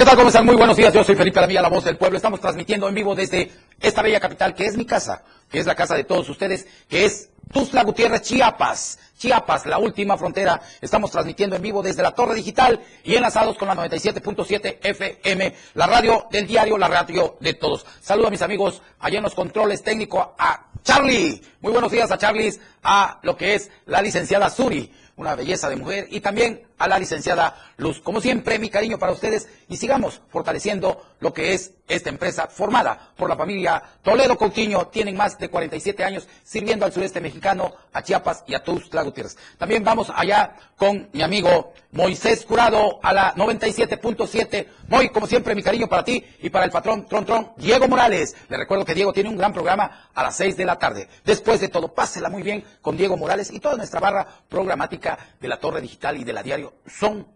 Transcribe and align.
¿qué 0.00 0.06
tal? 0.06 0.16
¿Cómo 0.16 0.28
están? 0.28 0.46
Muy 0.46 0.54
buenos 0.56 0.78
días. 0.78 0.94
Yo 0.94 1.04
soy 1.04 1.14
Felipe 1.14 1.46
la 1.46 1.68
voz 1.68 1.84
del 1.84 1.98
pueblo. 1.98 2.16
Estamos 2.16 2.40
transmitiendo 2.40 2.88
en 2.88 2.94
vivo 2.94 3.14
desde 3.14 3.50
esta 3.78 4.00
bella 4.00 4.18
capital, 4.18 4.54
que 4.54 4.64
es 4.64 4.74
mi 4.74 4.86
casa, 4.86 5.22
que 5.50 5.58
es 5.58 5.66
la 5.66 5.74
casa 5.74 5.94
de 5.94 6.04
todos 6.04 6.26
ustedes, 6.30 6.66
que 6.88 7.04
es 7.04 7.28
Tuzla 7.52 7.84
Gutiérrez, 7.84 8.22
Chiapas. 8.22 8.98
Chiapas, 9.18 9.66
la 9.66 9.76
última 9.76 10.16
frontera. 10.16 10.58
Estamos 10.80 11.10
transmitiendo 11.10 11.54
en 11.54 11.60
vivo 11.60 11.82
desde 11.82 12.02
la 12.02 12.12
Torre 12.12 12.34
Digital 12.34 12.80
y 13.04 13.14
enlazados 13.14 13.58
con 13.58 13.68
la 13.68 13.74
97.7 13.74 14.78
FM, 14.80 15.54
la 15.74 15.86
radio 15.86 16.26
del 16.30 16.46
diario, 16.46 16.78
la 16.78 16.88
radio 16.88 17.36
de 17.38 17.52
todos. 17.52 17.84
Saludo 18.00 18.28
a 18.28 18.30
mis 18.30 18.40
amigos 18.40 18.80
allá 19.00 19.18
en 19.18 19.24
los 19.24 19.34
controles 19.34 19.82
técnicos, 19.82 20.28
a 20.38 20.70
Charlie. 20.82 21.42
Muy 21.60 21.72
buenos 21.72 21.92
días 21.92 22.10
a 22.10 22.16
Charlie, 22.16 22.58
a 22.82 23.18
lo 23.22 23.36
que 23.36 23.54
es 23.54 23.70
la 23.84 24.00
licenciada 24.00 24.48
Suri 24.48 24.90
una 25.20 25.34
belleza 25.34 25.68
de 25.68 25.76
mujer, 25.76 26.06
y 26.10 26.20
también 26.20 26.62
a 26.80 26.88
la 26.88 26.98
licenciada 26.98 27.54
Luz. 27.76 28.00
Como 28.00 28.20
siempre, 28.20 28.58
mi 28.58 28.70
cariño 28.70 28.98
para 28.98 29.12
ustedes 29.12 29.48
y 29.68 29.76
sigamos 29.76 30.20
fortaleciendo 30.30 31.02
lo 31.20 31.32
que 31.32 31.52
es 31.52 31.72
esta 31.86 32.08
empresa 32.08 32.46
formada 32.46 33.12
por 33.16 33.28
la 33.28 33.36
familia 33.36 33.82
Toledo 34.02 34.36
Coutinho. 34.36 34.86
Tienen 34.88 35.16
más 35.16 35.38
de 35.38 35.50
47 35.50 36.02
años 36.02 36.26
sirviendo 36.42 36.86
al 36.86 36.92
sureste 36.92 37.20
mexicano, 37.20 37.72
a 37.92 38.02
Chiapas 38.02 38.44
y 38.46 38.54
a 38.54 38.62
Tuxtla 38.64 39.02
Gutiérrez. 39.02 39.36
También 39.58 39.84
vamos 39.84 40.10
allá 40.14 40.56
con 40.76 41.10
mi 41.12 41.22
amigo 41.22 41.72
Moisés 41.92 42.46
Curado 42.46 42.98
a 43.02 43.12
la 43.12 43.34
97.7. 43.34 44.66
Muy, 44.88 45.10
como 45.10 45.26
siempre, 45.26 45.54
mi 45.54 45.62
cariño 45.62 45.86
para 45.86 46.04
ti 46.04 46.24
y 46.40 46.48
para 46.48 46.64
el 46.64 46.70
patrón 46.70 47.06
Tron 47.06 47.26
Tron, 47.26 47.52
Diego 47.56 47.88
Morales. 47.88 48.34
Le 48.48 48.56
recuerdo 48.56 48.86
que 48.86 48.94
Diego 48.94 49.12
tiene 49.12 49.28
un 49.28 49.36
gran 49.36 49.52
programa 49.52 50.08
a 50.14 50.22
las 50.22 50.36
6 50.36 50.56
de 50.56 50.64
la 50.64 50.78
tarde. 50.78 51.08
Después 51.24 51.60
de 51.60 51.68
todo, 51.68 51.92
pásela 51.92 52.30
muy 52.30 52.42
bien 52.42 52.64
con 52.80 52.96
Diego 52.96 53.18
Morales 53.18 53.50
y 53.52 53.60
toda 53.60 53.76
nuestra 53.76 54.00
barra 54.00 54.26
programática 54.48 55.18
de 55.40 55.48
la 55.48 55.58
Torre 55.58 55.82
Digital 55.82 56.16
y 56.16 56.24
de 56.24 56.32
la 56.32 56.42
Diario 56.42 56.69
son 56.86 57.26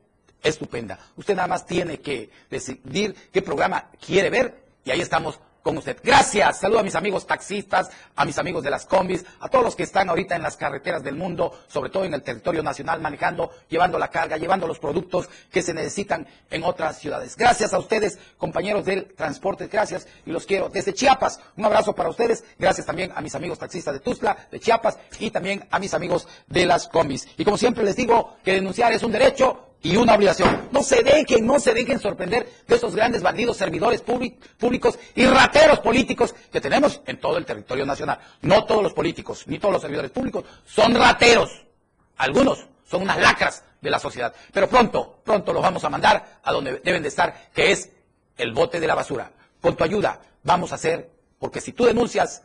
estupenda. 0.42 0.98
Usted 1.16 1.34
nada 1.34 1.48
más 1.48 1.66
tiene 1.66 2.00
que 2.00 2.30
decidir 2.50 3.14
qué 3.32 3.42
programa 3.42 3.91
quiere 4.04 4.30
ver 4.30 4.64
y 4.84 4.91
ahí 4.91 5.00
estamos 5.00 5.41
con 5.64 5.78
usted. 5.78 5.98
Gracias. 6.04 6.60
Saludo 6.60 6.80
a 6.80 6.82
mis 6.82 6.94
amigos 6.94 7.26
taxistas, 7.26 7.90
a 8.14 8.24
mis 8.24 8.38
amigos 8.38 8.62
de 8.62 8.70
las 8.70 8.84
combis, 8.84 9.24
a 9.40 9.48
todos 9.48 9.64
los 9.64 9.74
que 9.74 9.82
están 9.82 10.10
ahorita 10.10 10.36
en 10.36 10.42
las 10.42 10.56
carreteras 10.56 11.02
del 11.02 11.16
mundo, 11.16 11.58
sobre 11.66 11.90
todo 11.90 12.04
en 12.04 12.12
el 12.12 12.22
territorio 12.22 12.62
nacional, 12.62 13.00
manejando, 13.00 13.50
llevando 13.68 13.98
la 13.98 14.08
carga, 14.08 14.36
llevando 14.36 14.68
los 14.68 14.78
productos 14.78 15.28
que 15.50 15.62
se 15.62 15.72
necesitan 15.72 16.28
en 16.50 16.62
otras 16.62 16.98
ciudades. 16.98 17.34
Gracias 17.34 17.72
a 17.72 17.78
ustedes, 17.78 18.18
compañeros 18.36 18.84
del 18.84 19.14
transporte. 19.14 19.66
Gracias 19.66 20.06
y 20.26 20.30
los 20.30 20.44
quiero 20.44 20.68
desde 20.68 20.92
Chiapas. 20.92 21.40
Un 21.56 21.64
abrazo 21.64 21.94
para 21.94 22.10
ustedes. 22.10 22.44
Gracias 22.58 22.86
también 22.86 23.10
a 23.16 23.22
mis 23.22 23.34
amigos 23.34 23.58
taxistas 23.58 23.94
de 23.94 24.00
Tuzla, 24.00 24.36
de 24.50 24.60
Chiapas 24.60 24.98
y 25.18 25.30
también 25.30 25.66
a 25.70 25.78
mis 25.78 25.94
amigos 25.94 26.28
de 26.46 26.66
las 26.66 26.88
combis. 26.88 27.26
Y 27.38 27.44
como 27.44 27.56
siempre 27.56 27.84
les 27.84 27.96
digo 27.96 28.36
que 28.44 28.52
denunciar 28.52 28.92
es 28.92 29.02
un 29.02 29.12
derecho 29.12 29.73
y 29.84 29.96
una 29.96 30.14
obligación. 30.14 30.68
No 30.72 30.82
se 30.82 31.02
dejen, 31.02 31.46
no 31.46 31.60
se 31.60 31.74
dejen 31.74 32.00
sorprender 32.00 32.48
de 32.66 32.74
esos 32.74 32.96
grandes 32.96 33.22
bandidos, 33.22 33.58
servidores 33.58 34.00
públicos 34.00 34.98
y 35.14 35.26
rateros 35.26 35.78
políticos 35.80 36.34
que 36.50 36.60
tenemos 36.60 37.02
en 37.06 37.20
todo 37.20 37.36
el 37.36 37.44
territorio 37.44 37.84
nacional. 37.84 38.18
No 38.41 38.64
todos 38.64 38.82
los 38.82 38.94
políticos, 38.94 39.44
ni 39.46 39.58
todos 39.58 39.74
los 39.74 39.82
servidores 39.82 40.10
públicos 40.10 40.44
son 40.66 40.94
rateros. 40.94 41.50
Algunos 42.16 42.66
son 42.86 43.02
unas 43.02 43.20
lacras 43.20 43.62
de 43.82 43.91
la 43.91 43.98
sociedad. 43.98 44.34
Pero 44.52 44.68
pronto, 44.68 45.20
pronto 45.22 45.52
los 45.52 45.62
vamos 45.62 45.84
a 45.84 45.91
mandar 45.91 46.41
a 46.42 46.50
donde 46.50 46.80
deben 46.82 47.02
de 47.02 47.08
estar, 47.08 47.50
que 47.52 47.70
es 47.70 47.91
el 48.38 48.52
bote 48.52 48.80
de 48.80 48.86
la 48.86 48.94
basura. 48.94 49.30
Con 49.60 49.76
tu 49.76 49.84
ayuda 49.84 50.19
vamos 50.42 50.72
a 50.72 50.76
hacer, 50.76 51.10
porque 51.38 51.60
si 51.60 51.72
tú 51.72 51.84
denuncias, 51.84 52.42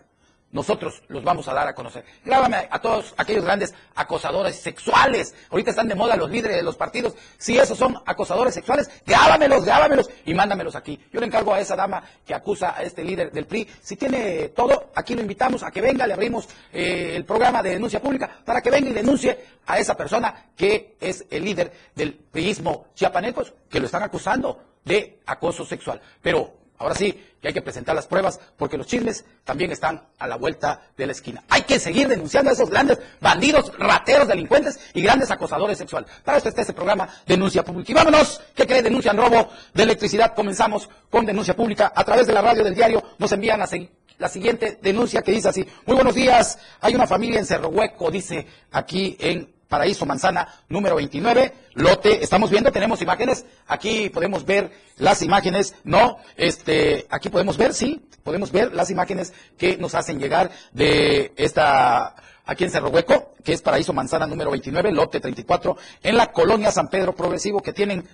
nosotros 0.52 1.02
los 1.08 1.24
vamos 1.24 1.48
a 1.48 1.54
dar 1.54 1.68
a 1.68 1.76
conocer. 1.76 2.04
Grábame 2.26 2.68
a 2.70 2.80
todos 2.80 3.14
aquellos 3.18 3.44
grandes 3.44 3.74
acosadores 3.96 4.56
sexuales. 4.56 5.36
Ahorita 5.50 5.70
están 5.70 5.88
de 5.88 5.96
moda 5.96 6.16
los 6.16 6.30
líderes 6.30 6.58
de 6.58 6.64
los 6.64 6.76
partidos. 6.76 7.14
Si 7.38 7.58
esos 7.58 7.78
son 7.78 8.02
acosadores 8.06 8.54
sexuales, 8.54 8.90
grábamelos, 9.06 9.64
grábamelos 9.64 10.10
y 10.26 10.34
mándamelos 10.34 10.76
aquí. 10.76 11.00
Yo 11.12 11.20
le 11.20 11.28
encargo 11.28 11.54
a 11.54 11.60
esa 11.60 11.76
dama 11.76 12.04
que 12.26 12.34
acusa 12.34 12.76
a 12.76 12.84
este 12.84 13.04
líder 13.04 13.32
del 13.32 13.46
PRI. 13.46 13.68
Si 13.82 13.96
tiene 13.96 14.50
todo, 14.50 14.92
aquí 14.96 15.16
lo 15.16 15.22
invitamos 15.22 15.64
a 15.64 15.72
que 15.72 15.82
venga, 15.82 16.08
le 16.08 16.14
abrimos 16.14 16.48
eh, 16.74 17.14
el 17.16 17.26
programa 17.26 17.62
de 17.62 17.72
denuncia 17.72 18.02
pública 18.02 18.42
para 18.44 18.62
que 18.62 18.72
venga 18.72 18.90
y 18.90 18.94
denuncie 18.94 19.38
a 19.68 19.78
esa 19.78 19.96
persona 19.96 20.50
que 20.56 20.96
es 21.00 21.26
el 21.30 21.46
líder 21.46 21.72
del 21.96 22.14
priismo 22.14 22.88
chiapanecos, 22.96 23.54
que 23.70 23.80
lo 23.80 23.86
están 23.86 24.04
acusando 24.04 24.60
de 24.84 25.20
acoso 25.28 25.66
sexual. 25.66 26.02
Pero 26.22 26.54
Ahora 26.80 26.96
sí, 26.96 27.12
que 27.42 27.50
hay 27.50 27.54
que 27.54 27.62
presentar 27.62 27.94
las 27.94 28.08
pruebas 28.08 28.40
porque 28.58 28.78
los 28.78 28.88
chismes 28.88 29.26
también 29.44 29.72
están 29.72 30.02
a 30.18 30.28
la 30.28 30.38
vuelta 30.38 30.82
de 30.96 31.06
la 31.06 31.12
esquina. 31.12 31.44
Hay 31.50 31.64
que 31.64 31.78
seguir 31.78 32.08
denunciando 32.08 32.50
a 32.50 32.54
esos 32.54 32.70
grandes 32.70 33.00
bandidos, 33.20 33.78
rateros, 33.78 34.30
delincuentes 34.30 34.80
y 34.94 35.02
grandes 35.02 35.30
acosadores 35.30 35.78
sexuales. 35.78 36.10
Para 36.24 36.38
esto 36.38 36.50
está 36.50 36.62
este 36.62 36.74
programa 36.74 37.10
Denuncia 37.28 37.64
Pública. 37.64 37.92
Y 37.92 37.96
vámonos, 37.96 38.42
¿qué 38.56 38.66
cree? 38.66 38.82
Denuncian 38.82 39.18
robo 39.18 39.50
de 39.74 39.84
electricidad. 39.84 40.34
Comenzamos 40.34 40.90
con 41.10 41.26
denuncia 41.26 41.54
pública. 41.54 41.92
A 41.94 42.04
través 42.06 42.28
de 42.28 42.34
la 42.34 42.42
radio 42.42 42.64
del 42.64 42.76
diario 42.76 43.04
nos 43.18 43.32
envían 43.34 43.60
la 43.60 44.30
siguiente 44.30 44.80
denuncia 44.82 45.22
que 45.22 45.34
dice 45.34 45.50
así. 45.50 45.66
Muy 45.86 45.96
buenos 45.96 46.16
días. 46.16 46.58
Hay 46.80 46.96
una 46.96 47.08
familia 47.08 47.40
en 47.40 47.46
Cerro 47.46 47.68
Hueco, 47.68 48.10
dice 48.10 48.48
aquí 48.72 49.18
en 49.20 49.59
Paraíso 49.70 50.06
Manzana 50.06 50.48
número 50.68 50.96
29, 50.96 51.54
lote, 51.76 52.24
estamos 52.24 52.50
viendo, 52.50 52.72
tenemos 52.72 53.02
imágenes, 53.04 53.46
aquí 53.68 54.10
podemos 54.10 54.44
ver 54.44 54.72
las 54.98 55.22
imágenes, 55.22 55.76
no, 55.84 56.18
este, 56.36 57.06
aquí 57.10 57.30
podemos 57.30 57.56
ver, 57.56 57.76
sí, 57.76 58.02
podemos 58.24 58.52
ver 58.52 58.74
las 58.74 58.90
imágenes 58.90 59.32
que 59.58 59.78
nos 59.78 59.94
hacen 59.94 60.20
llegar 60.20 60.50
de 60.74 61.34
esta, 61.38 62.16
aquí 62.46 62.64
en 62.64 62.72
Cerro 62.72 62.90
Hueco, 62.90 63.36
que 63.44 63.54
es 63.54 63.62
Paraíso 63.62 63.94
Manzana 63.94 64.26
número 64.26 64.50
29, 64.50 64.92
lote 64.92 65.20
34, 65.20 65.78
en 66.02 66.18
la 66.18 66.32
colonia 66.32 66.72
San 66.72 66.90
Pedro 66.90 67.14
Progresivo, 67.14 67.62
que 67.62 67.72
tienen 67.72 68.08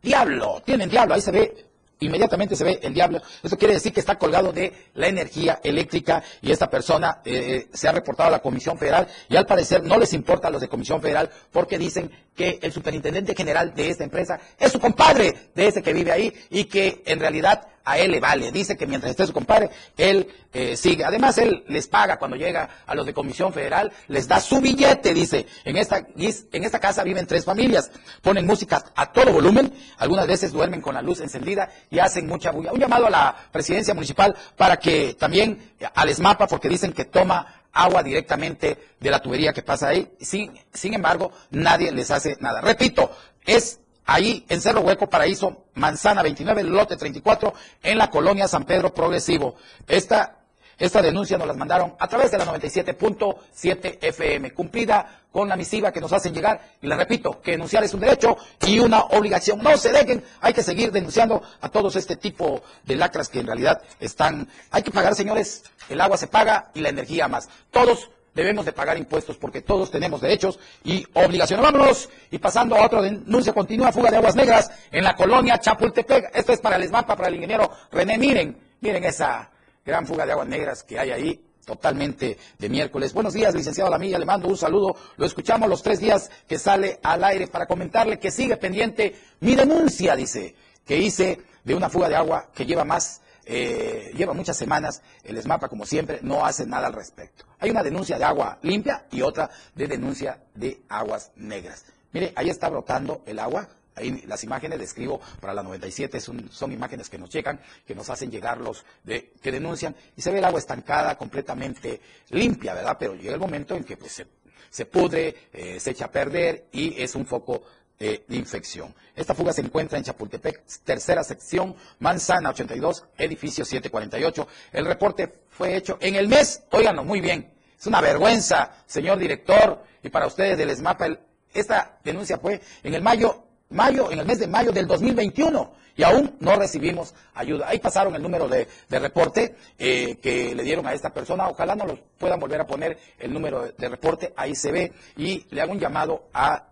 diablo, 0.00 0.62
tienen 0.64 0.88
diablo, 0.88 1.14
ahí 1.14 1.20
se 1.20 1.32
ve 1.32 1.69
inmediatamente 2.00 2.56
se 2.56 2.64
ve 2.64 2.80
el 2.82 2.94
diablo. 2.94 3.20
Eso 3.42 3.56
quiere 3.56 3.74
decir 3.74 3.92
que 3.92 4.00
está 4.00 4.18
colgado 4.18 4.52
de 4.52 4.72
la 4.94 5.08
energía 5.08 5.60
eléctrica 5.62 6.22
y 6.42 6.50
esta 6.50 6.68
persona 6.68 7.20
eh, 7.24 7.68
se 7.72 7.88
ha 7.88 7.92
reportado 7.92 8.28
a 8.28 8.32
la 8.32 8.40
Comisión 8.40 8.78
Federal 8.78 9.06
y 9.28 9.36
al 9.36 9.46
parecer 9.46 9.84
no 9.84 9.98
les 9.98 10.12
importa 10.12 10.48
a 10.48 10.50
los 10.50 10.60
de 10.60 10.68
Comisión 10.68 11.00
Federal 11.00 11.30
porque 11.52 11.78
dicen 11.78 12.10
que 12.34 12.58
el 12.62 12.72
superintendente 12.72 13.34
general 13.34 13.74
de 13.74 13.90
esta 13.90 14.04
empresa 14.04 14.40
es 14.58 14.72
su 14.72 14.80
compadre 14.80 15.50
de 15.54 15.66
ese 15.66 15.82
que 15.82 15.92
vive 15.92 16.12
ahí 16.12 16.32
y 16.50 16.64
que 16.64 17.02
en 17.06 17.20
realidad 17.20 17.66
a 17.84 17.98
él 17.98 18.10
le 18.10 18.20
vale. 18.20 18.52
Dice 18.52 18.76
que 18.76 18.86
mientras 18.86 19.10
esté 19.10 19.26
su 19.26 19.32
compadre, 19.32 19.70
él 19.96 20.28
eh, 20.52 20.76
sigue. 20.76 21.04
Además, 21.04 21.38
él 21.38 21.64
les 21.68 21.86
paga 21.86 22.18
cuando 22.18 22.36
llega 22.36 22.68
a 22.86 22.94
los 22.94 23.06
de 23.06 23.14
Comisión 23.14 23.52
Federal, 23.52 23.92
les 24.08 24.28
da 24.28 24.40
su 24.40 24.60
billete, 24.60 25.14
dice. 25.14 25.46
En 25.64 25.76
esta, 25.76 26.06
en 26.16 26.64
esta 26.64 26.78
casa 26.78 27.02
viven 27.02 27.26
tres 27.26 27.44
familias. 27.44 27.90
Ponen 28.22 28.46
música 28.46 28.84
a 28.94 29.12
todo 29.12 29.32
volumen, 29.32 29.72
algunas 29.98 30.26
veces 30.26 30.52
duermen 30.52 30.80
con 30.80 30.94
la 30.94 31.02
luz 31.02 31.20
encendida 31.20 31.70
y 31.90 31.98
hacen 31.98 32.26
mucha 32.26 32.50
bulla. 32.50 32.72
Un 32.72 32.80
llamado 32.80 33.06
a 33.06 33.10
la 33.10 33.36
presidencia 33.52 33.94
municipal 33.94 34.34
para 34.56 34.76
que 34.76 35.14
también 35.14 35.72
al 35.94 36.08
ESMAPA, 36.08 36.46
porque 36.46 36.68
dicen 36.68 36.92
que 36.92 37.04
toma 37.04 37.60
agua 37.72 38.02
directamente 38.02 38.78
de 38.98 39.10
la 39.10 39.20
tubería 39.20 39.52
que 39.52 39.62
pasa 39.62 39.88
ahí. 39.88 40.10
Sin, 40.20 40.52
sin 40.72 40.94
embargo, 40.94 41.32
nadie 41.50 41.92
les 41.92 42.10
hace 42.10 42.36
nada. 42.40 42.60
Repito, 42.60 43.10
es 43.44 43.80
ahí 44.10 44.44
en 44.48 44.60
Cerro 44.60 44.80
Hueco, 44.80 45.08
Paraíso, 45.08 45.66
Manzana 45.74 46.22
29, 46.22 46.64
lote 46.64 46.96
34, 46.96 47.54
en 47.84 47.96
la 47.96 48.10
colonia 48.10 48.48
San 48.48 48.64
Pedro 48.64 48.92
Progresivo. 48.92 49.54
Esta, 49.86 50.40
esta 50.76 51.00
denuncia 51.00 51.38
nos 51.38 51.46
la 51.46 51.54
mandaron 51.54 51.94
a 51.96 52.08
través 52.08 52.32
de 52.32 52.38
la 52.38 52.44
97.7 52.44 53.98
FM, 54.00 54.52
cumplida 54.52 55.22
con 55.30 55.48
la 55.48 55.54
misiva 55.54 55.92
que 55.92 56.00
nos 56.00 56.12
hacen 56.12 56.34
llegar. 56.34 56.60
Y 56.82 56.88
les 56.88 56.98
repito, 56.98 57.40
que 57.40 57.52
denunciar 57.52 57.84
es 57.84 57.94
un 57.94 58.00
derecho 58.00 58.36
y 58.66 58.80
una 58.80 59.00
obligación. 59.00 59.62
No 59.62 59.76
se 59.76 59.92
dejen, 59.92 60.24
hay 60.40 60.52
que 60.54 60.64
seguir 60.64 60.90
denunciando 60.90 61.40
a 61.60 61.68
todos 61.68 61.94
este 61.94 62.16
tipo 62.16 62.62
de 62.82 62.96
lacras 62.96 63.28
que 63.28 63.38
en 63.38 63.46
realidad 63.46 63.80
están. 64.00 64.48
Hay 64.72 64.82
que 64.82 64.90
pagar, 64.90 65.14
señores, 65.14 65.62
el 65.88 66.00
agua 66.00 66.16
se 66.16 66.26
paga 66.26 66.72
y 66.74 66.80
la 66.80 66.88
energía 66.88 67.28
más. 67.28 67.48
Todos 67.70 68.10
debemos 68.34 68.64
de 68.64 68.72
pagar 68.72 68.96
impuestos 68.98 69.36
porque 69.36 69.62
todos 69.62 69.90
tenemos 69.90 70.20
derechos 70.20 70.58
y 70.84 71.06
obligaciones. 71.14 71.64
Vámonos 71.64 72.08
y 72.30 72.38
pasando 72.38 72.76
a 72.76 72.86
otra 72.86 73.02
denuncia 73.02 73.52
continua, 73.52 73.92
fuga 73.92 74.10
de 74.10 74.16
aguas 74.16 74.36
negras 74.36 74.70
en 74.90 75.04
la 75.04 75.14
colonia 75.14 75.58
Chapultepec. 75.58 76.30
Esto 76.34 76.52
es 76.52 76.60
para 76.60 76.76
el 76.76 76.82
ESMAPA, 76.82 77.16
para 77.16 77.28
el 77.28 77.34
ingeniero 77.34 77.70
René. 77.90 78.18
Miren, 78.18 78.56
miren 78.80 79.04
esa 79.04 79.50
gran 79.84 80.06
fuga 80.06 80.26
de 80.26 80.32
aguas 80.32 80.48
negras 80.48 80.82
que 80.82 80.98
hay 80.98 81.10
ahí 81.10 81.44
totalmente 81.64 82.36
de 82.58 82.68
miércoles. 82.68 83.12
Buenos 83.12 83.34
días, 83.34 83.54
licenciado 83.54 83.90
Lamilla, 83.90 84.18
le 84.18 84.26
mando 84.26 84.48
un 84.48 84.56
saludo. 84.56 84.96
Lo 85.16 85.26
escuchamos 85.26 85.68
los 85.68 85.82
tres 85.82 86.00
días 86.00 86.30
que 86.48 86.58
sale 86.58 86.98
al 87.02 87.22
aire 87.22 87.46
para 87.46 87.66
comentarle 87.66 88.18
que 88.18 88.30
sigue 88.30 88.56
pendiente 88.56 89.14
mi 89.40 89.54
denuncia, 89.54 90.16
dice, 90.16 90.54
que 90.84 90.96
hice 90.96 91.40
de 91.62 91.74
una 91.74 91.88
fuga 91.88 92.08
de 92.08 92.16
agua 92.16 92.48
que 92.54 92.66
lleva 92.66 92.84
más 92.84 93.20
eh, 93.52 94.12
lleva 94.16 94.32
muchas 94.32 94.56
semanas, 94.56 95.02
el 95.24 95.36
ESMAPA, 95.36 95.68
como 95.68 95.84
siempre, 95.84 96.20
no 96.22 96.46
hace 96.46 96.64
nada 96.66 96.86
al 96.86 96.92
respecto. 96.92 97.46
Hay 97.58 97.70
una 97.70 97.82
denuncia 97.82 98.16
de 98.16 98.22
agua 98.22 98.60
limpia 98.62 99.06
y 99.10 99.22
otra 99.22 99.50
de 99.74 99.88
denuncia 99.88 100.40
de 100.54 100.82
aguas 100.88 101.32
negras. 101.34 101.84
Mire, 102.12 102.32
ahí 102.36 102.48
está 102.48 102.68
brotando 102.68 103.22
el 103.26 103.40
agua. 103.40 103.68
Ahí 103.96 104.22
las 104.28 104.44
imágenes 104.44 104.78
describo 104.78 105.20
para 105.40 105.52
la 105.52 105.64
97 105.64 106.20
son, 106.20 106.48
son 106.52 106.70
imágenes 106.70 107.10
que 107.10 107.18
nos 107.18 107.28
llegan, 107.28 107.60
que 107.84 107.96
nos 107.96 108.08
hacen 108.08 108.30
llegar 108.30 108.58
los 108.58 108.84
de, 109.02 109.32
que 109.42 109.50
denuncian 109.50 109.96
y 110.16 110.22
se 110.22 110.30
ve 110.30 110.38
el 110.38 110.44
agua 110.44 110.60
estancada, 110.60 111.18
completamente 111.18 112.00
limpia, 112.30 112.72
¿verdad? 112.72 112.96
Pero 113.00 113.16
llega 113.16 113.34
el 113.34 113.40
momento 113.40 113.74
en 113.74 113.82
que 113.82 113.96
pues, 113.96 114.24
se, 114.70 114.86
pudre, 114.86 115.48
eh, 115.52 115.80
se 115.80 115.90
echa 115.90 116.04
a 116.04 116.12
perder 116.12 116.66
y 116.70 117.02
es 117.02 117.16
un 117.16 117.26
foco 117.26 117.64
eh, 118.02 118.24
de 118.26 118.36
infección. 118.36 118.94
Esta 119.14 119.34
fuga 119.34 119.52
se 119.52 119.60
encuentra 119.60 119.98
en 119.98 120.04
Chapultepec, 120.04 120.62
tercera 120.84 121.22
sección, 121.22 121.76
Manzana 121.98 122.48
82, 122.48 123.04
edificio 123.18 123.62
748. 123.62 124.48
El 124.72 124.86
reporte 124.86 125.42
fue 125.50 125.76
hecho 125.76 125.98
en 126.00 126.14
el 126.14 126.26
mes, 126.26 126.62
óiganlo 126.70 127.04
muy 127.04 127.20
bien, 127.20 127.52
es 127.78 127.86
una 127.86 128.00
vergüenza, 128.00 128.72
señor 128.86 129.18
director, 129.18 129.84
y 130.02 130.08
para 130.08 130.26
ustedes 130.26 130.56
del 130.56 130.70
ESMAPA, 130.70 131.18
esta 131.52 131.98
denuncia 132.02 132.38
fue 132.38 132.62
en 132.82 132.94
el 132.94 133.02
mayo, 133.02 133.44
mayo, 133.68 134.10
en 134.10 134.20
el 134.20 134.24
mes 134.24 134.38
de 134.38 134.46
mayo 134.46 134.72
del 134.72 134.86
2021 134.86 135.72
y 135.94 136.02
aún 136.02 136.36
no 136.40 136.56
recibimos 136.56 137.14
ayuda. 137.34 137.68
Ahí 137.68 137.78
pasaron 137.78 138.14
el 138.14 138.22
número 138.22 138.48
de, 138.48 138.66
reporte 138.88 139.56
eh, 139.78 140.16
que 140.22 140.54
le 140.54 140.62
dieron 140.62 140.86
a 140.86 140.94
esta 140.94 141.12
persona. 141.12 141.48
Ojalá 141.48 141.74
no 141.74 141.84
los 141.84 141.98
puedan 142.16 142.40
volver 142.40 142.62
a 142.62 142.66
poner 142.66 142.98
el 143.18 143.30
número 143.30 143.70
de 143.76 143.88
reporte. 143.90 144.32
Ahí 144.36 144.54
se 144.54 144.72
ve 144.72 144.92
y 145.18 145.44
le 145.50 145.60
hago 145.60 145.72
un 145.72 145.78
llamado 145.78 146.30
a 146.32 146.68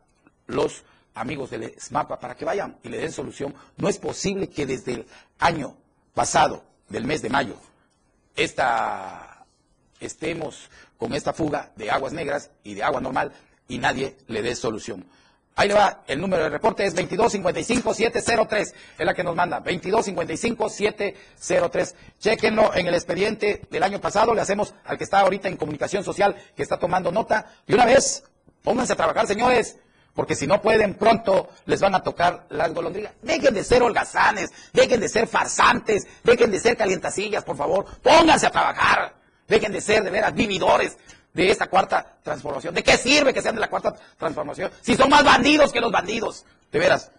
los 0.46 0.82
amigos 1.18 1.50
del 1.50 1.74
SMAPA 1.78 2.18
para 2.18 2.34
que 2.34 2.44
vayan 2.44 2.78
y 2.82 2.88
le 2.88 2.98
den 2.98 3.12
solución. 3.12 3.54
No 3.76 3.88
es 3.88 3.98
posible 3.98 4.48
que 4.48 4.66
desde 4.66 4.94
el 4.94 5.06
año 5.38 5.76
pasado, 6.14 6.64
del 6.88 7.04
mes 7.04 7.22
de 7.22 7.28
mayo, 7.28 7.56
esta, 8.34 9.44
estemos 10.00 10.70
con 10.96 11.14
esta 11.14 11.32
fuga 11.32 11.72
de 11.76 11.90
aguas 11.90 12.12
negras 12.12 12.50
y 12.62 12.74
de 12.74 12.82
agua 12.82 13.00
normal 13.00 13.32
y 13.68 13.78
nadie 13.78 14.16
le 14.26 14.42
dé 14.42 14.54
solución. 14.54 15.04
Ahí 15.58 15.68
le 15.68 15.74
va, 15.74 16.02
el 16.06 16.20
número 16.20 16.44
de 16.44 16.50
reporte 16.50 16.86
es 16.86 16.94
2255-703, 16.94 18.60
es 18.60 18.74
la 19.04 19.12
que 19.12 19.24
nos 19.24 19.34
manda, 19.34 19.60
2255-703. 19.64 21.94
Chequenlo 22.20 22.72
en 22.76 22.86
el 22.86 22.94
expediente 22.94 23.62
del 23.68 23.82
año 23.82 24.00
pasado, 24.00 24.34
le 24.34 24.40
hacemos 24.40 24.72
al 24.84 24.96
que 24.96 25.02
está 25.02 25.18
ahorita 25.18 25.48
en 25.48 25.56
comunicación 25.56 26.04
social, 26.04 26.36
que 26.54 26.62
está 26.62 26.78
tomando 26.78 27.10
nota, 27.10 27.52
y 27.66 27.74
una 27.74 27.86
vez, 27.86 28.22
pónganse 28.62 28.92
a 28.92 28.96
trabajar, 28.96 29.26
señores, 29.26 29.78
porque 30.18 30.34
si 30.34 30.48
no 30.48 30.60
pueden, 30.60 30.94
pronto 30.94 31.48
les 31.66 31.80
van 31.80 31.94
a 31.94 32.02
tocar 32.02 32.44
las 32.48 32.74
golondrinas. 32.74 33.12
Dejen 33.22 33.54
de 33.54 33.62
ser 33.62 33.84
holgazanes, 33.84 34.50
dejen 34.72 34.98
de 34.98 35.08
ser 35.08 35.28
farsantes, 35.28 36.08
dejen 36.24 36.50
de 36.50 36.58
ser 36.58 36.76
calientacillas, 36.76 37.44
por 37.44 37.56
favor, 37.56 37.86
pónganse 38.02 38.48
a 38.48 38.50
trabajar, 38.50 39.14
dejen 39.46 39.70
de 39.70 39.80
ser 39.80 40.02
de 40.02 40.10
veras 40.10 40.34
vividores 40.34 40.98
de 41.32 41.48
esta 41.48 41.68
cuarta 41.68 42.16
transformación. 42.24 42.74
¿De 42.74 42.82
qué 42.82 42.96
sirve 42.96 43.32
que 43.32 43.40
sean 43.40 43.54
de 43.54 43.60
la 43.60 43.70
cuarta 43.70 43.94
transformación 44.18 44.72
si 44.80 44.96
son 44.96 45.08
más 45.08 45.22
bandidos 45.22 45.72
que 45.72 45.80
los 45.80 45.92
bandidos? 45.92 46.44
De 46.72 46.80
veras. 46.80 47.12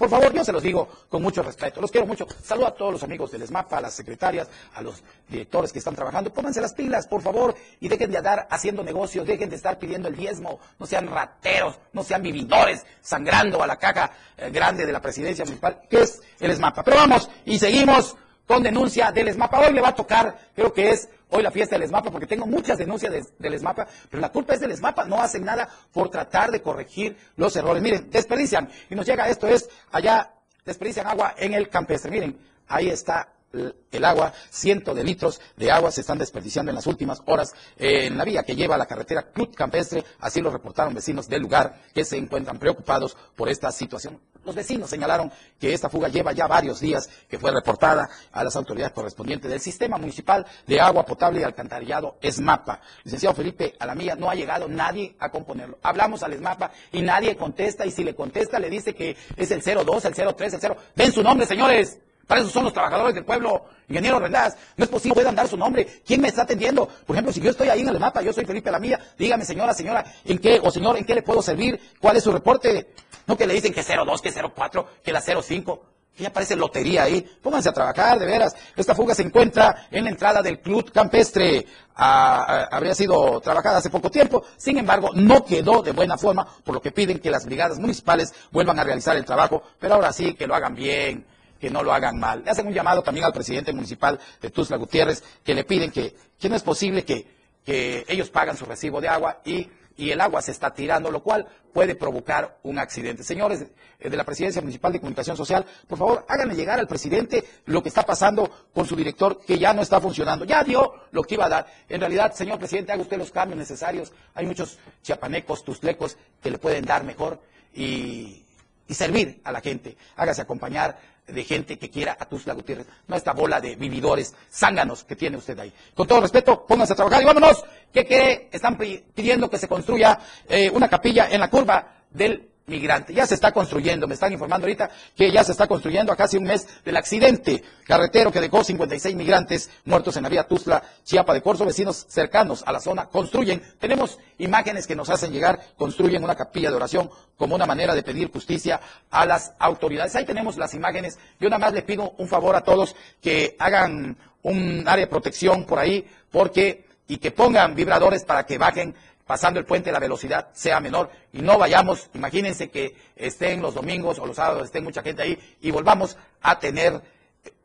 Por 0.00 0.08
favor, 0.08 0.32
yo 0.32 0.42
se 0.42 0.50
los 0.50 0.62
digo 0.62 0.88
con 1.10 1.20
mucho 1.20 1.42
respeto. 1.42 1.78
Los 1.78 1.90
quiero 1.90 2.06
mucho. 2.06 2.26
Saludo 2.42 2.68
a 2.68 2.74
todos 2.74 2.90
los 2.90 3.02
amigos 3.02 3.30
del 3.30 3.42
ESMAPA, 3.42 3.76
a 3.76 3.80
las 3.82 3.92
secretarias, 3.92 4.48
a 4.72 4.80
los 4.80 5.02
directores 5.28 5.74
que 5.74 5.78
están 5.78 5.94
trabajando. 5.94 6.32
Pónganse 6.32 6.58
las 6.62 6.72
pilas, 6.72 7.06
por 7.06 7.20
favor, 7.20 7.54
y 7.80 7.86
dejen 7.86 8.10
de 8.10 8.16
andar 8.16 8.48
haciendo 8.50 8.82
negocios, 8.82 9.26
dejen 9.26 9.50
de 9.50 9.56
estar 9.56 9.78
pidiendo 9.78 10.08
el 10.08 10.16
diezmo. 10.16 10.58
No 10.78 10.86
sean 10.86 11.06
rateros, 11.06 11.78
no 11.92 12.02
sean 12.02 12.22
vividores, 12.22 12.86
sangrando 13.02 13.62
a 13.62 13.66
la 13.66 13.76
caja 13.76 14.10
eh, 14.38 14.48
grande 14.48 14.86
de 14.86 14.92
la 14.92 15.02
presidencia 15.02 15.44
municipal, 15.44 15.82
que 15.90 16.00
es 16.00 16.22
el 16.38 16.50
ESMAPA. 16.50 16.82
Pero 16.82 16.96
vamos 16.96 17.28
y 17.44 17.58
seguimos 17.58 18.16
con 18.46 18.62
denuncia 18.62 19.12
del 19.12 19.28
ESMAPA. 19.28 19.60
Hoy 19.60 19.74
le 19.74 19.82
va 19.82 19.88
a 19.88 19.94
tocar, 19.94 20.34
creo 20.54 20.72
que 20.72 20.92
es 20.92 21.10
hoy 21.30 21.42
la 21.42 21.50
fiesta 21.50 21.76
del 21.76 21.84
ESMAPA, 21.84 22.10
porque 22.10 22.26
tengo 22.26 22.46
muchas 22.46 22.78
denuncias 22.78 23.32
del 23.38 23.54
ESMAPA, 23.54 23.86
pero 24.08 24.20
la 24.20 24.30
culpa 24.30 24.54
es 24.54 24.60
del 24.60 24.70
ESMAPA, 24.72 25.04
no 25.04 25.20
hacen 25.20 25.44
nada 25.44 25.68
por 25.92 26.10
tratar 26.10 26.50
de 26.50 26.62
corregir 26.62 27.16
los 27.36 27.54
errores. 27.56 27.82
Miren, 27.82 28.10
desperdician, 28.10 28.68
y 28.88 28.94
nos 28.94 29.06
llega 29.06 29.28
esto, 29.28 29.46
es 29.46 29.68
allá, 29.92 30.34
desperdician 30.64 31.06
agua 31.06 31.34
en 31.36 31.54
el 31.54 31.68
campestre. 31.68 32.10
Miren, 32.10 32.38
ahí 32.68 32.88
está 32.88 33.32
el 33.52 34.04
agua, 34.04 34.32
cientos 34.48 34.94
de 34.94 35.02
litros 35.02 35.40
de 35.56 35.70
agua 35.70 35.90
se 35.90 36.02
están 36.02 36.18
desperdiciando 36.18 36.70
en 36.70 36.76
las 36.76 36.86
últimas 36.86 37.20
horas 37.26 37.52
en 37.76 38.16
la 38.16 38.24
vía 38.24 38.44
que 38.44 38.54
lleva 38.54 38.76
a 38.76 38.78
la 38.78 38.86
carretera 38.86 39.30
Club 39.32 39.54
Campestre, 39.54 40.04
así 40.20 40.40
lo 40.40 40.50
reportaron 40.50 40.94
vecinos 40.94 41.28
del 41.28 41.42
lugar 41.42 41.80
que 41.92 42.04
se 42.04 42.16
encuentran 42.16 42.58
preocupados 42.58 43.16
por 43.34 43.48
esta 43.48 43.72
situación. 43.72 44.20
Los 44.44 44.54
vecinos 44.54 44.88
señalaron 44.88 45.30
que 45.58 45.72
esta 45.72 45.88
fuga 45.90 46.08
lleva 46.08 46.32
ya 46.32 46.46
varios 46.46 46.80
días 46.80 47.08
que 47.28 47.38
fue 47.38 47.50
reportada 47.50 48.08
a 48.32 48.42
las 48.42 48.56
autoridades 48.56 48.92
correspondientes 48.92 49.50
del 49.50 49.60
Sistema 49.60 49.98
Municipal 49.98 50.46
de 50.66 50.80
Agua 50.80 51.04
Potable 51.04 51.40
y 51.40 51.44
Alcantarillado 51.44 52.16
ESMAPA. 52.22 52.80
Licenciado 53.04 53.34
Felipe 53.34 53.74
Alamilla, 53.78 54.16
no 54.16 54.30
ha 54.30 54.34
llegado 54.34 54.66
nadie 54.68 55.14
a 55.18 55.30
componerlo. 55.30 55.78
Hablamos 55.82 56.22
al 56.22 56.32
ESMAPA 56.32 56.72
y 56.92 57.02
nadie 57.02 57.36
contesta 57.36 57.84
y 57.84 57.90
si 57.90 58.02
le 58.02 58.14
contesta 58.14 58.58
le 58.58 58.70
dice 58.70 58.94
que 58.94 59.16
es 59.36 59.50
el 59.50 59.62
02, 59.62 60.04
el 60.06 60.14
03, 60.14 60.54
el 60.54 60.60
0. 60.60 60.76
Ven 60.96 61.12
su 61.12 61.22
nombre, 61.22 61.46
señores. 61.46 61.98
Para 62.30 62.42
eso 62.42 62.50
son 62.50 62.62
los 62.62 62.72
trabajadores 62.72 63.12
del 63.12 63.24
pueblo. 63.24 63.64
Ingeniero 63.88 64.20
Rendaz, 64.20 64.56
no 64.76 64.84
es 64.84 64.88
posible 64.88 65.16
puedan 65.16 65.34
dar 65.34 65.48
su 65.48 65.56
nombre. 65.56 65.84
¿Quién 66.06 66.20
me 66.20 66.28
está 66.28 66.42
atendiendo? 66.42 66.86
Por 66.86 67.16
ejemplo, 67.16 67.32
si 67.32 67.40
yo 67.40 67.50
estoy 67.50 67.68
ahí 67.68 67.80
en 67.80 67.88
el 67.88 67.98
mapa, 67.98 68.22
yo 68.22 68.32
soy 68.32 68.44
Felipe 68.44 68.70
Lamía, 68.70 69.00
dígame, 69.18 69.44
señora, 69.44 69.74
señora, 69.74 70.04
¿en 70.24 70.38
qué, 70.38 70.60
o 70.62 70.70
señor, 70.70 70.96
¿en 70.96 71.04
qué 71.04 71.16
le 71.16 71.22
puedo 71.22 71.42
servir? 71.42 71.80
¿Cuál 72.00 72.16
es 72.18 72.22
su 72.22 72.30
reporte? 72.30 72.86
No 73.30 73.36
que 73.36 73.46
le 73.46 73.54
dicen 73.54 73.72
que 73.72 73.84
02, 73.84 74.22
que 74.22 74.32
04, 74.32 74.88
que 75.04 75.12
la 75.12 75.20
05. 75.20 75.86
Que 76.16 76.24
ya 76.24 76.32
parece 76.32 76.56
lotería 76.56 77.04
ahí. 77.04 77.20
Pónganse 77.40 77.68
a 77.68 77.72
trabajar, 77.72 78.18
de 78.18 78.26
veras. 78.26 78.56
Esta 78.74 78.92
fuga 78.92 79.14
se 79.14 79.22
encuentra 79.22 79.86
en 79.88 80.02
la 80.02 80.10
entrada 80.10 80.42
del 80.42 80.58
Club 80.58 80.90
Campestre. 80.90 81.64
Ah, 81.94 82.44
ah, 82.48 82.68
habría 82.72 82.92
sido 82.92 83.40
trabajada 83.40 83.78
hace 83.78 83.88
poco 83.88 84.10
tiempo. 84.10 84.42
Sin 84.56 84.78
embargo, 84.78 85.10
no 85.14 85.44
quedó 85.44 85.80
de 85.80 85.92
buena 85.92 86.18
forma, 86.18 86.44
por 86.64 86.74
lo 86.74 86.82
que 86.82 86.90
piden 86.90 87.20
que 87.20 87.30
las 87.30 87.46
brigadas 87.46 87.78
municipales 87.78 88.34
vuelvan 88.50 88.80
a 88.80 88.82
realizar 88.82 89.16
el 89.16 89.24
trabajo. 89.24 89.62
Pero 89.78 89.94
ahora 89.94 90.12
sí, 90.12 90.34
que 90.34 90.48
lo 90.48 90.56
hagan 90.56 90.74
bien 90.74 91.24
que 91.60 91.70
no 91.70 91.82
lo 91.82 91.92
hagan 91.92 92.18
mal. 92.18 92.42
Le 92.42 92.50
hacen 92.50 92.66
un 92.66 92.72
llamado 92.72 93.02
también 93.02 93.26
al 93.26 93.34
presidente 93.34 93.70
municipal 93.72 94.18
de 94.40 94.48
Tuzla 94.48 94.78
Gutiérrez, 94.78 95.22
que 95.44 95.54
le 95.54 95.64
piden 95.64 95.90
que, 95.90 96.16
que 96.38 96.48
no 96.48 96.56
es 96.56 96.62
posible 96.62 97.04
que, 97.04 97.38
ellos 97.66 98.30
pagan 98.30 98.56
su 98.56 98.64
recibo 98.64 99.00
de 99.00 99.08
agua 99.08 99.42
y, 99.44 99.68
y, 100.00 100.10
el 100.10 100.20
agua 100.20 100.42
se 100.42 100.50
está 100.52 100.72
tirando, 100.72 101.10
lo 101.10 101.22
cual 101.22 101.46
puede 101.72 101.94
provocar 101.94 102.58
un 102.62 102.78
accidente. 102.78 103.22
Señores 103.22 103.66
de 103.98 104.16
la 104.16 104.24
Presidencia 104.24 104.60
Municipal 104.60 104.92
de 104.92 105.00
Comunicación 105.00 105.36
Social, 105.36 105.64
por 105.86 105.98
favor, 105.98 106.24
háganle 106.28 106.54
llegar 106.54 106.78
al 106.78 106.88
presidente 106.88 107.44
lo 107.66 107.82
que 107.82 107.88
está 107.88 108.02
pasando 108.02 108.50
con 108.74 108.86
su 108.86 108.96
director, 108.96 109.40
que 109.44 109.58
ya 109.58 109.72
no 109.72 109.82
está 109.82 110.00
funcionando. 110.00 110.44
Ya 110.44 110.64
dio 110.64 110.94
lo 111.12 111.22
que 111.22 111.34
iba 111.34 111.46
a 111.46 111.50
dar. 111.50 111.66
En 111.88 112.00
realidad, 112.00 112.32
señor 112.32 112.58
presidente, 112.58 112.92
haga 112.92 113.02
usted 113.02 113.18
los 113.18 113.30
cambios 113.30 113.58
necesarios. 113.58 114.12
Hay 114.34 114.46
muchos 114.46 114.78
chiapanecos, 115.02 115.64
tuzlecos, 115.64 116.16
que 116.42 116.50
le 116.50 116.58
pueden 116.58 116.84
dar 116.84 117.04
mejor 117.04 117.40
y, 117.74 118.44
y 118.90 118.94
servir 118.94 119.40
a 119.44 119.52
la 119.52 119.60
gente. 119.60 119.96
Hágase 120.16 120.42
acompañar 120.42 120.98
de 121.24 121.44
gente 121.44 121.78
que 121.78 121.88
quiera 121.88 122.16
a 122.18 122.24
Tuzla 122.26 122.54
Gutiérrez, 122.54 122.88
no 123.06 123.14
esta 123.14 123.32
bola 123.32 123.60
de 123.60 123.76
vividores 123.76 124.34
zánganos 124.52 125.04
que 125.04 125.14
tiene 125.14 125.36
usted 125.36 125.56
ahí. 125.60 125.72
Con 125.94 126.08
todo 126.08 126.20
respeto, 126.20 126.66
pónganse 126.66 126.94
a 126.94 126.96
trabajar 126.96 127.22
y 127.22 127.24
vámonos. 127.24 127.64
¿Qué 127.92 128.04
quiere? 128.04 128.48
Están 128.50 128.76
pidiendo 128.76 129.48
que 129.48 129.58
se 129.58 129.68
construya 129.68 130.18
eh, 130.48 130.68
una 130.70 130.88
capilla 130.88 131.28
en 131.30 131.38
la 131.38 131.48
curva 131.48 132.02
del 132.10 132.49
migrante. 132.70 133.12
Ya 133.12 133.26
se 133.26 133.34
está 133.34 133.52
construyendo, 133.52 134.08
me 134.08 134.14
están 134.14 134.32
informando 134.32 134.64
ahorita 134.64 134.88
que 135.14 135.30
ya 135.30 135.44
se 135.44 135.52
está 135.52 135.66
construyendo 135.66 136.12
a 136.12 136.16
casi 136.16 136.38
un 136.38 136.44
mes 136.44 136.66
del 136.84 136.96
accidente 136.96 137.62
carretero 137.84 138.32
que 138.32 138.40
dejó 138.40 138.64
56 138.64 139.14
migrantes 139.16 139.68
muertos 139.84 140.16
en 140.16 140.22
la 140.22 140.28
vía 140.30 140.44
Tuzla, 140.44 140.82
Chiapa 141.04 141.34
de 141.34 141.42
Corzo, 141.42 141.66
vecinos 141.66 142.06
cercanos 142.08 142.62
a 142.64 142.72
la 142.72 142.80
zona 142.80 143.06
construyen. 143.06 143.62
Tenemos 143.78 144.18
imágenes 144.38 144.86
que 144.86 144.96
nos 144.96 145.10
hacen 145.10 145.32
llegar, 145.32 145.60
construyen 145.76 146.24
una 146.24 146.36
capilla 146.36 146.70
de 146.70 146.76
oración 146.76 147.10
como 147.36 147.54
una 147.54 147.66
manera 147.66 147.94
de 147.94 148.02
pedir 148.02 148.30
justicia 148.32 148.80
a 149.10 149.26
las 149.26 149.52
autoridades. 149.58 150.16
Ahí 150.16 150.24
tenemos 150.24 150.56
las 150.56 150.72
imágenes. 150.72 151.18
Yo 151.38 151.50
nada 151.50 151.58
más 151.58 151.74
le 151.74 151.82
pido 151.82 152.14
un 152.16 152.28
favor 152.28 152.54
a 152.54 152.62
todos 152.62 152.96
que 153.20 153.56
hagan 153.58 154.16
un 154.42 154.84
área 154.86 155.04
de 155.04 155.10
protección 155.10 155.64
por 155.64 155.78
ahí, 155.78 156.06
porque 156.30 156.88
y 157.10 157.18
que 157.18 157.32
pongan 157.32 157.74
vibradores 157.74 158.24
para 158.24 158.46
que 158.46 158.56
bajen 158.56 158.94
pasando 159.30 159.60
el 159.60 159.64
puente 159.64 159.92
la 159.92 160.00
velocidad 160.00 160.48
sea 160.54 160.80
menor 160.80 161.08
y 161.32 161.40
no 161.40 161.56
vayamos, 161.56 162.10
imagínense 162.14 162.68
que 162.68 162.96
estén 163.14 163.62
los 163.62 163.74
domingos 163.74 164.18
o 164.18 164.26
los 164.26 164.34
sábados, 164.34 164.64
estén 164.64 164.82
mucha 164.82 165.04
gente 165.04 165.22
ahí 165.22 165.38
y 165.60 165.70
volvamos 165.70 166.18
a 166.42 166.58
tener 166.58 167.00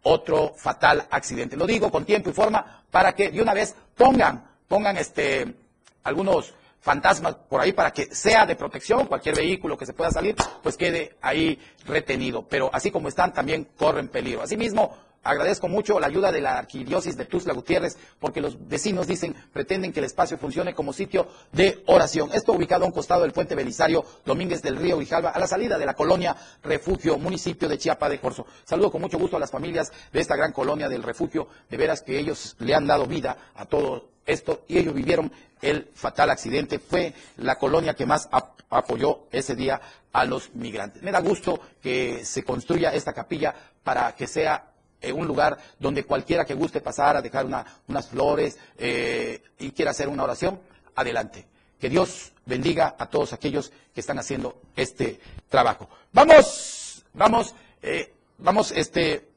otro 0.03 0.53
fatal 0.55 1.07
accidente. 1.09 1.57
Lo 1.57 1.65
digo 1.65 1.89
con 1.89 2.05
tiempo 2.05 2.29
y 2.29 2.33
forma 2.33 2.83
para 2.91 3.15
que 3.15 3.31
de 3.31 3.41
una 3.41 3.55
vez 3.55 3.75
pongan, 3.97 4.47
pongan 4.67 4.95
este, 4.97 5.55
algunos 6.03 6.53
fantasmas 6.81 7.33
por 7.33 7.61
ahí 7.61 7.73
para 7.73 7.89
que 7.89 8.13
sea 8.13 8.45
de 8.45 8.55
protección, 8.55 9.07
cualquier 9.07 9.35
vehículo 9.35 9.75
que 9.75 9.87
se 9.87 9.93
pueda 9.93 10.11
salir, 10.11 10.35
pues 10.61 10.77
quede 10.77 11.17
ahí 11.19 11.59
retenido. 11.87 12.47
Pero 12.47 12.69
así 12.71 12.91
como 12.91 13.07
están, 13.07 13.33
también 13.33 13.69
corren 13.75 14.09
peligro. 14.09 14.43
Asimismo, 14.43 14.95
Agradezco 15.25 15.67
mucho 15.67 15.99
la 15.99 16.05
ayuda 16.05 16.31
de 16.31 16.39
la 16.39 16.55
arquidiócesis 16.55 17.17
de 17.17 17.25
Tuzla 17.25 17.53
Gutiérrez, 17.53 17.97
porque 18.19 18.41
los 18.41 18.67
vecinos 18.67 19.07
dicen, 19.07 19.35
pretenden 19.51 19.91
que 19.91 19.99
el 19.99 20.05
espacio 20.05 20.37
funcione 20.37 20.75
como 20.75 20.93
sitio 20.93 21.27
de 21.51 21.83
oración. 21.87 22.29
Esto 22.31 22.53
ubicado 22.53 22.83
a 22.83 22.87
un 22.87 22.93
costado 22.93 23.23
del 23.23 23.31
puente 23.31 23.55
Belisario 23.55 24.05
Domínguez 24.23 24.61
del 24.61 24.77
Río 24.77 24.97
Grijalva, 24.97 25.31
a 25.31 25.39
la 25.39 25.47
salida 25.47 25.79
de 25.79 25.85
la 25.87 25.95
colonia 25.95 26.35
Refugio, 26.61 27.17
municipio 27.17 27.67
de 27.67 27.79
Chiapa 27.79 28.07
de 28.07 28.19
Corzo. 28.19 28.45
Saludo 28.65 28.91
con 28.91 29.01
mucho 29.01 29.17
gusto 29.17 29.35
a 29.35 29.39
las 29.39 29.49
familias 29.49 29.91
de 30.13 30.19
esta 30.19 30.35
gran 30.35 30.51
colonia 30.51 30.87
del 30.87 31.01
Refugio, 31.01 31.47
de 31.71 31.77
veras 31.77 32.03
que 32.03 32.19
ellos 32.19 32.55
le 32.59 32.75
han 32.75 32.85
dado 32.85 33.07
vida 33.07 33.35
a 33.55 33.65
todo 33.65 34.09
esto 34.27 34.63
y 34.67 34.77
ellos 34.77 34.93
vivieron 34.93 35.31
el 35.59 35.89
fatal 35.95 36.29
accidente. 36.29 36.77
Fue 36.77 37.15
la 37.37 37.55
colonia 37.55 37.95
que 37.95 38.05
más 38.05 38.29
apoyó 38.69 39.21
ese 39.31 39.55
día 39.55 39.81
a 40.13 40.23
los 40.25 40.53
migrantes. 40.53 41.01
Me 41.01 41.11
da 41.11 41.19
gusto 41.19 41.59
que 41.81 42.23
se 42.25 42.43
construya 42.43 42.93
esta 42.93 43.11
capilla 43.11 43.55
para 43.83 44.13
que 44.13 44.27
sea 44.27 44.71
un 45.11 45.27
lugar 45.27 45.57
donde 45.79 46.03
cualquiera 46.03 46.45
que 46.45 46.53
guste 46.53 46.81
pasar 46.81 47.17
a 47.17 47.21
dejar 47.21 47.45
unas 47.87 48.07
flores 48.07 48.57
eh, 48.77 49.41
y 49.59 49.71
quiera 49.71 49.91
hacer 49.91 50.07
una 50.07 50.23
oración, 50.23 50.59
adelante. 50.95 51.45
que 51.79 51.89
Dios 51.89 52.31
bendiga 52.45 52.95
a 52.97 53.07
todos 53.07 53.33
aquellos 53.33 53.71
que 53.93 53.99
están 53.99 54.17
haciendo 54.17 54.61
este 54.75 55.19
trabajo. 55.49 55.89
Vamos, 56.13 57.03
vamos, 57.13 57.53
eh, 57.81 58.13
vamos, 58.37 58.71
este, 58.71 59.27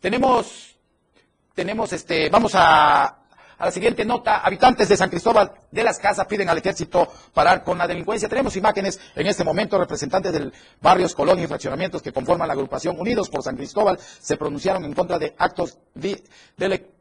tenemos, 0.00 0.76
tenemos, 1.54 1.92
este, 1.92 2.28
vamos 2.28 2.52
a, 2.54 3.18
a 3.58 3.64
la 3.66 3.70
siguiente 3.70 4.04
nota, 4.04 4.38
habitantes 4.38 4.88
de 4.88 4.96
San 4.96 5.08
Cristóbal 5.08 5.50
de 5.70 5.82
las 5.82 5.98
Casas 5.98 6.26
piden 6.26 6.48
al 6.48 6.58
ejército 6.58 7.08
parar 7.32 7.64
con 7.64 7.78
la 7.78 7.86
delincuencia. 7.86 8.28
Tenemos 8.28 8.56
imágenes 8.56 9.00
en 9.14 9.26
este 9.26 9.44
momento, 9.44 9.78
representantes 9.78 10.32
del 10.32 10.52
barrios, 10.80 11.14
colonias 11.14 11.46
y 11.46 11.48
fraccionamientos 11.48 12.02
que 12.02 12.12
conforman 12.12 12.48
la 12.48 12.54
agrupación 12.54 12.98
Unidos 12.98 13.28
por 13.28 13.42
San 13.42 13.56
Cristóbal 13.56 13.98
se 13.98 14.36
pronunciaron 14.36 14.84
en 14.84 14.92
contra 14.92 15.18
de 15.18 15.34
actos 15.38 15.78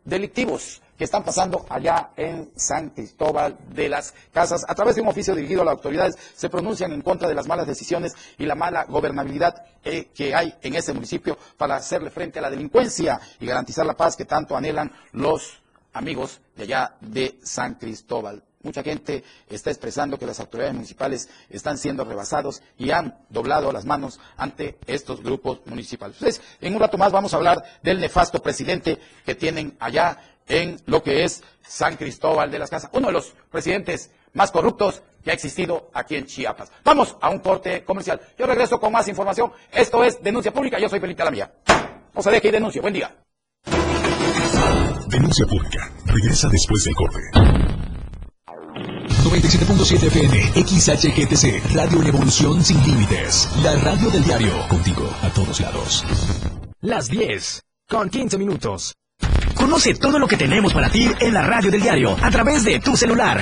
delictivos 0.06 0.82
que 0.98 1.04
están 1.04 1.24
pasando 1.24 1.66
allá 1.70 2.12
en 2.16 2.52
San 2.56 2.90
Cristóbal 2.92 3.58
de 3.70 3.90
las 3.90 4.14
Casas. 4.32 4.66
A 4.68 4.76
través 4.76 4.96
de 4.96 5.02
un 5.02 5.10
oficio 5.10 5.36
dirigido 5.36 5.62
a 5.62 5.66
las 5.66 5.74
autoridades 5.74 6.18
se 6.36 6.50
pronuncian 6.50 6.94
en 6.94 7.02
contra 7.02 7.28
de 7.28 7.36
las 7.36 7.48
malas 7.48 7.68
decisiones 7.68 8.16
y 8.38 8.46
la 8.46 8.56
mala 8.56 8.86
gobernabilidad 8.86 9.66
eh, 9.84 10.10
que 10.14 10.34
hay 10.34 10.56
en 10.62 10.76
ese 10.76 10.94
municipio 10.94 11.38
para 11.58 11.76
hacerle 11.76 12.12
frente 12.12 12.40
a 12.40 12.44
la 12.44 12.50
delincuencia 12.50 13.20
y 13.40 13.46
garantizar 13.46 13.86
la 13.86 13.98
paz 13.98 14.16
que 14.16 14.26
tanto 14.26 14.56
anhelan 14.56 14.92
los 15.12 15.65
amigos 15.96 16.42
de 16.56 16.64
allá 16.64 16.96
de 17.02 17.40
San 17.42 17.76
Cristóbal. 17.76 18.44
Mucha 18.62 18.84
gente 18.84 19.24
está 19.50 19.70
expresando 19.70 20.18
que 20.18 20.26
las 20.26 20.40
autoridades 20.40 20.74
municipales 20.74 21.30
están 21.50 21.78
siendo 21.78 22.04
rebasados 22.04 22.62
y 22.78 22.92
han 22.92 23.18
doblado 23.30 23.72
las 23.72 23.86
manos 23.86 24.20
ante 24.38 24.78
estos 24.88 25.22
grupos 25.22 25.62
municipales. 25.66 26.18
Entonces, 26.18 26.42
en 26.62 26.74
un 26.74 26.80
rato 26.80 26.98
más 26.98 27.12
vamos 27.12 27.34
a 27.34 27.38
hablar 27.38 27.64
del 27.84 28.00
nefasto 28.00 28.42
presidente 28.42 28.98
que 29.26 29.36
tienen 29.36 29.78
allá 29.80 30.18
en 30.48 30.80
lo 30.86 31.02
que 31.02 31.24
es 31.24 31.44
San 31.62 31.96
Cristóbal 31.96 32.52
de 32.52 32.60
las 32.60 32.70
Casas, 32.70 32.90
uno 32.94 33.08
de 33.08 33.14
los 33.14 33.34
presidentes 33.52 34.12
más 34.34 34.52
corruptos 34.52 35.02
que 35.24 35.32
ha 35.32 35.34
existido 35.34 35.90
aquí 35.94 36.16
en 36.16 36.26
Chiapas. 36.26 36.72
Vamos 36.84 37.16
a 37.22 37.30
un 37.30 37.40
corte 37.40 37.84
comercial. 37.84 38.20
Yo 38.38 38.46
regreso 38.46 38.80
con 38.80 38.92
más 38.92 39.08
información. 39.08 39.52
Esto 39.72 40.04
es 40.04 40.22
Denuncia 40.22 40.52
Pública. 40.52 40.78
Yo 40.80 40.90
soy 40.90 41.00
Felipe 41.00 41.22
Alamía. 41.22 41.52
No 42.14 42.22
se 42.22 42.32
deje 42.32 42.50
y 42.50 42.52
denuncie. 42.52 42.82
Buen 42.82 42.94
día. 42.94 43.25
Denuncia 45.16 45.46
pública. 45.46 45.90
Regresa 46.08 46.50
después 46.50 46.84
del 46.84 46.94
corte. 46.94 47.20
97.7 49.24 50.08
FM, 50.08 50.42
XHGTC, 50.66 51.74
Radio 51.74 52.02
Revolución 52.02 52.62
Sin 52.62 52.86
Límites. 52.86 53.50
La 53.64 53.78
radio 53.78 54.10
del 54.10 54.26
diario, 54.26 54.52
contigo 54.68 55.10
a 55.22 55.30
todos 55.30 55.62
lados. 55.62 56.04
Las 56.82 57.08
10, 57.08 57.62
con 57.88 58.10
15 58.10 58.38
minutos. 58.38 58.96
Conoce 59.54 59.94
todo 59.94 60.20
lo 60.20 60.28
que 60.28 60.36
tenemos 60.36 60.74
para 60.74 60.90
ti 60.90 61.10
en 61.22 61.34
la 61.34 61.44
radio 61.44 61.72
del 61.72 61.82
diario 61.82 62.18
a 62.22 62.30
través 62.30 62.66
de 62.66 62.82
tu 62.82 62.98
celular. 62.98 63.42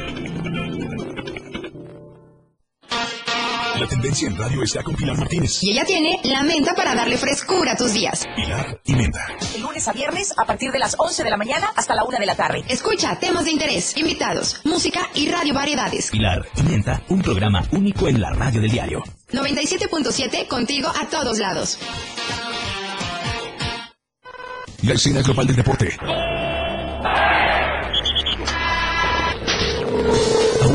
La 3.81 3.87
tendencia 3.87 4.27
en 4.27 4.37
radio 4.37 4.61
está 4.61 4.83
con 4.83 4.93
Pilar 4.93 5.17
Martínez. 5.17 5.63
Y 5.63 5.71
ella 5.71 5.83
tiene 5.83 6.19
la 6.25 6.43
menta 6.43 6.75
para 6.75 6.93
darle 6.93 7.17
frescura 7.17 7.71
a 7.71 7.75
tus 7.75 7.93
días. 7.93 8.27
Pilar 8.35 8.79
y 8.85 8.93
menta. 8.93 9.25
De 9.51 9.57
lunes 9.57 9.87
a 9.87 9.91
viernes 9.91 10.35
a 10.37 10.45
partir 10.45 10.71
de 10.71 10.77
las 10.77 10.95
11 10.99 11.23
de 11.23 11.29
la 11.31 11.35
mañana 11.35 11.73
hasta 11.75 11.95
la 11.95 12.03
1 12.03 12.19
de 12.19 12.25
la 12.27 12.35
tarde. 12.35 12.63
Escucha 12.67 13.17
temas 13.17 13.43
de 13.43 13.51
interés, 13.53 13.97
invitados, 13.97 14.61
música 14.65 15.09
y 15.15 15.31
radio 15.31 15.55
variedades. 15.55 16.11
Pilar 16.11 16.45
y 16.57 16.61
menta, 16.61 17.01
un 17.09 17.23
programa 17.23 17.63
único 17.71 18.07
en 18.07 18.21
la 18.21 18.29
radio 18.29 18.61
del 18.61 18.69
diario. 18.69 19.03
97.7 19.31 20.47
contigo 20.47 20.87
a 20.89 21.07
todos 21.07 21.39
lados. 21.39 21.79
La 24.83 24.93
escena 24.93 25.23
global 25.23 25.47
del 25.47 25.55
deporte. 25.55 25.97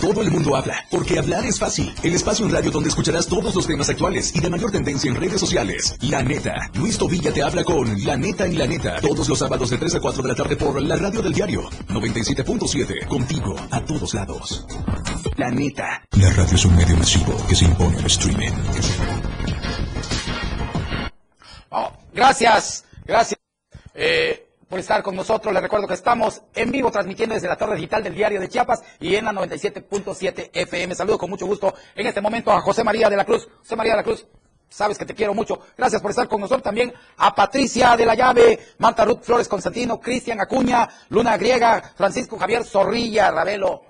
Todo 0.00 0.22
el 0.22 0.30
mundo 0.30 0.56
habla, 0.56 0.86
porque 0.90 1.18
hablar 1.18 1.44
es 1.44 1.58
fácil. 1.58 1.94
El 2.02 2.14
espacio 2.14 2.46
en 2.46 2.52
radio 2.52 2.70
donde 2.70 2.88
escucharás 2.88 3.26
todos 3.26 3.54
los 3.54 3.66
temas 3.66 3.90
actuales 3.90 4.34
y 4.34 4.40
de 4.40 4.48
mayor 4.48 4.70
tendencia 4.70 5.10
en 5.10 5.16
redes 5.16 5.38
sociales. 5.38 5.94
La 6.00 6.22
neta. 6.22 6.70
Luis 6.72 6.96
Tobilla 6.96 7.30
te 7.30 7.42
habla 7.42 7.62
con 7.64 8.02
La 8.02 8.16
neta 8.16 8.48
y 8.48 8.56
la 8.56 8.66
neta. 8.66 8.98
Todos 9.02 9.28
los 9.28 9.38
sábados 9.38 9.68
de 9.68 9.76
3 9.76 9.96
a 9.96 10.00
4 10.00 10.22
de 10.22 10.28
la 10.28 10.34
tarde 10.34 10.56
por 10.56 10.80
la 10.80 10.96
radio 10.96 11.20
del 11.20 11.34
diario 11.34 11.68
97.7. 11.88 13.06
Contigo 13.08 13.54
a 13.70 13.84
todos 13.84 14.14
lados. 14.14 14.64
La 15.36 15.50
neta. 15.50 16.02
La 16.12 16.30
radio 16.30 16.54
es 16.54 16.64
un 16.64 16.76
medio 16.76 16.96
masivo 16.96 17.36
que 17.46 17.54
se 17.54 17.66
impone 17.66 17.98
al 17.98 18.06
streaming. 18.06 18.52
Oh, 21.68 21.92
gracias, 22.14 22.84
gracias. 23.04 23.38
Eh, 23.94 24.49
por 24.70 24.78
estar 24.78 25.02
con 25.02 25.16
nosotros. 25.16 25.52
Les 25.52 25.62
recuerdo 25.62 25.88
que 25.88 25.94
estamos 25.94 26.42
en 26.54 26.70
vivo 26.70 26.90
transmitiendo 26.92 27.34
desde 27.34 27.48
la 27.48 27.56
torre 27.56 27.74
digital 27.74 28.04
del 28.04 28.14
diario 28.14 28.40
de 28.40 28.48
Chiapas 28.48 28.82
y 29.00 29.16
en 29.16 29.24
la 29.24 29.32
97.7 29.32 30.50
FM. 30.52 30.94
Saludo 30.94 31.18
con 31.18 31.28
mucho 31.28 31.44
gusto 31.44 31.74
en 31.94 32.06
este 32.06 32.20
momento 32.20 32.52
a 32.52 32.60
José 32.60 32.84
María 32.84 33.10
de 33.10 33.16
la 33.16 33.24
Cruz. 33.24 33.48
José 33.58 33.74
María 33.74 33.94
de 33.94 33.96
la 33.98 34.04
Cruz, 34.04 34.24
sabes 34.68 34.96
que 34.96 35.04
te 35.04 35.14
quiero 35.14 35.34
mucho. 35.34 35.60
Gracias 35.76 36.00
por 36.00 36.12
estar 36.12 36.28
con 36.28 36.40
nosotros 36.40 36.62
también 36.62 36.94
a 37.16 37.34
Patricia 37.34 37.96
de 37.96 38.06
la 38.06 38.14
Llave, 38.14 38.60
Manta 38.78 39.04
Ruth 39.04 39.22
Flores 39.22 39.48
Constantino, 39.48 40.00
Cristian 40.00 40.40
Acuña, 40.40 40.88
Luna 41.08 41.36
Griega, 41.36 41.92
Francisco 41.96 42.38
Javier 42.38 42.64
Zorrilla, 42.64 43.32
Ravelo, 43.32 43.82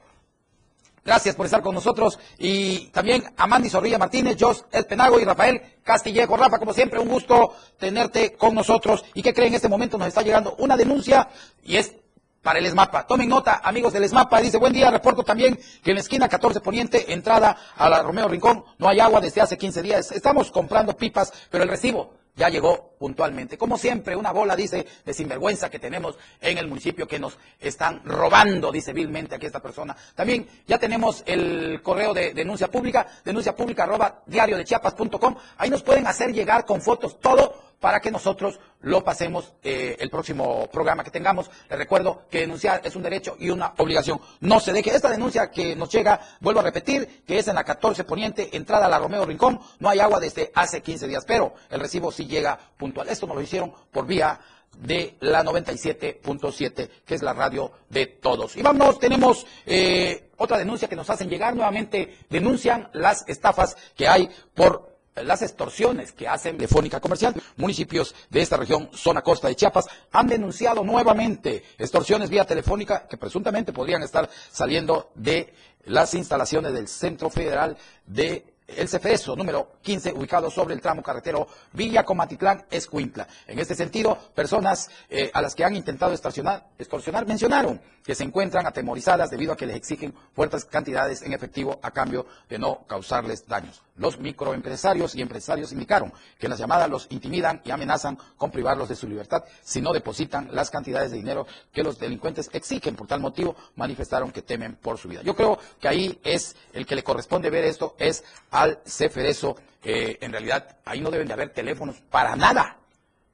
Gracias 1.10 1.34
por 1.34 1.46
estar 1.46 1.60
con 1.60 1.74
nosotros. 1.74 2.20
Y 2.38 2.86
también 2.90 3.24
a 3.36 3.48
Mandy 3.48 3.68
Zorrilla 3.68 3.98
Martínez, 3.98 4.36
Jos 4.38 4.64
Penago 4.88 5.18
y 5.18 5.24
Rafael 5.24 5.60
Castillejo. 5.82 6.36
Rafa, 6.36 6.60
como 6.60 6.72
siempre, 6.72 7.00
un 7.00 7.08
gusto 7.08 7.52
tenerte 7.80 8.34
con 8.34 8.54
nosotros. 8.54 9.04
¿Y 9.14 9.20
qué 9.20 9.34
creen? 9.34 9.48
En 9.48 9.54
este 9.56 9.68
momento 9.68 9.98
nos 9.98 10.06
está 10.06 10.22
llegando 10.22 10.54
una 10.60 10.76
denuncia 10.76 11.28
y 11.64 11.78
es 11.78 11.96
para 12.42 12.60
el 12.60 12.66
ESMAPA. 12.66 13.08
Tomen 13.08 13.28
nota, 13.28 13.60
amigos 13.64 13.92
del 13.92 14.04
ESMAPA. 14.04 14.40
Dice, 14.40 14.58
buen 14.58 14.72
día, 14.72 14.88
reporto 14.88 15.24
también 15.24 15.58
que 15.82 15.90
en 15.90 15.96
la 15.96 16.00
esquina 16.00 16.28
14 16.28 16.60
Poniente, 16.60 17.12
entrada 17.12 17.56
a 17.74 17.88
la 17.88 18.02
Romeo 18.04 18.28
Rincón, 18.28 18.64
no 18.78 18.88
hay 18.88 19.00
agua 19.00 19.20
desde 19.20 19.40
hace 19.40 19.58
15 19.58 19.82
días. 19.82 20.12
Estamos 20.12 20.52
comprando 20.52 20.96
pipas, 20.96 21.32
pero 21.50 21.64
el 21.64 21.70
recibo 21.70 22.19
ya 22.40 22.48
llegó 22.48 22.96
puntualmente. 22.98 23.58
Como 23.58 23.76
siempre, 23.76 24.16
una 24.16 24.32
bola, 24.32 24.56
dice, 24.56 24.86
de 25.04 25.12
sinvergüenza 25.12 25.68
que 25.68 25.78
tenemos 25.78 26.16
en 26.40 26.56
el 26.56 26.66
municipio 26.68 27.06
que 27.06 27.18
nos 27.18 27.36
están 27.60 28.00
robando, 28.02 28.72
dice 28.72 28.94
vilmente 28.94 29.34
aquí 29.34 29.44
esta 29.44 29.60
persona. 29.60 29.94
También 30.14 30.48
ya 30.66 30.78
tenemos 30.78 31.22
el 31.26 31.82
correo 31.82 32.14
de 32.14 32.32
denuncia 32.32 32.68
pública, 32.68 33.06
denuncia 33.22 33.54
pública 33.54 33.82
arroba 33.84 34.22
diario 34.24 34.56
de 34.56 34.64
chiapas.com. 34.64 35.36
Ahí 35.58 35.68
nos 35.68 35.82
pueden 35.82 36.06
hacer 36.06 36.32
llegar 36.32 36.64
con 36.64 36.80
fotos 36.80 37.20
todo 37.20 37.69
para 37.80 38.00
que 38.00 38.10
nosotros 38.10 38.60
lo 38.82 39.02
pasemos 39.02 39.54
eh, 39.62 39.96
el 39.98 40.10
próximo 40.10 40.68
programa 40.70 41.02
que 41.02 41.10
tengamos. 41.10 41.50
Les 41.68 41.78
recuerdo 41.78 42.26
que 42.30 42.40
denunciar 42.40 42.82
es 42.84 42.94
un 42.94 43.02
derecho 43.02 43.36
y 43.38 43.50
una 43.50 43.74
obligación. 43.78 44.20
No 44.40 44.60
se 44.60 44.72
deje. 44.72 44.94
Esta 44.94 45.10
denuncia 45.10 45.50
que 45.50 45.74
nos 45.74 45.90
llega, 45.90 46.20
vuelvo 46.40 46.60
a 46.60 46.64
repetir, 46.64 47.22
que 47.26 47.38
es 47.38 47.48
en 47.48 47.54
la 47.54 47.64
14 47.64 48.04
Poniente, 48.04 48.54
entrada 48.56 48.86
a 48.86 48.88
la 48.88 48.98
Romeo 48.98 49.24
Rincón. 49.24 49.58
No 49.78 49.88
hay 49.88 49.98
agua 49.98 50.20
desde 50.20 50.52
hace 50.54 50.82
15 50.82 51.08
días, 51.08 51.24
pero 51.26 51.54
el 51.70 51.80
recibo 51.80 52.12
sí 52.12 52.26
llega 52.26 52.58
puntual. 52.76 53.08
Esto 53.08 53.26
nos 53.26 53.36
lo 53.36 53.42
hicieron 53.42 53.72
por 53.90 54.06
vía 54.06 54.38
de 54.78 55.16
la 55.20 55.42
97.7, 55.42 56.88
que 57.04 57.14
es 57.14 57.22
la 57.22 57.32
radio 57.32 57.72
de 57.88 58.06
todos. 58.06 58.56
Y 58.56 58.62
vamos, 58.62 58.98
tenemos 58.98 59.46
eh, 59.66 60.30
otra 60.36 60.58
denuncia 60.58 60.88
que 60.88 60.96
nos 60.96 61.10
hacen 61.10 61.28
llegar. 61.28 61.54
Nuevamente 61.54 62.18
denuncian 62.28 62.88
las 62.92 63.24
estafas 63.26 63.76
que 63.96 64.06
hay 64.06 64.28
por 64.54 64.89
las 65.16 65.42
extorsiones 65.42 66.12
que 66.12 66.28
hacen 66.28 66.56
Telefónica 66.56 67.00
Comercial. 67.00 67.34
Municipios 67.56 68.14
de 68.28 68.42
esta 68.42 68.56
región, 68.56 68.90
zona 68.92 69.22
costa 69.22 69.48
de 69.48 69.56
Chiapas, 69.56 69.86
han 70.12 70.26
denunciado 70.26 70.84
nuevamente 70.84 71.64
extorsiones 71.78 72.30
vía 72.30 72.44
telefónica 72.44 73.06
que 73.08 73.16
presuntamente 73.16 73.72
podrían 73.72 74.02
estar 74.02 74.28
saliendo 74.50 75.10
de 75.14 75.52
las 75.84 76.14
instalaciones 76.14 76.72
del 76.72 76.88
Centro 76.88 77.30
Federal 77.30 77.76
de 78.06 78.44
el 78.76 78.88
CFESO 78.88 79.36
número 79.36 79.72
15, 79.82 80.12
ubicado 80.12 80.50
sobre 80.50 80.74
el 80.74 80.80
tramo 80.80 81.02
carretero 81.02 81.46
Villa 81.72 82.04
Comatitlán, 82.04 82.64
Escuintla. 82.70 83.26
En 83.46 83.58
este 83.58 83.74
sentido, 83.74 84.16
personas 84.34 84.88
eh, 85.08 85.30
a 85.32 85.42
las 85.42 85.54
que 85.54 85.64
han 85.64 85.74
intentado 85.74 86.12
extorsionar, 86.12 86.68
extorsionar 86.78 87.26
mencionaron 87.26 87.80
que 88.04 88.14
se 88.14 88.24
encuentran 88.24 88.66
atemorizadas 88.66 89.30
debido 89.30 89.52
a 89.52 89.56
que 89.56 89.66
les 89.66 89.76
exigen 89.76 90.14
fuertes 90.34 90.64
cantidades 90.64 91.22
en 91.22 91.32
efectivo 91.32 91.78
a 91.82 91.90
cambio 91.90 92.26
de 92.48 92.58
no 92.58 92.84
causarles 92.86 93.46
daños. 93.46 93.82
Los 93.96 94.18
microempresarios 94.18 95.14
y 95.14 95.20
empresarios 95.20 95.72
indicaron 95.72 96.12
que 96.38 96.48
las 96.48 96.58
llamadas 96.58 96.88
los 96.88 97.06
intimidan 97.10 97.60
y 97.64 97.70
amenazan 97.70 98.18
con 98.38 98.50
privarlos 98.50 98.88
de 98.88 98.96
su 98.96 99.06
libertad 99.06 99.44
si 99.62 99.82
no 99.82 99.92
depositan 99.92 100.48
las 100.52 100.70
cantidades 100.70 101.10
de 101.10 101.18
dinero 101.18 101.46
que 101.72 101.82
los 101.82 101.98
delincuentes 101.98 102.48
exigen. 102.52 102.96
Por 102.96 103.06
tal 103.06 103.20
motivo, 103.20 103.56
manifestaron 103.76 104.32
que 104.32 104.42
temen 104.42 104.76
por 104.76 104.96
su 104.96 105.08
vida. 105.08 105.20
Yo 105.22 105.36
creo 105.36 105.58
que 105.78 105.88
ahí 105.88 106.18
es 106.24 106.56
el 106.72 106.86
que 106.86 106.94
le 106.94 107.04
corresponde 107.04 107.50
ver 107.50 107.64
esto, 107.64 107.94
es 107.98 108.24
al 108.60 108.80
Ceferezo. 108.86 109.56
Eh, 109.82 110.18
en 110.20 110.32
realidad, 110.32 110.76
ahí 110.84 111.00
no 111.00 111.10
deben 111.10 111.26
de 111.26 111.34
haber 111.34 111.50
teléfonos 111.50 111.96
para 112.10 112.36
nada. 112.36 112.76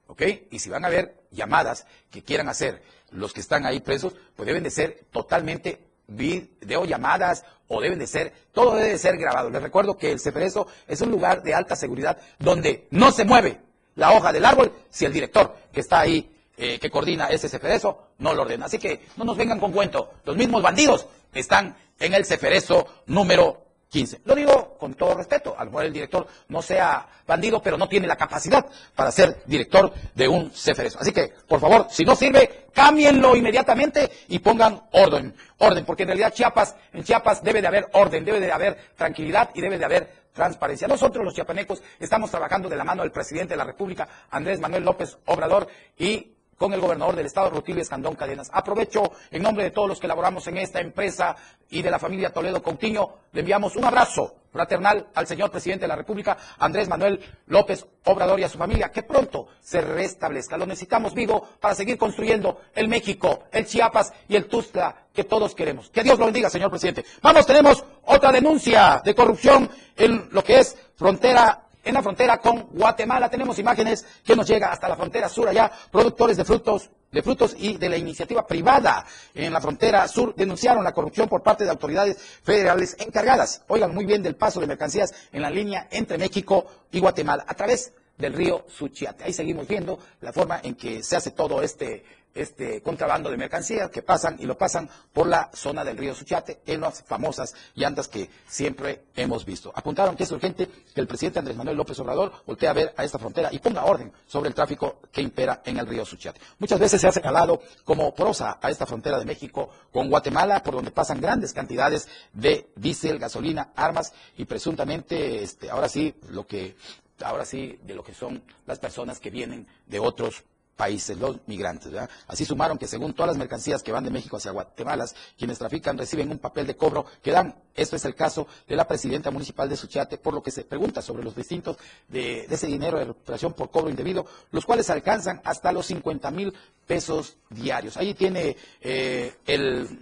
¿Ok? 0.07 0.23
Y 0.51 0.59
si 0.59 0.69
van 0.69 0.85
a 0.85 0.87
haber 0.87 1.23
llamadas 1.31 1.85
que 2.09 2.23
quieran 2.23 2.47
hacer 2.47 2.81
los 3.11 3.33
que 3.33 3.41
están 3.41 3.65
ahí 3.65 3.81
presos, 3.81 4.13
pues 4.35 4.47
deben 4.47 4.63
de 4.63 4.71
ser 4.71 5.05
totalmente 5.11 5.79
videollamadas 6.07 7.43
o 7.67 7.81
deben 7.81 7.99
de 7.99 8.07
ser, 8.07 8.33
todo 8.53 8.75
debe 8.75 8.91
de 8.91 8.97
ser 8.97 9.17
grabado. 9.17 9.49
Les 9.49 9.61
recuerdo 9.61 9.97
que 9.97 10.11
el 10.11 10.19
Ceferezo 10.21 10.67
es 10.87 11.01
un 11.01 11.11
lugar 11.11 11.43
de 11.43 11.53
alta 11.53 11.75
seguridad 11.75 12.17
donde 12.39 12.87
no 12.91 13.11
se 13.11 13.25
mueve 13.25 13.59
la 13.95 14.13
hoja 14.13 14.31
del 14.31 14.45
árbol 14.45 14.71
si 14.89 15.03
el 15.03 15.11
director 15.11 15.53
que 15.73 15.81
está 15.81 15.99
ahí, 15.99 16.33
eh, 16.55 16.79
que 16.79 16.89
coordina 16.89 17.27
ese 17.27 17.49
Ceferezo, 17.49 18.11
no 18.19 18.33
lo 18.33 18.43
ordena. 18.43 18.67
Así 18.67 18.77
que 18.79 19.07
no 19.17 19.25
nos 19.25 19.35
vengan 19.35 19.59
con 19.59 19.73
cuento. 19.73 20.13
Los 20.23 20.37
mismos 20.37 20.61
bandidos 20.61 21.05
están 21.33 21.75
en 21.99 22.13
el 22.13 22.25
Ceferezo 22.25 22.87
número 23.07 23.66
15. 23.89 24.21
Lo 24.25 24.35
digo 24.35 24.77
con 24.77 24.93
todo 24.95 25.15
respeto, 25.15 25.55
a 25.57 25.63
lo 25.63 25.71
mejor 25.71 25.85
el 25.85 25.93
director 25.93 26.27
no 26.49 26.61
sea 26.61 27.07
bandido, 27.25 27.61
pero 27.61 27.77
no 27.77 27.87
tiene 27.87 28.07
la 28.07 28.15
capacidad 28.15 28.65
para 28.95 29.11
ser 29.11 29.43
director 29.45 29.93
de 30.13 30.27
un 30.27 30.49
CFRS. 30.49 30.97
Así 30.97 31.11
que, 31.11 31.33
por 31.47 31.59
favor, 31.59 31.87
si 31.89 32.03
no 32.03 32.15
sirve, 32.15 32.67
cámbienlo 32.73 33.35
inmediatamente 33.35 34.09
y 34.27 34.39
pongan 34.39 34.81
orden, 34.91 35.33
orden, 35.57 35.85
porque 35.85 36.03
en 36.03 36.09
realidad 36.09 36.33
Chiapas, 36.33 36.75
en 36.93 37.03
Chiapas 37.03 37.43
debe 37.43 37.61
de 37.61 37.67
haber 37.67 37.89
orden, 37.93 38.25
debe 38.25 38.39
de 38.39 38.51
haber 38.51 38.77
tranquilidad 38.95 39.49
y 39.53 39.61
debe 39.61 39.77
de 39.77 39.85
haber 39.85 40.27
transparencia. 40.33 40.87
Nosotros 40.87 41.25
los 41.25 41.33
chiapanecos 41.33 41.81
estamos 41.99 42.29
trabajando 42.29 42.69
de 42.69 42.75
la 42.75 42.83
mano 42.83 43.01
del 43.01 43.11
presidente 43.11 43.53
de 43.53 43.57
la 43.57 43.63
República, 43.63 44.07
Andrés 44.29 44.59
Manuel 44.59 44.83
López 44.83 45.17
Obrador, 45.25 45.67
y 45.97 46.36
con 46.57 46.73
el 46.73 46.81
gobernador 46.81 47.15
del 47.15 47.27
estado, 47.27 47.49
Rutilio 47.49 47.81
Escandón 47.81 48.15
Cadenas. 48.15 48.49
Aprovecho 48.51 49.11
en 49.31 49.43
nombre 49.43 49.63
de 49.63 49.71
todos 49.71 49.87
los 49.87 49.99
que 49.99 50.07
elaboramos 50.07 50.47
en 50.47 50.57
esta 50.57 50.79
empresa 50.79 51.35
y 51.69 51.81
de 51.81 51.91
la 51.91 51.99
familia 51.99 52.31
Toledo 52.31 52.61
Coutinho, 52.61 53.19
le 53.31 53.41
enviamos 53.41 53.75
un 53.75 53.85
abrazo 53.85 54.35
fraternal 54.51 55.07
al 55.13 55.27
señor 55.27 55.51
presidente 55.51 55.83
de 55.83 55.89
la 55.89 55.95
República, 55.95 56.37
Andrés 56.57 56.87
Manuel 56.87 57.19
López 57.47 57.85
Obrador 58.05 58.39
y 58.39 58.43
a 58.43 58.49
su 58.49 58.57
familia, 58.57 58.91
que 58.91 59.03
pronto 59.03 59.47
se 59.61 59.81
restablezca. 59.81 60.57
Lo 60.57 60.65
necesitamos 60.65 61.13
vivo 61.13 61.47
para 61.59 61.75
seguir 61.75 61.97
construyendo 61.97 62.61
el 62.73 62.87
México, 62.87 63.43
el 63.51 63.67
Chiapas 63.67 64.13
y 64.27 64.35
el 64.35 64.47
Tuzla 64.47 65.07
que 65.13 65.25
todos 65.25 65.53
queremos. 65.53 65.89
Que 65.89 66.03
Dios 66.03 66.17
lo 66.17 66.25
bendiga, 66.25 66.49
señor 66.49 66.71
presidente. 66.71 67.05
Vamos, 67.21 67.45
tenemos 67.45 67.83
otra 68.05 68.31
denuncia 68.31 69.01
de 69.03 69.13
corrupción 69.13 69.69
en 69.95 70.29
lo 70.31 70.43
que 70.43 70.59
es 70.59 70.75
frontera 70.95 71.66
en 71.87 71.93
la 71.93 72.03
frontera 72.03 72.37
con 72.37 72.67
Guatemala. 72.71 73.29
Tenemos 73.29 73.57
imágenes 73.59 74.05
que 74.23 74.35
nos 74.35 74.47
llega 74.47 74.71
hasta 74.71 74.89
la 74.89 74.95
frontera 74.95 75.29
sur 75.29 75.47
allá, 75.47 75.71
productores 75.91 76.37
de 76.37 76.45
frutos 76.45 76.89
de 77.11 77.23
frutos 77.23 77.55
y 77.57 77.77
de 77.77 77.87
la 77.87 77.95
iniciativa 77.95 78.45
privada 78.45 79.05
en 79.33 79.53
la 79.53 79.61
frontera 79.61 80.05
sur 80.09 80.35
denunciaron 80.35 80.83
la 80.83 80.91
corrupción 80.91 81.29
por 81.29 81.41
parte 81.41 81.63
de 81.63 81.69
autoridades 81.69 82.17
federales 82.43 82.97
encargadas, 82.99 83.63
oigan 83.69 83.95
muy 83.95 84.05
bien, 84.05 84.21
del 84.21 84.35
paso 84.35 84.59
de 84.59 84.67
mercancías 84.67 85.13
en 85.31 85.41
la 85.41 85.49
línea 85.49 85.87
entre 85.89 86.17
México 86.17 86.65
y 86.91 86.99
Guatemala 86.99 87.45
a 87.47 87.53
través 87.53 87.93
del 88.17 88.33
río 88.33 88.65
Suchiate. 88.67 89.23
Ahí 89.23 89.33
seguimos 89.33 89.67
viendo 89.67 89.99
la 90.21 90.33
forma 90.33 90.59
en 90.63 90.75
que 90.75 91.01
se 91.01 91.15
hace 91.15 91.31
todo 91.31 91.61
este 91.61 92.03
este 92.41 92.81
contrabando 92.81 93.29
de 93.29 93.37
mercancías 93.37 93.89
que 93.89 94.01
pasan 94.01 94.37
y 94.39 94.45
lo 94.45 94.57
pasan 94.57 94.89
por 95.13 95.27
la 95.27 95.49
zona 95.53 95.83
del 95.83 95.97
río 95.97 96.13
Suchiate 96.13 96.61
en 96.65 96.81
las 96.81 97.03
famosas 97.03 97.53
llantas 97.75 98.07
que 98.07 98.29
siempre 98.47 99.05
hemos 99.15 99.45
visto. 99.45 99.71
Apuntaron 99.75 100.15
que 100.15 100.23
es 100.23 100.31
urgente 100.31 100.67
que 100.67 101.01
el 101.01 101.07
presidente 101.07 101.39
Andrés 101.39 101.57
Manuel 101.57 101.77
López 101.77 101.99
Obrador 101.99 102.31
voltee 102.45 102.69
a 102.69 102.73
ver 102.73 102.93
a 102.97 103.03
esta 103.03 103.19
frontera 103.19 103.49
y 103.51 103.59
ponga 103.59 103.85
orden 103.85 104.11
sobre 104.25 104.49
el 104.49 104.55
tráfico 104.55 104.99
que 105.11 105.21
impera 105.21 105.61
en 105.65 105.77
el 105.77 105.87
río 105.87 106.05
Suchiate. 106.05 106.39
Muchas 106.59 106.79
veces 106.79 107.01
se 107.01 107.07
ha 107.07 107.11
señalado 107.11 107.61
como 107.83 108.13
prosa 108.13 108.59
a 108.61 108.69
esta 108.69 108.85
frontera 108.85 109.19
de 109.19 109.25
México 109.25 109.69
con 109.91 110.09
Guatemala, 110.09 110.61
por 110.63 110.75
donde 110.75 110.91
pasan 110.91 111.21
grandes 111.21 111.53
cantidades 111.53 112.07
de 112.33 112.69
diésel, 112.75 113.19
gasolina, 113.19 113.71
armas 113.75 114.13
y 114.37 114.45
presuntamente, 114.45 115.43
este, 115.43 115.69
ahora 115.69 115.89
sí, 115.89 116.15
lo 116.29 116.45
que 116.45 116.75
ahora 117.23 117.45
sí, 117.45 117.79
de 117.83 117.95
lo 117.95 118.03
que 118.03 118.13
son 118.13 118.43
las 118.65 118.79
personas 118.79 119.19
que 119.19 119.29
vienen 119.29 119.67
de 119.87 119.99
otros 119.99 120.43
países, 120.77 121.17
los 121.17 121.39
migrantes. 121.47 121.91
Así 122.27 122.45
sumaron 122.45 122.77
que 122.77 122.87
según 122.87 123.13
todas 123.13 123.29
las 123.29 123.37
mercancías 123.37 123.83
que 123.83 123.91
van 123.91 124.03
de 124.03 124.11
México 124.11 124.37
hacia 124.37 124.51
Guatemala, 124.51 125.05
quienes 125.37 125.57
trafican 125.57 125.97
reciben 125.97 126.31
un 126.31 126.37
papel 126.37 126.67
de 126.67 126.77
cobro 126.77 127.05
que 127.21 127.31
dan. 127.31 127.55
Esto 127.75 127.95
es 127.95 128.05
el 128.05 128.15
caso 128.15 128.47
de 128.67 128.75
la 128.75 128.87
presidenta 128.87 129.31
municipal 129.31 129.67
de 129.67 129.75
Suchiate, 129.75 130.17
por 130.17 130.33
lo 130.33 130.41
que 130.41 130.51
se 130.51 130.63
pregunta 130.63 131.01
sobre 131.01 131.23
los 131.23 131.35
distintos 131.35 131.77
de, 132.07 132.45
ese 132.45 132.67
dinero 132.67 132.97
de 132.99 133.05
recuperación 133.05 133.53
por 133.53 133.69
cobro 133.71 133.89
indebido, 133.89 134.25
los 134.51 134.65
cuales 134.65 134.89
alcanzan 134.89 135.41
hasta 135.43 135.71
los 135.71 135.87
50 135.87 136.31
mil 136.31 136.53
pesos 136.85 137.37
diarios. 137.49 137.97
Ahí 137.97 138.13
tiene 138.13 138.55
eh, 138.81 139.35
el 139.45 139.99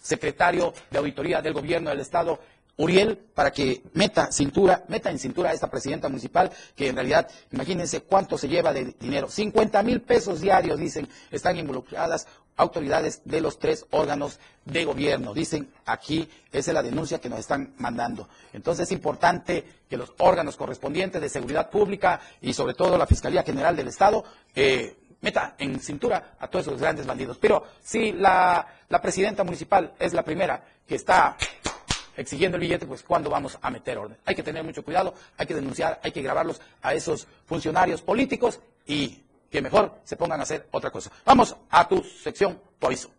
secretario 0.00 0.72
de 0.90 0.98
Auditoría 0.98 1.42
del 1.42 1.54
Gobierno 1.54 1.90
del 1.90 2.00
Estado, 2.00 2.38
Uriel 2.80 3.18
para 3.18 3.50
que 3.50 3.82
meta 3.92 4.32
cintura, 4.32 4.84
meta 4.88 5.10
en 5.10 5.18
cintura 5.18 5.50
a 5.50 5.52
esta 5.52 5.70
presidenta 5.70 6.08
municipal, 6.08 6.50
que 6.74 6.88
en 6.88 6.96
realidad, 6.96 7.28
imagínense 7.52 8.00
cuánto 8.00 8.38
se 8.38 8.48
lleva 8.48 8.72
de 8.72 8.94
dinero. 8.98 9.28
50 9.28 9.82
mil 9.82 10.00
pesos 10.00 10.40
diarios, 10.40 10.78
dicen, 10.78 11.06
están 11.30 11.58
involucradas 11.58 12.26
autoridades 12.56 13.22
de 13.24 13.40
los 13.40 13.58
tres 13.58 13.86
órganos 13.90 14.38
de 14.64 14.84
gobierno. 14.84 15.34
Dicen 15.34 15.70
aquí, 15.84 16.28
esa 16.52 16.70
es 16.70 16.74
la 16.74 16.82
denuncia 16.82 17.18
que 17.18 17.28
nos 17.28 17.40
están 17.40 17.74
mandando. 17.78 18.28
Entonces 18.52 18.84
es 18.88 18.92
importante 18.92 19.64
que 19.88 19.96
los 19.96 20.12
órganos 20.18 20.56
correspondientes 20.56 21.20
de 21.20 21.28
seguridad 21.28 21.68
pública 21.70 22.20
y 22.40 22.52
sobre 22.54 22.74
todo 22.74 22.96
la 22.96 23.06
Fiscalía 23.06 23.42
General 23.42 23.76
del 23.76 23.88
Estado 23.88 24.24
eh, 24.54 24.96
meta 25.20 25.54
en 25.58 25.80
cintura 25.80 26.36
a 26.38 26.48
todos 26.48 26.66
esos 26.66 26.80
grandes 26.80 27.06
bandidos. 27.06 27.36
Pero 27.38 27.64
si 27.82 28.12
la, 28.12 28.66
la 28.88 29.02
presidenta 29.02 29.44
municipal 29.44 29.94
es 29.98 30.14
la 30.14 30.22
primera 30.22 30.64
que 30.86 30.94
está 30.96 31.36
exigiendo 32.16 32.56
el 32.56 32.62
billete, 32.62 32.86
pues 32.86 33.02
¿cuándo 33.02 33.30
vamos 33.30 33.58
a 33.60 33.70
meter 33.70 33.98
orden? 33.98 34.18
Hay 34.24 34.34
que 34.34 34.42
tener 34.42 34.64
mucho 34.64 34.84
cuidado, 34.84 35.14
hay 35.36 35.46
que 35.46 35.54
denunciar, 35.54 36.00
hay 36.02 36.12
que 36.12 36.22
grabarlos 36.22 36.60
a 36.82 36.94
esos 36.94 37.26
funcionarios 37.46 38.02
políticos 38.02 38.60
y 38.86 39.22
que 39.50 39.60
mejor 39.60 40.00
se 40.04 40.16
pongan 40.16 40.40
a 40.40 40.44
hacer 40.44 40.68
otra 40.70 40.90
cosa. 40.90 41.10
Vamos 41.24 41.56
a 41.70 41.88
tu 41.88 42.02
sección, 42.02 42.60
tu 42.78 42.86
aviso. 42.86 43.10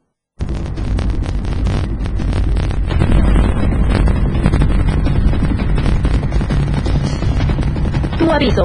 Tu 8.18 8.32
aviso. 8.32 8.64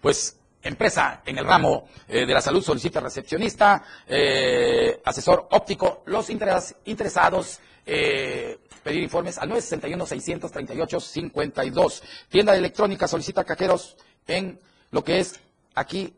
Pues 0.00 0.38
empresa 0.64 1.22
en 1.24 1.38
el 1.38 1.44
ramo 1.44 1.88
eh, 2.08 2.26
de 2.26 2.34
la 2.34 2.40
salud 2.40 2.62
solicita 2.62 3.00
recepcionista, 3.00 3.82
eh, 4.06 5.00
asesor 5.04 5.48
óptico, 5.50 6.02
los 6.06 6.28
interesados 6.30 7.60
eh, 7.86 8.58
pedir 8.82 9.02
informes 9.02 9.38
al 9.38 9.50
961-638-52. 9.50 12.02
Tienda 12.28 12.54
electrónica 12.56 13.06
solicita 13.08 13.44
cajeros 13.44 13.96
en 14.26 14.58
lo 14.90 15.04
que 15.04 15.20
es 15.20 15.38
aquí 15.74 16.14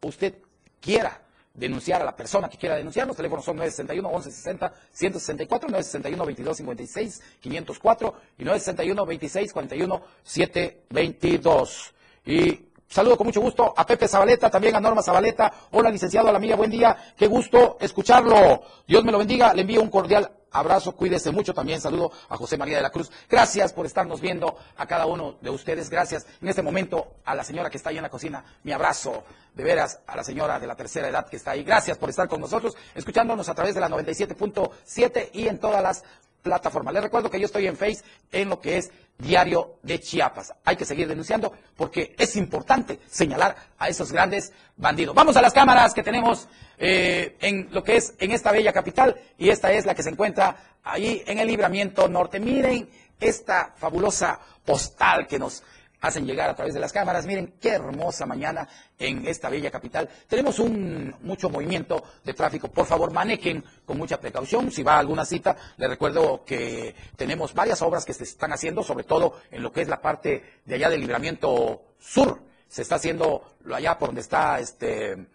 usted 0.00 0.36
quiera 0.80 1.23
denunciar 1.54 2.02
a 2.02 2.04
la 2.04 2.16
persona 2.16 2.48
que 2.48 2.58
quiera 2.58 2.76
denunciar. 2.76 3.06
Los 3.06 3.16
teléfonos 3.16 3.44
son 3.44 3.56
961 3.56 4.08
1160 4.08 4.72
164, 4.92 5.68
961 5.68 6.24
2256 6.24 7.22
504 7.40 8.14
y 8.38 8.44
961 8.44 9.06
26 9.06 9.52
41 9.52 10.02
722. 10.22 11.94
Y 12.26 12.60
saludo 12.88 13.16
con 13.16 13.28
mucho 13.28 13.40
gusto 13.40 13.72
a 13.76 13.86
Pepe 13.86 14.08
Zabaleta, 14.08 14.50
también 14.50 14.74
a 14.76 14.80
Norma 14.80 15.02
Zabaleta. 15.02 15.52
Hola, 15.70 15.90
licenciado 15.90 16.28
Alamilla, 16.28 16.56
buen 16.56 16.70
día. 16.70 17.14
Qué 17.16 17.26
gusto 17.28 17.78
escucharlo. 17.80 18.62
Dios 18.86 19.04
me 19.04 19.12
lo 19.12 19.18
bendiga. 19.18 19.54
Le 19.54 19.62
envío 19.62 19.80
un 19.80 19.90
cordial 19.90 20.30
abrazo, 20.54 20.92
cuídese 20.92 21.30
mucho. 21.30 21.52
También 21.52 21.80
saludo 21.80 22.10
a 22.28 22.36
José 22.36 22.56
María 22.56 22.76
de 22.76 22.82
la 22.82 22.90
Cruz. 22.90 23.10
Gracias 23.28 23.72
por 23.72 23.84
estarnos 23.84 24.20
viendo 24.20 24.56
a 24.76 24.86
cada 24.86 25.04
uno 25.04 25.36
de 25.42 25.50
ustedes. 25.50 25.90
Gracias 25.90 26.26
en 26.40 26.48
este 26.48 26.62
momento 26.62 27.16
a 27.24 27.34
la 27.34 27.44
señora 27.44 27.68
que 27.68 27.76
está 27.76 27.90
ahí 27.90 27.96
en 27.96 28.02
la 28.02 28.08
cocina. 28.08 28.44
Mi 28.62 28.72
abrazo, 28.72 29.24
de 29.54 29.62
veras, 29.64 30.00
a 30.06 30.16
la 30.16 30.24
señora 30.24 30.58
de 30.58 30.66
la 30.66 30.76
tercera 30.76 31.08
edad 31.08 31.26
que 31.26 31.36
está 31.36 31.50
ahí. 31.50 31.64
Gracias 31.64 31.98
por 31.98 32.08
estar 32.08 32.28
con 32.28 32.40
nosotros, 32.40 32.74
escuchándonos 32.94 33.48
a 33.48 33.54
través 33.54 33.74
de 33.74 33.80
la 33.80 33.88
97.7 33.88 35.30
y 35.32 35.48
en 35.48 35.58
todas 35.58 35.82
las 35.82 36.04
plataformas. 36.42 36.94
Les 36.94 37.02
recuerdo 37.02 37.30
que 37.30 37.40
yo 37.40 37.46
estoy 37.46 37.66
en 37.66 37.76
Face 37.76 38.04
en 38.30 38.48
lo 38.48 38.60
que 38.60 38.76
es 38.76 38.92
Diario 39.18 39.78
de 39.82 40.00
Chiapas. 40.00 40.52
Hay 40.64 40.76
que 40.76 40.84
seguir 40.84 41.06
denunciando 41.06 41.52
porque 41.76 42.14
es 42.18 42.36
importante 42.36 42.98
señalar 43.06 43.56
a 43.78 43.88
esos 43.88 44.10
grandes 44.10 44.52
bandidos. 44.76 45.14
Vamos 45.14 45.36
a 45.36 45.42
las 45.42 45.52
cámaras 45.52 45.94
que 45.94 46.02
tenemos 46.02 46.48
eh, 46.78 47.36
en 47.40 47.68
lo 47.70 47.84
que 47.84 47.96
es 47.96 48.14
en 48.18 48.32
esta 48.32 48.50
bella 48.50 48.72
capital 48.72 49.14
y 49.38 49.50
esta 49.50 49.72
es 49.72 49.86
la 49.86 49.94
que 49.94 50.02
se 50.02 50.10
encuentra 50.10 50.56
ahí 50.82 51.22
en 51.26 51.38
el 51.38 51.46
libramiento 51.46 52.08
norte. 52.08 52.40
Miren 52.40 52.88
esta 53.20 53.72
fabulosa 53.76 54.40
postal 54.64 55.26
que 55.26 55.38
nos 55.38 55.62
hacen 56.04 56.26
llegar 56.26 56.50
a 56.50 56.54
través 56.54 56.74
de 56.74 56.80
las 56.80 56.92
cámaras. 56.92 57.24
Miren 57.24 57.54
qué 57.58 57.70
hermosa 57.70 58.26
mañana 58.26 58.68
en 58.98 59.26
esta 59.26 59.48
bella 59.48 59.70
capital. 59.70 60.08
Tenemos 60.28 60.58
un 60.58 61.14
mucho 61.22 61.48
movimiento 61.48 62.02
de 62.22 62.34
tráfico. 62.34 62.68
Por 62.68 62.84
favor, 62.84 63.10
manejen 63.10 63.64
con 63.86 63.96
mucha 63.96 64.20
precaución. 64.20 64.70
Si 64.70 64.82
va 64.82 64.96
a 64.96 64.98
alguna 64.98 65.24
cita, 65.24 65.56
le 65.78 65.88
recuerdo 65.88 66.44
que 66.44 66.94
tenemos 67.16 67.54
varias 67.54 67.80
obras 67.80 68.04
que 68.04 68.12
se 68.12 68.24
están 68.24 68.52
haciendo, 68.52 68.82
sobre 68.82 69.04
todo 69.04 69.40
en 69.50 69.62
lo 69.62 69.72
que 69.72 69.80
es 69.80 69.88
la 69.88 70.02
parte 70.02 70.60
de 70.64 70.74
allá 70.74 70.90
del 70.90 71.00
libramiento 71.00 71.94
sur. 71.98 72.42
Se 72.68 72.82
está 72.82 72.96
haciendo 72.96 73.56
allá 73.72 73.96
por 73.98 74.08
donde 74.08 74.20
está 74.20 74.60
este 74.60 75.26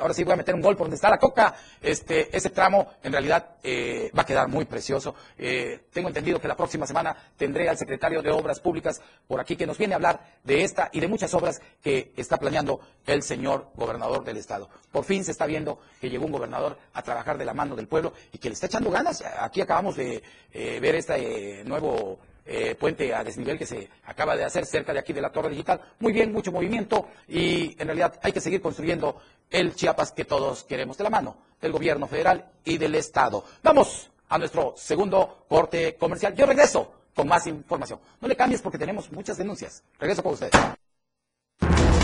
ahora 0.00 0.14
sí 0.14 0.24
voy 0.24 0.34
a 0.34 0.36
meter 0.36 0.54
un 0.54 0.60
gol 0.60 0.76
por 0.76 0.86
donde 0.86 0.96
está 0.96 1.10
la 1.10 1.18
coca. 1.18 1.54
Este, 1.80 2.34
ese 2.36 2.50
tramo 2.50 2.88
en 3.02 3.12
realidad 3.12 3.56
eh, 3.62 4.10
va 4.16 4.22
a 4.22 4.26
quedar 4.26 4.48
muy 4.48 4.64
precioso. 4.64 5.14
Eh, 5.36 5.86
tengo 5.92 6.08
entendido 6.08 6.40
que 6.40 6.48
la 6.48 6.56
próxima 6.56 6.86
semana 6.86 7.16
tendré 7.36 7.68
al 7.68 7.78
secretario 7.78 8.22
de 8.22 8.30
Obras 8.30 8.60
Públicas 8.60 9.00
por 9.26 9.40
aquí 9.40 9.56
que 9.56 9.66
nos 9.66 9.78
viene 9.78 9.94
a 9.94 9.96
hablar 9.96 10.20
de 10.44 10.64
esta 10.64 10.90
y 10.92 11.00
de 11.00 11.08
muchas 11.08 11.32
obras 11.34 11.60
que 11.82 12.12
está 12.16 12.36
planeando 12.36 12.80
el 13.06 13.22
señor 13.22 13.70
gobernador 13.74 14.24
del 14.24 14.36
estado. 14.36 14.68
Por 14.92 15.04
fin 15.04 15.24
se 15.24 15.32
está 15.32 15.46
viendo 15.46 15.80
que 16.00 16.10
llegó 16.10 16.26
un 16.26 16.32
gobernador 16.32 16.78
a 16.94 17.02
trabajar 17.02 17.38
de 17.38 17.44
la 17.44 17.54
mano 17.54 17.76
del 17.76 17.88
pueblo 17.88 18.12
y 18.32 18.38
que 18.38 18.48
le 18.48 18.54
está 18.54 18.66
echando 18.66 18.90
ganas. 18.90 19.22
Aquí 19.40 19.60
acabamos 19.60 19.96
de 19.96 20.22
eh, 20.52 20.80
ver 20.80 20.94
este 20.96 21.64
nuevo 21.64 22.18
eh, 22.50 22.74
puente 22.74 23.14
a 23.14 23.22
desnivel 23.22 23.58
que 23.58 23.66
se 23.66 23.90
acaba 24.06 24.34
de 24.34 24.42
hacer 24.42 24.64
cerca 24.64 24.94
de 24.94 25.00
aquí 25.00 25.12
de 25.12 25.20
la 25.20 25.30
Torre 25.30 25.50
Digital. 25.50 25.80
Muy 26.00 26.14
bien, 26.14 26.32
mucho 26.32 26.50
movimiento 26.50 27.08
y 27.28 27.76
en 27.78 27.86
realidad 27.86 28.18
hay 28.22 28.32
que 28.32 28.40
seguir 28.40 28.62
construyendo 28.62 29.20
el 29.50 29.74
Chiapas 29.74 30.12
que 30.12 30.24
todos 30.24 30.64
queremos 30.64 30.96
de 30.96 31.04
la 31.04 31.10
mano 31.10 31.36
del 31.60 31.72
gobierno 31.72 32.06
federal 32.06 32.50
y 32.64 32.78
del 32.78 32.94
Estado. 32.94 33.44
Vamos 33.62 34.10
a 34.30 34.38
nuestro 34.38 34.74
segundo 34.76 35.44
corte 35.46 35.96
comercial. 35.96 36.34
Yo 36.34 36.46
regreso 36.46 36.92
con 37.14 37.28
más 37.28 37.46
información. 37.46 38.00
No 38.20 38.28
le 38.28 38.36
cambies 38.36 38.62
porque 38.62 38.78
tenemos 38.78 39.12
muchas 39.12 39.36
denuncias. 39.36 39.82
Regreso 39.98 40.22
con 40.22 40.32
ustedes. 40.32 40.52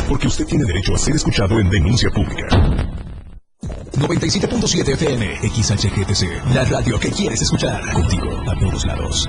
Porque 0.09 0.27
usted 0.27 0.45
tiene 0.45 0.65
derecho 0.67 0.95
a 0.95 0.99
ser 0.99 1.15
escuchado 1.15 1.59
en 1.59 1.71
denuncia 1.71 2.11
pública. 2.11 2.49
97.7 3.97 4.89
FM, 4.93 5.37
XHGTC, 5.49 6.55
la 6.55 6.65
radio 6.65 6.99
que 6.99 7.11
quieres 7.11 7.41
escuchar. 7.41 7.81
Contigo, 7.93 8.43
a 8.47 8.59
todos 8.59 8.85
lados. 8.85 9.29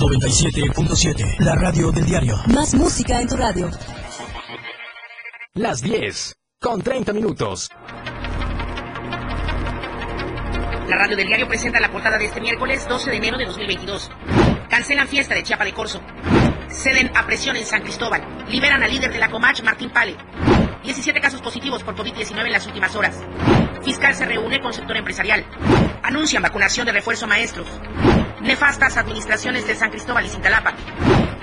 97.7. 0.00 1.40
La 1.40 1.54
radio 1.56 1.92
del 1.92 2.06
diario. 2.06 2.34
Más 2.54 2.74
música 2.74 3.20
en 3.20 3.28
tu 3.28 3.36
radio. 3.36 3.70
Las 5.52 5.82
10. 5.82 6.36
Con 6.58 6.80
30 6.80 7.12
minutos. 7.12 7.68
La 10.88 10.96
radio 10.96 11.18
del 11.18 11.26
diario 11.26 11.46
presenta 11.46 11.78
la 11.80 11.92
portada 11.92 12.16
de 12.16 12.24
este 12.24 12.40
miércoles 12.40 12.88
12 12.88 13.10
de 13.10 13.16
enero 13.18 13.36
de 13.36 13.44
2022. 13.44 14.10
Cancelan 14.70 15.06
fiesta 15.06 15.34
de 15.34 15.42
Chiapa 15.42 15.66
de 15.66 15.74
Corzo. 15.74 16.00
Ceden 16.70 17.10
a 17.14 17.26
presión 17.26 17.56
en 17.56 17.66
San 17.66 17.82
Cristóbal. 17.82 18.46
Liberan 18.48 18.82
al 18.82 18.90
líder 18.90 19.12
de 19.12 19.18
la 19.18 19.28
Comach, 19.28 19.62
Martín 19.62 19.90
Pale. 19.90 20.16
17 20.82 21.20
casos 21.20 21.42
positivos 21.42 21.82
por 21.82 21.94
COVID-19 21.94 22.46
en 22.46 22.52
las 22.52 22.66
últimas 22.66 22.96
horas. 22.96 23.20
Fiscal 23.84 24.14
se 24.14 24.24
reúne 24.24 24.62
con 24.62 24.72
sector 24.72 24.96
empresarial. 24.96 25.44
Anuncian 26.02 26.42
vacunación 26.42 26.86
de 26.86 26.92
refuerzo 26.92 27.26
a 27.26 27.28
maestros. 27.28 27.68
Nefastas 28.40 28.96
administraciones 28.96 29.66
de 29.66 29.74
San 29.74 29.90
Cristóbal 29.90 30.24
y 30.24 30.28
Cintalapa. 30.30 30.74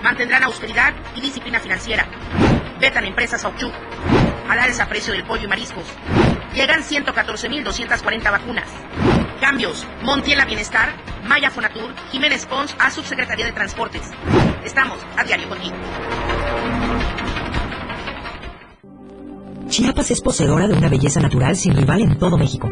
Mantendrán 0.02 0.44
austeridad 0.44 0.94
y 1.16 1.22
disciplina 1.22 1.60
financiera. 1.60 2.08
Vetan 2.80 3.06
empresas 3.06 3.44
a 3.46 3.50
Ochuc. 3.50 3.74
A 4.50 4.86
precio 4.90 5.14
del 5.14 5.24
pollo 5.24 5.44
y 5.44 5.48
mariscos. 5.48 5.84
Llegan 6.54 6.82
114.240 6.82 8.32
vacunas. 8.32 8.68
Cambios. 9.40 9.86
Montiela 10.02 10.46
Bienestar, 10.46 10.90
Maya 11.28 11.52
Fonatur, 11.52 11.94
Jiménez 12.12 12.46
Pons 12.46 12.76
a 12.80 12.90
Subsecretaría 12.90 13.46
de 13.46 13.52
Transportes. 13.52 14.10
Estamos 14.66 14.98
a 15.16 15.24
diario 15.24 15.48
contigo. 15.50 15.76
Chiapas 19.70 20.12
es 20.12 20.22
poseedora 20.22 20.68
de 20.68 20.74
una 20.74 20.90
belleza 20.90 21.20
natural 21.20 21.56
sin 21.56 21.76
rival 21.76 22.02
en 22.02 22.18
todo 22.18 22.38
México. 22.38 22.72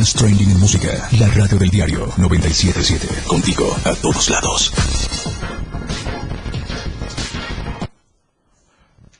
Más 0.00 0.14
trending 0.14 0.50
en 0.50 0.58
música. 0.58 1.10
La 1.18 1.28
radio 1.28 1.58
del 1.58 1.68
diario 1.68 2.08
977. 2.16 3.28
Contigo 3.28 3.66
a 3.84 3.94
todos 3.96 4.30
lados. 4.30 4.72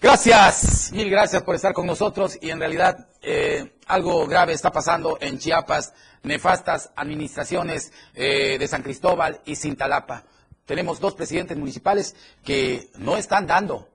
Gracias, 0.01 0.91
mil 0.93 1.11
gracias 1.11 1.43
por 1.43 1.55
estar 1.55 1.75
con 1.75 1.87
nosotros 1.87 2.39
y 2.41 2.49
en 2.49 2.61
realidad 2.61 3.09
eh, 3.21 3.75
algo 3.89 4.27
grave 4.27 4.55
está 4.55 4.73
pasando 4.73 5.19
en 5.21 5.39
Chiapas, 5.39 5.93
nefastas 6.23 6.89
administraciones 6.97 7.93
eh, 8.15 8.57
de 8.59 8.67
San 8.67 8.83
Cristóbal 8.83 9.43
y 9.45 9.57
Cintalapa. 9.57 10.25
Tenemos 10.65 10.99
dos 10.99 11.15
presidentes 11.15 11.59
municipales 11.59 12.17
que 12.43 12.89
no 12.97 13.19
están 13.19 13.47
dando, 13.47 13.87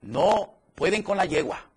no 0.00 0.54
pueden 0.74 1.04
con 1.04 1.16
la 1.16 1.24
yegua. 1.24 1.71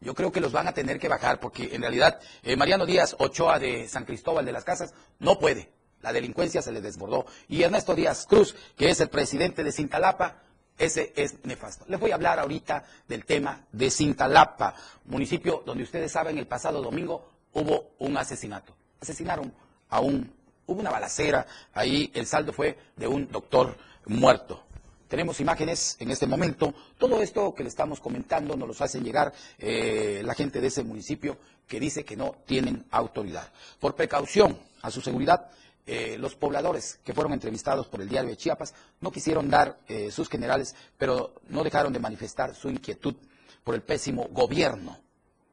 Yo 0.00 0.14
creo 0.14 0.32
que 0.32 0.40
los 0.40 0.52
van 0.52 0.68
a 0.68 0.72
tener 0.72 0.98
que 0.98 1.08
bajar 1.08 1.40
porque 1.40 1.74
en 1.74 1.82
realidad 1.82 2.20
eh, 2.42 2.56
Mariano 2.56 2.86
Díaz 2.86 3.14
Ochoa 3.18 3.58
de 3.58 3.88
San 3.88 4.04
Cristóbal 4.04 4.44
de 4.44 4.52
las 4.52 4.64
Casas 4.64 4.94
no 5.18 5.38
puede. 5.38 5.70
La 6.00 6.12
delincuencia 6.12 6.62
se 6.62 6.72
le 6.72 6.80
desbordó. 6.80 7.26
Y 7.48 7.62
Ernesto 7.62 7.94
Díaz 7.94 8.26
Cruz, 8.26 8.56
que 8.76 8.88
es 8.88 9.00
el 9.00 9.10
presidente 9.10 9.62
de 9.62 9.72
Cintalapa, 9.72 10.42
ese 10.78 11.12
es 11.14 11.44
nefasto. 11.44 11.84
Les 11.88 12.00
voy 12.00 12.10
a 12.10 12.14
hablar 12.14 12.38
ahorita 12.38 12.84
del 13.06 13.26
tema 13.26 13.66
de 13.70 13.90
Cintalapa, 13.90 14.74
municipio 15.04 15.62
donde 15.66 15.84
ustedes 15.84 16.10
saben 16.10 16.38
el 16.38 16.46
pasado 16.46 16.80
domingo 16.80 17.28
hubo 17.52 17.90
un 17.98 18.16
asesinato. 18.16 18.74
Asesinaron 19.00 19.52
a 19.90 20.00
un, 20.00 20.32
hubo 20.66 20.80
una 20.80 20.90
balacera, 20.90 21.46
ahí 21.74 22.10
el 22.14 22.26
saldo 22.26 22.54
fue 22.54 22.78
de 22.96 23.06
un 23.06 23.30
doctor 23.30 23.76
muerto. 24.06 24.64
Tenemos 25.10 25.40
imágenes 25.40 25.96
en 25.98 26.12
este 26.12 26.28
momento. 26.28 26.72
Todo 26.96 27.20
esto 27.20 27.52
que 27.52 27.64
le 27.64 27.68
estamos 27.68 27.98
comentando 27.98 28.56
nos 28.56 28.78
lo 28.78 28.84
hacen 28.84 29.02
llegar 29.02 29.32
eh, 29.58 30.22
la 30.24 30.34
gente 30.34 30.60
de 30.60 30.68
ese 30.68 30.84
municipio 30.84 31.36
que 31.66 31.80
dice 31.80 32.04
que 32.04 32.16
no 32.16 32.36
tienen 32.46 32.86
autoridad. 32.92 33.50
Por 33.80 33.96
precaución 33.96 34.56
a 34.82 34.90
su 34.92 35.00
seguridad, 35.00 35.50
eh, 35.84 36.16
los 36.16 36.36
pobladores 36.36 37.00
que 37.04 37.12
fueron 37.12 37.32
entrevistados 37.32 37.88
por 37.88 38.00
el 38.00 38.08
diario 38.08 38.30
de 38.30 38.36
Chiapas 38.36 38.72
no 39.00 39.10
quisieron 39.10 39.50
dar 39.50 39.80
eh, 39.88 40.12
sus 40.12 40.28
generales, 40.28 40.76
pero 40.96 41.34
no 41.48 41.64
dejaron 41.64 41.92
de 41.92 41.98
manifestar 41.98 42.54
su 42.54 42.70
inquietud 42.70 43.16
por 43.64 43.74
el 43.74 43.82
pésimo 43.82 44.28
gobierno, 44.30 44.96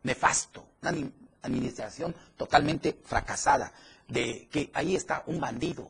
nefasto, 0.04 0.68
una 0.84 0.94
administración 1.42 2.14
totalmente 2.38 2.96
fracasada, 3.04 3.74
de 4.08 4.48
que 4.52 4.70
ahí 4.76 4.96
está 4.96 5.24
un 5.26 5.40
bandido, 5.40 5.90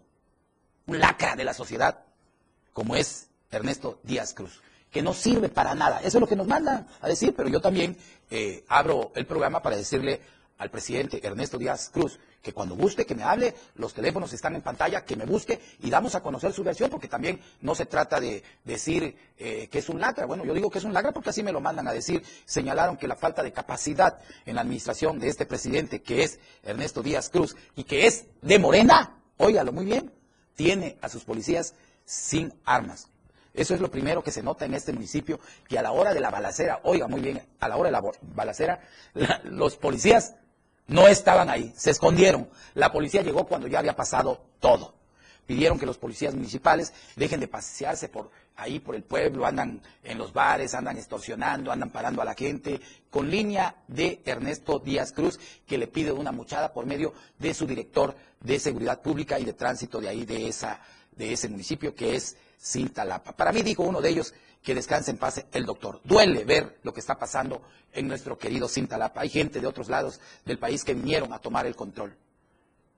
un 0.85 0.99
lacra 0.99 1.35
de 1.35 1.43
la 1.43 1.53
sociedad, 1.53 2.05
como 2.71 2.95
es 2.95 3.26
Ernesto 3.51 3.99
Díaz 4.03 4.33
Cruz, 4.33 4.61
que 4.91 5.01
no 5.01 5.13
sirve 5.13 5.49
para 5.49 5.75
nada. 5.75 5.99
Eso 5.99 6.17
es 6.17 6.21
lo 6.21 6.27
que 6.27 6.35
nos 6.35 6.47
mandan 6.47 6.87
a 7.01 7.07
decir, 7.07 7.33
pero 7.35 7.49
yo 7.49 7.61
también 7.61 7.97
eh, 8.29 8.63
abro 8.67 9.11
el 9.15 9.25
programa 9.25 9.61
para 9.61 9.77
decirle 9.77 10.21
al 10.57 10.71
presidente 10.71 11.25
Ernesto 11.25 11.57
Díaz 11.57 11.89
Cruz 11.93 12.19
que 12.41 12.53
cuando 12.53 12.75
guste, 12.75 13.05
que 13.05 13.15
me 13.15 13.23
hable, 13.23 13.53
los 13.75 13.93
teléfonos 13.93 14.31
están 14.31 14.55
en 14.55 14.61
pantalla, 14.61 15.03
que 15.03 15.15
me 15.15 15.25
busque 15.25 15.59
y 15.81 15.89
damos 15.89 16.15
a 16.15 16.21
conocer 16.21 16.53
su 16.53 16.63
versión, 16.63 16.89
porque 16.89 17.07
también 17.07 17.41
no 17.61 17.75
se 17.75 17.85
trata 17.85 18.19
de 18.19 18.43
decir 18.63 19.17
eh, 19.37 19.67
que 19.69 19.79
es 19.79 19.89
un 19.89 19.99
lacra. 19.99 20.25
Bueno, 20.25 20.45
yo 20.45 20.53
digo 20.53 20.69
que 20.69 20.77
es 20.79 20.85
un 20.85 20.93
lacra 20.93 21.11
porque 21.11 21.31
así 21.31 21.43
me 21.43 21.51
lo 21.51 21.59
mandan 21.59 21.87
a 21.87 21.93
decir. 21.93 22.23
Señalaron 22.45 22.95
que 22.97 23.07
la 23.07 23.15
falta 23.15 23.43
de 23.43 23.51
capacidad 23.51 24.19
en 24.45 24.55
la 24.55 24.61
administración 24.61 25.19
de 25.19 25.27
este 25.27 25.45
presidente, 25.45 26.01
que 26.01 26.23
es 26.23 26.39
Ernesto 26.63 27.03
Díaz 27.03 27.29
Cruz, 27.29 27.55
y 27.75 27.83
que 27.83 28.07
es 28.07 28.25
de 28.41 28.59
Morena, 28.59 29.19
óigalo 29.37 29.73
muy 29.73 29.85
bien, 29.85 30.13
tiene 30.55 30.97
a 31.01 31.09
sus 31.09 31.23
policías 31.23 31.73
sin 32.05 32.53
armas. 32.63 33.09
Eso 33.57 33.73
es 33.73 33.81
lo 33.81 33.89
primero 33.89 34.23
que 34.23 34.31
se 34.31 34.43
nota 34.43 34.65
en 34.65 34.75
este 34.75 34.93
municipio, 34.93 35.39
que 35.67 35.79
a 35.79 35.81
la 35.81 35.91
hora 35.91 36.13
de 36.13 36.19
la 36.19 36.29
balacera, 36.29 36.79
oiga 36.83 37.07
muy 37.07 37.21
bien, 37.21 37.41
a 37.59 37.67
la 37.67 37.75
hora 37.75 37.87
de 37.87 37.91
la 37.91 38.03
balacera, 38.21 38.81
los 39.45 39.75
policías 39.77 40.35
no 40.85 41.07
estaban 41.07 41.49
ahí, 41.49 41.73
se 41.75 41.89
escondieron. 41.89 42.49
La 42.75 42.91
policía 42.91 43.23
llegó 43.23 43.47
cuando 43.47 43.67
ya 43.67 43.79
había 43.79 43.95
pasado 43.95 44.45
todo. 44.59 44.93
Pidieron 45.47 45.79
que 45.79 45.87
los 45.87 45.97
policías 45.97 46.35
municipales 46.35 46.93
dejen 47.15 47.39
de 47.39 47.47
pasearse 47.47 48.09
por 48.09 48.29
ahí 48.57 48.79
por 48.79 48.93
el 48.93 49.03
pueblo, 49.03 49.45
andan 49.45 49.81
en 50.03 50.19
los 50.19 50.33
bares, 50.33 50.75
andan 50.75 50.97
extorsionando, 50.97 51.71
andan 51.71 51.89
parando 51.89 52.21
a 52.21 52.25
la 52.25 52.35
gente, 52.35 52.79
con 53.09 53.31
línea 53.31 53.75
de 53.87 54.21
Ernesto 54.25 54.77
Díaz 54.77 55.13
Cruz, 55.13 55.39
que 55.65 55.79
le 55.79 55.87
pide 55.87 56.11
una 56.11 56.31
muchada 56.31 56.73
por 56.73 56.85
medio 56.85 57.13
de 57.39 57.55
su 57.55 57.65
director 57.65 58.15
de 58.39 58.59
seguridad 58.59 59.01
pública 59.01 59.39
y 59.39 59.45
de 59.45 59.53
tránsito 59.53 59.99
de 59.99 60.09
ahí, 60.09 60.25
de, 60.25 60.47
esa, 60.47 60.79
de 61.17 61.33
ese 61.33 61.49
municipio, 61.49 61.95
que 61.95 62.15
es 62.15 62.37
Cintalapa. 62.59 63.35
Para 63.35 63.51
mí, 63.51 63.61
dijo 63.61 63.83
uno 63.83 64.01
de 64.01 64.09
ellos, 64.09 64.33
que 64.63 64.75
descanse 64.75 65.11
en 65.11 65.17
paz 65.17 65.43
el 65.51 65.65
doctor. 65.65 66.01
Duele 66.03 66.43
ver 66.43 66.79
lo 66.83 66.93
que 66.93 66.99
está 66.99 67.17
pasando 67.17 67.61
en 67.93 68.07
nuestro 68.07 68.37
querido 68.37 68.67
Cintalapa. 68.67 69.21
Hay 69.21 69.29
gente 69.29 69.61
de 69.61 69.67
otros 69.67 69.89
lados 69.89 70.19
del 70.45 70.59
país 70.59 70.83
que 70.83 70.93
vinieron 70.93 71.31
a 71.33 71.39
tomar 71.39 71.65
el 71.65 71.75
control. 71.75 72.15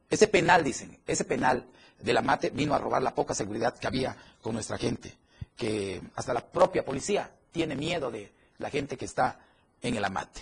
Ese 0.09 0.27
penal, 0.27 0.63
dicen, 0.63 0.97
ese 1.05 1.25
penal 1.25 1.67
de 1.99 2.13
la 2.13 2.21
mate 2.21 2.49
vino 2.49 2.73
a 2.73 2.79
robar 2.79 3.03
la 3.03 3.13
poca 3.13 3.33
seguridad 3.33 3.77
que 3.77 3.85
había 3.85 4.17
con 4.41 4.53
nuestra 4.53 4.77
gente, 4.77 5.15
que 5.55 6.01
hasta 6.15 6.33
la 6.33 6.45
propia 6.45 6.83
policía 6.83 7.31
tiene 7.51 7.75
miedo 7.75 8.09
de 8.09 8.31
la 8.57 8.69
gente 8.69 8.97
que 8.97 9.05
está 9.05 9.39
en 9.81 9.95
el 9.95 10.03
amate. 10.03 10.41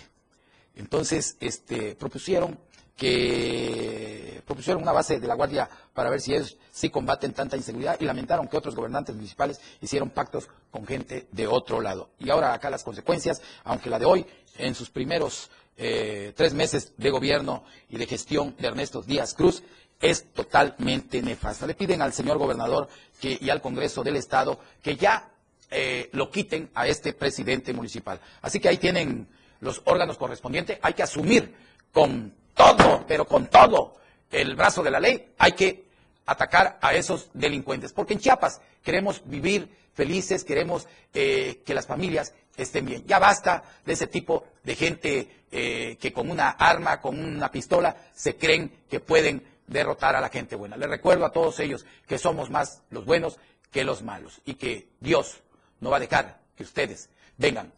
Entonces, 0.76 1.36
este, 1.40 1.94
propusieron 1.96 2.58
que 2.98 4.42
propusieron 4.44 4.82
una 4.82 4.90
base 4.90 5.20
de 5.20 5.28
la 5.28 5.34
Guardia 5.34 5.70
para 5.94 6.10
ver 6.10 6.20
si 6.20 6.34
ellos 6.34 6.58
sí 6.72 6.90
combaten 6.90 7.32
tanta 7.32 7.56
inseguridad 7.56 7.96
y 8.00 8.04
lamentaron 8.04 8.48
que 8.48 8.56
otros 8.56 8.74
gobernantes 8.74 9.14
municipales 9.14 9.60
hicieron 9.80 10.10
pactos 10.10 10.48
con 10.72 10.84
gente 10.84 11.28
de 11.30 11.46
otro 11.46 11.80
lado. 11.80 12.10
Y 12.18 12.28
ahora 12.28 12.52
acá 12.52 12.70
las 12.70 12.82
consecuencias, 12.82 13.40
aunque 13.62 13.88
la 13.88 14.00
de 14.00 14.04
hoy, 14.04 14.26
en 14.56 14.74
sus 14.74 14.90
primeros 14.90 15.48
eh, 15.76 16.32
tres 16.36 16.54
meses 16.54 16.92
de 16.96 17.10
gobierno 17.10 17.62
y 17.88 17.98
de 17.98 18.06
gestión 18.06 18.56
de 18.58 18.66
Ernesto 18.66 19.00
Díaz 19.00 19.32
Cruz, 19.32 19.62
es 20.00 20.32
totalmente 20.32 21.22
nefasta. 21.22 21.68
Le 21.68 21.74
piden 21.74 22.02
al 22.02 22.12
señor 22.12 22.36
gobernador 22.36 22.88
que, 23.20 23.38
y 23.40 23.48
al 23.48 23.62
Congreso 23.62 24.02
del 24.02 24.16
Estado 24.16 24.58
que 24.82 24.96
ya 24.96 25.30
eh, 25.70 26.10
lo 26.12 26.32
quiten 26.32 26.68
a 26.74 26.88
este 26.88 27.12
presidente 27.12 27.72
municipal. 27.72 28.20
Así 28.42 28.58
que 28.58 28.68
ahí 28.68 28.78
tienen 28.78 29.28
los 29.60 29.82
órganos 29.84 30.18
correspondientes. 30.18 30.80
Hay 30.82 30.94
que 30.94 31.04
asumir 31.04 31.54
con 31.92 32.34
todo, 32.58 33.04
pero 33.06 33.24
con 33.24 33.46
todo 33.46 33.94
el 34.30 34.56
brazo 34.56 34.82
de 34.82 34.90
la 34.90 35.00
ley, 35.00 35.32
hay 35.38 35.52
que 35.52 35.84
atacar 36.26 36.78
a 36.82 36.92
esos 36.92 37.30
delincuentes. 37.32 37.92
Porque 37.94 38.12
en 38.12 38.20
Chiapas 38.20 38.60
queremos 38.82 39.22
vivir 39.24 39.74
felices, 39.94 40.44
queremos 40.44 40.86
eh, 41.14 41.62
que 41.64 41.72
las 41.72 41.86
familias 41.86 42.34
estén 42.56 42.84
bien. 42.84 43.04
Ya 43.06 43.18
basta 43.18 43.62
de 43.86 43.92
ese 43.94 44.08
tipo 44.08 44.44
de 44.64 44.74
gente 44.74 45.44
eh, 45.50 45.96
que 45.98 46.12
con 46.12 46.30
una 46.30 46.50
arma, 46.50 47.00
con 47.00 47.18
una 47.18 47.50
pistola, 47.50 47.96
se 48.14 48.36
creen 48.36 48.84
que 48.90 49.00
pueden 49.00 49.42
derrotar 49.66 50.16
a 50.16 50.20
la 50.20 50.28
gente 50.28 50.56
buena. 50.56 50.76
Les 50.76 50.90
recuerdo 50.90 51.24
a 51.24 51.32
todos 51.32 51.60
ellos 51.60 51.86
que 52.06 52.18
somos 52.18 52.50
más 52.50 52.82
los 52.90 53.04
buenos 53.04 53.38
que 53.70 53.84
los 53.84 54.02
malos 54.02 54.40
y 54.44 54.54
que 54.54 54.88
Dios 55.00 55.42
no 55.80 55.90
va 55.90 55.98
a 55.98 56.00
dejar 56.00 56.40
que 56.56 56.64
ustedes 56.64 57.10
vengan 57.36 57.72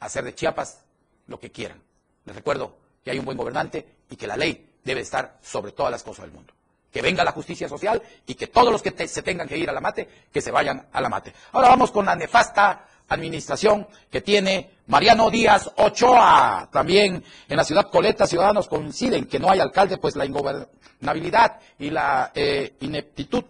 a 0.00 0.06
hacer 0.06 0.24
de 0.24 0.34
Chiapas 0.34 0.84
lo 1.26 1.38
que 1.38 1.50
quieran. 1.50 1.82
Les 2.24 2.34
recuerdo 2.34 2.76
que 3.04 3.10
hay 3.10 3.18
un 3.18 3.24
buen 3.24 3.36
gobernante 3.36 3.86
y 4.10 4.16
que 4.16 4.26
la 4.26 4.36
ley 4.36 4.74
debe 4.84 5.00
estar 5.00 5.38
sobre 5.42 5.72
todas 5.72 5.90
las 5.90 6.02
cosas 6.02 6.26
del 6.26 6.34
mundo. 6.34 6.52
Que 6.92 7.02
venga 7.02 7.24
la 7.24 7.32
justicia 7.32 7.68
social 7.68 8.00
y 8.26 8.34
que 8.34 8.46
todos 8.46 8.70
los 8.70 8.82
que 8.82 9.08
se 9.08 9.22
tengan 9.22 9.48
que 9.48 9.58
ir 9.58 9.68
a 9.68 9.72
la 9.72 9.80
mate, 9.80 10.08
que 10.32 10.40
se 10.40 10.50
vayan 10.50 10.86
a 10.92 11.00
la 11.00 11.08
mate. 11.08 11.32
Ahora 11.52 11.68
vamos 11.68 11.90
con 11.90 12.06
la 12.06 12.14
nefasta 12.14 12.86
administración 13.08 13.86
que 14.10 14.20
tiene 14.20 14.70
Mariano 14.86 15.30
Díaz 15.30 15.70
Ochoa. 15.76 16.68
También 16.72 17.24
en 17.48 17.56
la 17.56 17.64
ciudad 17.64 17.90
Coleta, 17.90 18.26
ciudadanos 18.26 18.68
coinciden 18.68 19.26
que 19.26 19.38
no 19.38 19.50
hay 19.50 19.60
alcalde, 19.60 19.98
pues 19.98 20.14
la 20.16 20.24
ingobernabilidad 20.24 21.58
y 21.78 21.90
la 21.90 22.30
eh, 22.34 22.74
ineptitud 22.80 23.44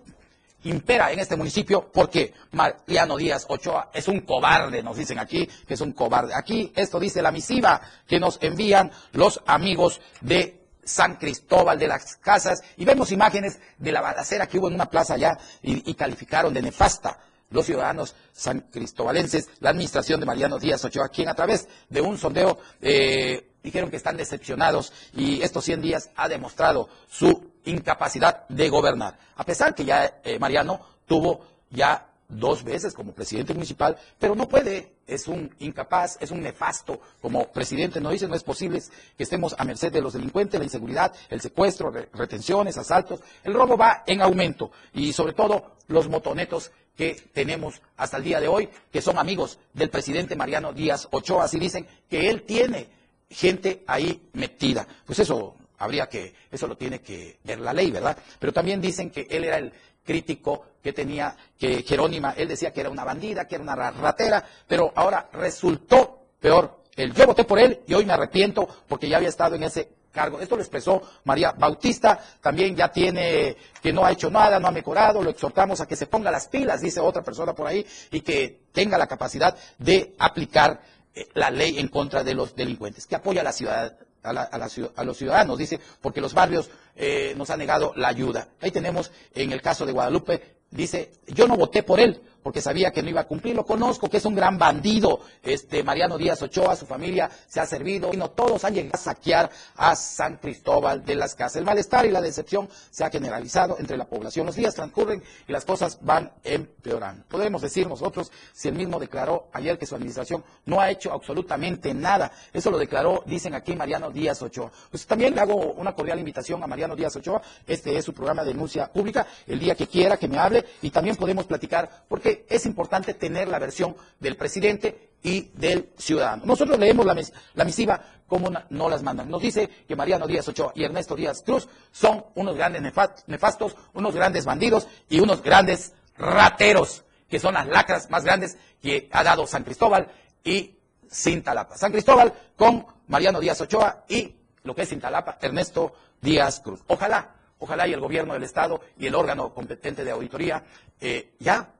impera 0.64 1.12
en 1.12 1.18
este 1.18 1.36
municipio 1.36 1.90
porque 1.92 2.32
Mariano 2.52 3.16
Díaz 3.16 3.46
Ochoa 3.48 3.90
es 3.92 4.08
un 4.08 4.20
cobarde, 4.20 4.82
nos 4.82 4.96
dicen 4.96 5.18
aquí 5.18 5.48
que 5.66 5.74
es 5.74 5.80
un 5.80 5.92
cobarde. 5.92 6.34
Aquí 6.34 6.72
esto 6.74 6.98
dice 6.98 7.22
la 7.22 7.30
misiva 7.30 7.80
que 8.06 8.20
nos 8.20 8.38
envían 8.42 8.90
los 9.12 9.40
amigos 9.46 10.00
de 10.20 10.64
San 10.84 11.16
Cristóbal 11.16 11.78
de 11.78 11.88
las 11.88 12.16
Casas 12.16 12.62
y 12.76 12.84
vemos 12.84 13.12
imágenes 13.12 13.58
de 13.78 13.92
la 13.92 14.00
balacera 14.00 14.46
que 14.46 14.58
hubo 14.58 14.68
en 14.68 14.74
una 14.74 14.90
plaza 14.90 15.14
allá 15.14 15.38
y, 15.62 15.94
calificaron 15.94 16.52
de 16.52 16.62
nefasta 16.62 17.18
los 17.50 17.66
ciudadanos 17.66 18.14
san 18.32 18.60
cristobalenses, 18.62 19.48
la 19.60 19.70
administración 19.70 20.18
de 20.18 20.26
Mariano 20.26 20.58
Díaz 20.58 20.84
Ochoa, 20.84 21.08
quien 21.08 21.28
a 21.28 21.34
través 21.34 21.68
de 21.88 22.00
un 22.00 22.18
sondeo 22.18 22.58
eh, 22.80 23.52
dijeron 23.62 23.90
que 23.90 23.96
están 23.96 24.16
decepcionados 24.16 24.92
y 25.14 25.40
estos 25.42 25.64
100 25.64 25.80
días 25.80 26.10
ha 26.16 26.28
demostrado 26.28 26.88
su 27.08 27.53
incapacidad 27.64 28.46
de 28.48 28.68
gobernar. 28.68 29.18
A 29.36 29.44
pesar 29.44 29.74
que 29.74 29.84
ya 29.84 30.20
eh, 30.24 30.38
Mariano 30.38 30.80
tuvo 31.06 31.40
ya 31.70 32.08
dos 32.28 32.64
veces 32.64 32.94
como 32.94 33.12
presidente 33.12 33.54
municipal, 33.54 33.96
pero 34.18 34.34
no 34.34 34.48
puede, 34.48 34.94
es 35.06 35.28
un 35.28 35.54
incapaz, 35.58 36.16
es 36.20 36.30
un 36.30 36.42
nefasto 36.42 37.00
como 37.20 37.46
presidente. 37.52 38.00
No 38.00 38.10
dice, 38.10 38.28
no 38.28 38.34
es 38.34 38.42
posible 38.42 38.82
que 39.16 39.22
estemos 39.22 39.54
a 39.58 39.64
merced 39.64 39.92
de 39.92 40.00
los 40.00 40.14
delincuentes, 40.14 40.58
la 40.58 40.64
inseguridad, 40.64 41.14
el 41.28 41.40
secuestro, 41.40 41.92
retenciones, 42.12 42.78
asaltos. 42.78 43.20
El 43.42 43.54
robo 43.54 43.76
va 43.76 44.02
en 44.06 44.22
aumento 44.22 44.70
y 44.92 45.12
sobre 45.12 45.34
todo 45.34 45.76
los 45.88 46.08
motonetos 46.08 46.72
que 46.96 47.14
tenemos 47.32 47.82
hasta 47.96 48.16
el 48.16 48.24
día 48.24 48.40
de 48.40 48.48
hoy, 48.48 48.68
que 48.92 49.02
son 49.02 49.18
amigos 49.18 49.58
del 49.72 49.90
presidente 49.90 50.36
Mariano 50.36 50.72
Díaz 50.72 51.08
Ochoa, 51.10 51.44
así 51.44 51.58
dicen 51.58 51.86
que 52.08 52.30
él 52.30 52.42
tiene 52.42 52.88
gente 53.28 53.82
ahí 53.86 54.28
metida. 54.32 54.86
Pues 55.04 55.18
eso 55.18 55.56
habría 55.78 56.08
que, 56.08 56.34
eso 56.50 56.66
lo 56.66 56.76
tiene 56.76 57.00
que 57.00 57.38
ver 57.44 57.60
la 57.60 57.72
ley, 57.72 57.90
¿verdad? 57.90 58.16
Pero 58.38 58.52
también 58.52 58.80
dicen 58.80 59.10
que 59.10 59.26
él 59.30 59.44
era 59.44 59.58
el 59.58 59.72
crítico 60.04 60.64
que 60.82 60.92
tenía, 60.92 61.36
que 61.58 61.82
Jerónima, 61.82 62.34
él 62.36 62.48
decía 62.48 62.72
que 62.72 62.80
era 62.80 62.90
una 62.90 63.04
bandida, 63.04 63.46
que 63.46 63.56
era 63.56 63.64
una 63.64 63.90
ratera, 63.90 64.44
pero 64.66 64.92
ahora 64.94 65.28
resultó 65.32 66.26
peor. 66.40 66.82
El, 66.96 67.12
yo 67.12 67.26
voté 67.26 67.44
por 67.44 67.58
él 67.58 67.80
y 67.86 67.94
hoy 67.94 68.04
me 68.04 68.12
arrepiento 68.12 68.68
porque 68.86 69.08
ya 69.08 69.16
había 69.16 69.30
estado 69.30 69.56
en 69.56 69.64
ese 69.64 69.88
cargo. 70.12 70.40
Esto 70.40 70.56
lo 70.56 70.62
expresó 70.62 71.02
María 71.24 71.52
Bautista, 71.52 72.18
también 72.40 72.76
ya 72.76 72.88
tiene 72.88 73.56
que 73.82 73.92
no 73.92 74.04
ha 74.04 74.12
hecho 74.12 74.30
nada, 74.30 74.60
no 74.60 74.68
ha 74.68 74.70
mejorado, 74.70 75.22
lo 75.22 75.30
exhortamos 75.30 75.80
a 75.80 75.86
que 75.86 75.96
se 75.96 76.06
ponga 76.06 76.30
las 76.30 76.48
pilas, 76.48 76.80
dice 76.80 77.00
otra 77.00 77.22
persona 77.22 77.52
por 77.52 77.66
ahí, 77.66 77.84
y 78.12 78.20
que 78.20 78.60
tenga 78.72 78.96
la 78.96 79.08
capacidad 79.08 79.56
de 79.78 80.14
aplicar 80.18 80.80
eh, 81.14 81.26
la 81.34 81.50
ley 81.50 81.78
en 81.78 81.88
contra 81.88 82.22
de 82.22 82.34
los 82.34 82.54
delincuentes, 82.54 83.06
que 83.06 83.16
apoya 83.16 83.40
a 83.40 83.44
la 83.44 83.52
ciudad, 83.52 83.96
a, 84.24 84.32
la- 84.32 84.42
a 84.42 84.58
la 84.58 84.68
a 84.96 85.04
los 85.04 85.16
ciudadanos, 85.16 85.58
dice, 85.58 85.78
porque 86.00 86.20
los 86.20 86.34
barrios 86.34 86.70
eh, 86.96 87.34
nos 87.36 87.50
han 87.50 87.58
negado 87.60 87.92
la 87.96 88.08
ayuda. 88.08 88.48
Ahí 88.60 88.70
tenemos 88.70 89.10
en 89.34 89.52
el 89.52 89.62
caso 89.62 89.86
de 89.86 89.92
Guadalupe, 89.92 90.42
dice, 90.70 91.12
yo 91.28 91.46
no 91.46 91.56
voté 91.56 91.82
por 91.82 92.00
él 92.00 92.20
porque 92.44 92.60
sabía 92.60 92.92
que 92.92 93.02
no 93.02 93.08
iba 93.08 93.22
a 93.22 93.26
cumplir, 93.26 93.56
lo 93.56 93.64
conozco, 93.64 94.10
que 94.10 94.18
es 94.18 94.24
un 94.26 94.34
gran 94.34 94.58
bandido, 94.58 95.20
este 95.42 95.82
Mariano 95.82 96.18
Díaz 96.18 96.42
Ochoa, 96.42 96.76
su 96.76 96.84
familia 96.84 97.30
se 97.48 97.58
ha 97.58 97.64
servido, 97.64 98.12
y 98.12 98.18
no 98.18 98.30
todos 98.30 98.64
han 98.64 98.74
llegado 98.74 98.94
a 98.94 98.98
saquear 98.98 99.50
a 99.76 99.96
San 99.96 100.36
Cristóbal 100.36 101.06
de 101.06 101.14
las 101.14 101.34
Casas. 101.34 101.56
El 101.56 101.64
malestar 101.64 102.04
y 102.04 102.10
la 102.10 102.20
decepción 102.20 102.68
se 102.90 103.02
ha 103.02 103.08
generalizado 103.08 103.78
entre 103.78 103.96
la 103.96 104.04
población. 104.04 104.44
Los 104.44 104.56
días 104.56 104.74
transcurren 104.74 105.22
y 105.48 105.52
las 105.52 105.64
cosas 105.64 105.98
van 106.02 106.32
empeorando. 106.44 107.24
Podemos 107.28 107.62
decir 107.62 107.88
nosotros, 107.88 108.30
si 108.52 108.68
el 108.68 108.74
mismo 108.74 109.00
declaró 109.00 109.48
ayer 109.54 109.78
que 109.78 109.86
su 109.86 109.94
administración 109.94 110.44
no 110.66 110.80
ha 110.82 110.90
hecho 110.90 111.14
absolutamente 111.14 111.94
nada. 111.94 112.30
Eso 112.52 112.70
lo 112.70 112.76
declaró, 112.76 113.24
dicen 113.24 113.54
aquí, 113.54 113.74
Mariano 113.74 114.10
Díaz 114.10 114.42
Ochoa. 114.42 114.70
Pues 114.90 115.06
también 115.06 115.34
le 115.34 115.40
hago 115.40 115.54
una 115.54 115.94
cordial 115.94 116.18
invitación 116.18 116.62
a 116.62 116.66
Mariano 116.66 116.94
Díaz 116.94 117.16
Ochoa. 117.16 117.40
Este 117.66 117.96
es 117.96 118.04
su 118.04 118.12
programa 118.12 118.44
de 118.44 118.52
denuncia 118.52 118.92
pública. 118.92 119.26
El 119.46 119.58
día 119.58 119.74
que 119.74 119.86
quiera 119.86 120.18
que 120.18 120.28
me 120.28 120.38
hable 120.38 120.62
y 120.82 120.90
también 120.90 121.16
podemos 121.16 121.46
platicar, 121.46 122.04
porque 122.06 122.33
es 122.48 122.66
importante 122.66 123.14
tener 123.14 123.48
la 123.48 123.58
versión 123.58 123.96
del 124.20 124.36
presidente 124.36 125.10
y 125.22 125.50
del 125.54 125.90
ciudadano. 125.96 126.44
Nosotros 126.44 126.78
leemos 126.78 127.06
la, 127.06 127.14
mis- 127.14 127.32
la 127.54 127.64
misiva 127.64 128.02
como 128.26 128.50
no 128.70 128.88
las 128.88 129.02
mandan. 129.02 129.30
Nos 129.30 129.42
dice 129.42 129.68
que 129.86 129.96
Mariano 129.96 130.26
Díaz 130.26 130.48
Ochoa 130.48 130.72
y 130.74 130.84
Ernesto 130.84 131.14
Díaz 131.14 131.42
Cruz 131.42 131.68
son 131.92 132.24
unos 132.34 132.56
grandes 132.56 132.82
nefa- 132.82 133.14
nefastos, 133.26 133.76
unos 133.94 134.14
grandes 134.14 134.44
bandidos 134.44 134.86
y 135.08 135.20
unos 135.20 135.42
grandes 135.42 135.92
rateros, 136.16 137.04
que 137.28 137.38
son 137.38 137.54
las 137.54 137.66
lacras 137.68 138.10
más 138.10 138.24
grandes 138.24 138.56
que 138.82 139.08
ha 139.12 139.22
dado 139.24 139.46
San 139.46 139.64
Cristóbal 139.64 140.08
y 140.42 140.76
Cintalapa. 141.10 141.76
San 141.76 141.92
Cristóbal 141.92 142.32
con 142.56 142.86
Mariano 143.08 143.40
Díaz 143.40 143.60
Ochoa 143.60 144.04
y 144.08 144.34
lo 144.62 144.74
que 144.74 144.82
es 144.82 144.88
Cintalapa, 144.88 145.38
Ernesto 145.40 145.94
Díaz 146.20 146.60
Cruz. 146.60 146.80
Ojalá, 146.88 147.34
ojalá 147.58 147.86
y 147.86 147.92
el 147.92 148.00
gobierno 148.00 148.34
del 148.34 148.42
Estado 148.42 148.80
y 148.98 149.06
el 149.06 149.14
órgano 149.14 149.52
competente 149.54 150.04
de 150.04 150.10
auditoría 150.10 150.64
eh, 151.00 151.34
ya 151.38 151.70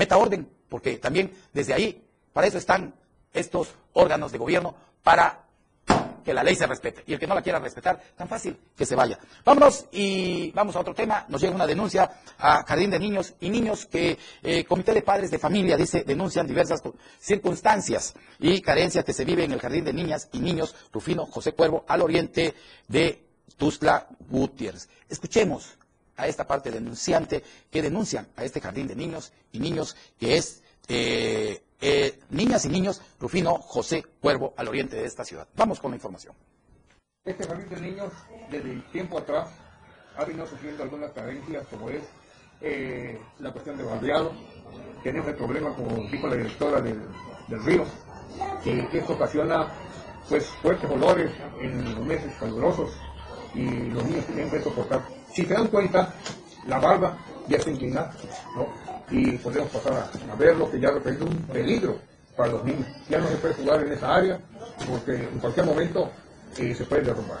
meta 0.00 0.16
orden, 0.16 0.48
porque 0.68 0.96
también 0.98 1.30
desde 1.52 1.74
ahí, 1.74 2.02
para 2.32 2.46
eso 2.46 2.58
están 2.58 2.94
estos 3.32 3.68
órganos 3.92 4.32
de 4.32 4.38
gobierno, 4.38 4.74
para 5.02 5.44
que 6.24 6.34
la 6.34 6.42
ley 6.42 6.54
se 6.54 6.66
respete. 6.66 7.02
Y 7.06 7.14
el 7.14 7.18
que 7.18 7.26
no 7.26 7.34
la 7.34 7.42
quiera 7.42 7.58
respetar, 7.58 7.98
tan 8.16 8.28
fácil 8.28 8.56
que 8.76 8.84
se 8.84 8.94
vaya. 8.94 9.18
Vámonos 9.44 9.86
y 9.90 10.50
vamos 10.52 10.76
a 10.76 10.80
otro 10.80 10.94
tema. 10.94 11.24
Nos 11.28 11.40
llega 11.40 11.54
una 11.54 11.66
denuncia 11.66 12.10
a 12.38 12.62
Jardín 12.64 12.90
de 12.90 12.98
Niños 12.98 13.34
y 13.40 13.48
Niños 13.48 13.86
que 13.86 14.18
eh, 14.42 14.64
Comité 14.64 14.92
de 14.92 15.02
Padres 15.02 15.30
de 15.30 15.38
Familia 15.38 15.76
dice 15.78 16.04
denuncian 16.04 16.46
diversas 16.46 16.82
cu- 16.82 16.94
circunstancias 17.18 18.14
y 18.38 18.60
carencias 18.60 19.04
que 19.04 19.14
se 19.14 19.24
vive 19.24 19.44
en 19.44 19.52
el 19.52 19.60
Jardín 19.60 19.84
de 19.84 19.92
Niñas 19.94 20.28
y 20.32 20.40
Niños 20.40 20.74
Rufino 20.92 21.24
José 21.26 21.52
Cuervo 21.52 21.84
al 21.88 22.02
oriente 22.02 22.54
de 22.88 23.24
Tuzla 23.56 24.06
Gutiérrez. 24.28 24.88
Escuchemos 25.08 25.78
a 26.20 26.26
esta 26.26 26.46
parte 26.46 26.70
denunciante 26.70 27.42
que 27.70 27.82
denuncian 27.82 28.28
a 28.36 28.44
este 28.44 28.60
jardín 28.60 28.86
de 28.86 28.94
niños 28.94 29.32
y 29.52 29.58
niños 29.58 29.96
que 30.18 30.36
es 30.36 30.62
eh, 30.88 31.62
eh, 31.80 32.20
Niñas 32.30 32.64
y 32.66 32.68
Niños 32.68 33.00
Rufino 33.18 33.54
José 33.54 34.04
Cuervo 34.20 34.52
al 34.56 34.68
oriente 34.68 34.96
de 34.96 35.06
esta 35.06 35.24
ciudad. 35.24 35.48
Vamos 35.56 35.80
con 35.80 35.90
la 35.90 35.96
información. 35.96 36.34
Este 37.24 37.44
jardín 37.46 37.68
de 37.68 37.80
niños, 37.80 38.12
desde 38.50 38.80
tiempo 38.92 39.18
atrás, 39.18 39.48
ha 40.16 40.24
venido 40.24 40.46
sufriendo 40.46 40.82
algunas 40.82 41.12
carencias, 41.12 41.66
como 41.68 41.88
es 41.88 42.02
eh, 42.60 43.18
la 43.38 43.52
cuestión 43.52 43.78
de 43.78 43.84
barriado. 43.84 44.32
Tenemos 45.02 45.28
el 45.28 45.36
problema, 45.36 45.74
como 45.74 45.96
dijo 46.10 46.26
la 46.26 46.36
directora 46.36 46.80
del, 46.80 47.00
del 47.48 47.64
río, 47.64 47.84
que 48.62 48.86
esto 48.92 49.14
ocasiona 49.14 49.72
pues 50.28 50.46
fuertes 50.62 50.90
olores 50.90 51.30
en 51.60 51.94
los 51.94 52.06
meses 52.06 52.32
calurosos 52.38 52.90
y 53.54 53.64
los 53.64 54.04
niños 54.04 54.26
tienen 54.26 54.50
que 54.50 54.60
soportar. 54.60 55.19
Si 55.32 55.44
se 55.44 55.54
dan 55.54 55.68
cuenta, 55.68 56.12
la 56.66 56.78
barba 56.78 57.16
ya 57.48 57.56
está 57.56 57.70
inclinada, 57.70 58.12
¿no? 58.56 58.66
Y 59.10 59.38
podemos 59.38 59.70
pasar 59.70 59.92
a, 59.92 60.32
a 60.32 60.36
verlo, 60.36 60.70
que 60.70 60.80
ya 60.80 60.90
representa 60.90 61.24
un 61.24 61.42
peligro 61.44 61.98
para 62.36 62.52
los 62.52 62.64
niños. 62.64 62.86
Ya 63.08 63.18
no 63.18 63.28
se 63.28 63.36
puede 63.36 63.54
jugar 63.54 63.84
en 63.84 63.92
esa 63.92 64.14
área, 64.14 64.40
porque 64.88 65.14
en 65.14 65.38
cualquier 65.38 65.66
momento 65.66 66.10
eh, 66.58 66.74
se 66.74 66.84
puede 66.84 67.02
derrumbar. 67.02 67.38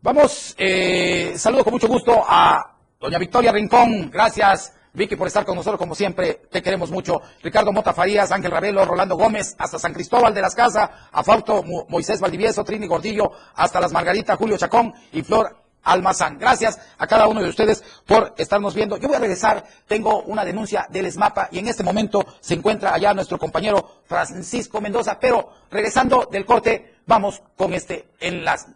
Vamos, 0.00 0.54
eh, 0.58 1.34
saludo 1.36 1.62
con 1.64 1.74
mucho 1.74 1.86
gusto 1.86 2.24
a 2.26 2.76
doña 2.98 3.18
Victoria 3.18 3.52
Rincón. 3.52 4.10
Gracias, 4.10 4.74
Vicky, 4.94 5.16
por 5.16 5.26
estar 5.26 5.44
con 5.44 5.56
nosotros 5.56 5.78
como 5.78 5.94
siempre. 5.94 6.42
Te 6.50 6.62
queremos 6.62 6.90
mucho. 6.90 7.20
Ricardo 7.42 7.72
Mota 7.72 7.92
Farías, 7.94 8.30
Ángel 8.30 8.50
Ravelo, 8.50 8.84
Rolando 8.84 9.16
Gómez, 9.16 9.54
hasta 9.58 9.78
San 9.78 9.94
Cristóbal 9.94 10.34
de 10.34 10.42
las 10.42 10.54
Casas, 10.54 10.90
a 11.10 11.22
Fausto 11.24 11.62
Mo- 11.62 11.86
Moisés 11.88 12.20
Valdivieso, 12.20 12.62
Trini 12.64 12.86
Gordillo, 12.86 13.30
hasta 13.54 13.80
las 13.80 13.92
Margaritas, 13.92 14.36
Julio 14.36 14.58
Chacón 14.58 14.92
y 15.12 15.22
Flor 15.22 15.56
Almazán. 15.84 16.38
Gracias 16.38 16.78
a 16.98 17.06
cada 17.06 17.26
uno 17.26 17.42
de 17.42 17.48
ustedes 17.48 17.82
por 18.06 18.34
estarnos 18.36 18.74
viendo. 18.74 18.98
Yo 18.98 19.08
voy 19.08 19.16
a 19.16 19.20
regresar, 19.20 19.64
tengo 19.88 20.22
una 20.24 20.44
denuncia 20.44 20.86
del 20.90 21.06
ESMAPA 21.06 21.48
y 21.50 21.58
en 21.58 21.68
este 21.68 21.82
momento 21.82 22.24
se 22.40 22.54
encuentra 22.54 22.94
allá 22.94 23.14
nuestro 23.14 23.38
compañero 23.38 24.02
Francisco 24.04 24.80
Mendoza, 24.80 25.18
pero 25.18 25.48
regresando 25.70 26.28
del 26.30 26.44
corte, 26.46 26.96
vamos 27.06 27.42
con 27.56 27.72
este 27.74 28.10
enlace, 28.20 28.66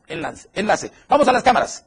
enlace. 0.54 0.90
Vamos 1.08 1.28
a 1.28 1.32
las 1.32 1.42
cámaras. 1.42 1.84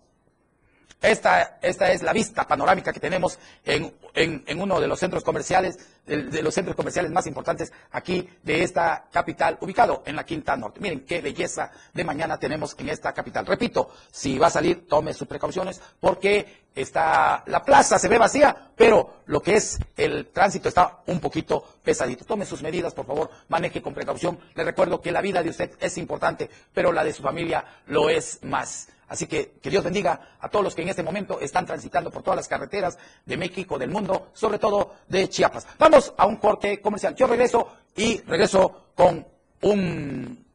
Esta, 1.01 1.59
esta 1.61 1.91
es 1.93 2.03
la 2.03 2.11
vista 2.11 2.45
panorámica 2.45 2.91
que 2.91 2.99
tenemos 2.99 3.39
en, 3.63 3.93
en- 4.13 4.59
uno 4.61 4.81
de 4.81 4.87
los 4.87 4.99
centros 4.99 5.23
comerciales, 5.23 5.79
de, 6.05 6.23
de 6.23 6.41
los 6.43 6.53
centros 6.53 6.75
comerciales 6.75 7.09
más 7.11 7.25
importantes 7.25 7.71
aquí 7.91 8.27
de 8.43 8.63
esta 8.63 9.05
capital, 9.09 9.57
ubicado 9.61 10.03
en 10.05 10.17
la 10.17 10.25
Quinta 10.25 10.57
Norte. 10.57 10.81
Miren 10.81 11.05
qué 11.05 11.21
belleza 11.21 11.71
de 11.93 12.03
mañana 12.03 12.37
tenemos 12.37 12.75
en 12.77 12.89
esta 12.89 13.13
capital. 13.13 13.45
Repito, 13.45 13.89
si 14.11 14.37
va 14.37 14.47
a 14.47 14.49
salir, 14.49 14.87
tome 14.89 15.13
sus 15.13 15.25
precauciones 15.25 15.79
porque 16.01 16.63
está, 16.75 17.43
la 17.47 17.63
plaza 17.63 17.97
se 17.97 18.09
ve 18.09 18.17
vacía, 18.17 18.71
pero 18.75 19.21
lo 19.27 19.41
que 19.41 19.55
es 19.55 19.79
el 19.95 20.27
tránsito 20.33 20.67
está 20.67 20.99
un 21.07 21.21
poquito 21.21 21.63
pesadito. 21.81 22.25
Tome 22.25 22.45
sus 22.45 22.61
medidas, 22.61 22.93
por 22.93 23.05
favor, 23.05 23.29
maneje 23.47 23.81
con 23.81 23.93
precaución. 23.93 24.37
Le 24.53 24.65
recuerdo 24.65 24.99
que 24.99 25.13
la 25.13 25.21
vida 25.21 25.41
de 25.41 25.49
usted 25.51 25.71
es 25.79 25.97
importante, 25.97 26.49
pero 26.73 26.91
la 26.91 27.05
de 27.05 27.13
su 27.13 27.23
familia 27.23 27.63
lo 27.87 28.09
es 28.09 28.39
más. 28.43 28.89
Así 29.09 29.27
que 29.27 29.53
que 29.61 29.69
Dios 29.69 29.83
bendiga 29.83 30.37
a 30.39 30.49
todos 30.49 30.63
los 30.63 30.75
que 30.75 30.83
en 30.83 30.89
este 30.89 31.03
momento 31.03 31.39
están 31.39 31.65
transitando 31.65 32.11
por 32.11 32.23
todas 32.23 32.37
las 32.37 32.47
carreteras 32.47 32.97
de 33.25 33.37
México, 33.37 33.77
del 33.77 33.89
mundo, 33.89 34.29
sobre 34.33 34.59
todo 34.59 34.93
de 35.07 35.27
Chiapas. 35.27 35.67
Vamos 35.77 36.13
a 36.17 36.25
un 36.25 36.37
corte 36.37 36.79
comercial. 36.79 37.15
Yo 37.15 37.27
regreso 37.27 37.67
y 37.95 38.21
regreso 38.21 38.91
con 38.95 39.25
un, 39.61 40.45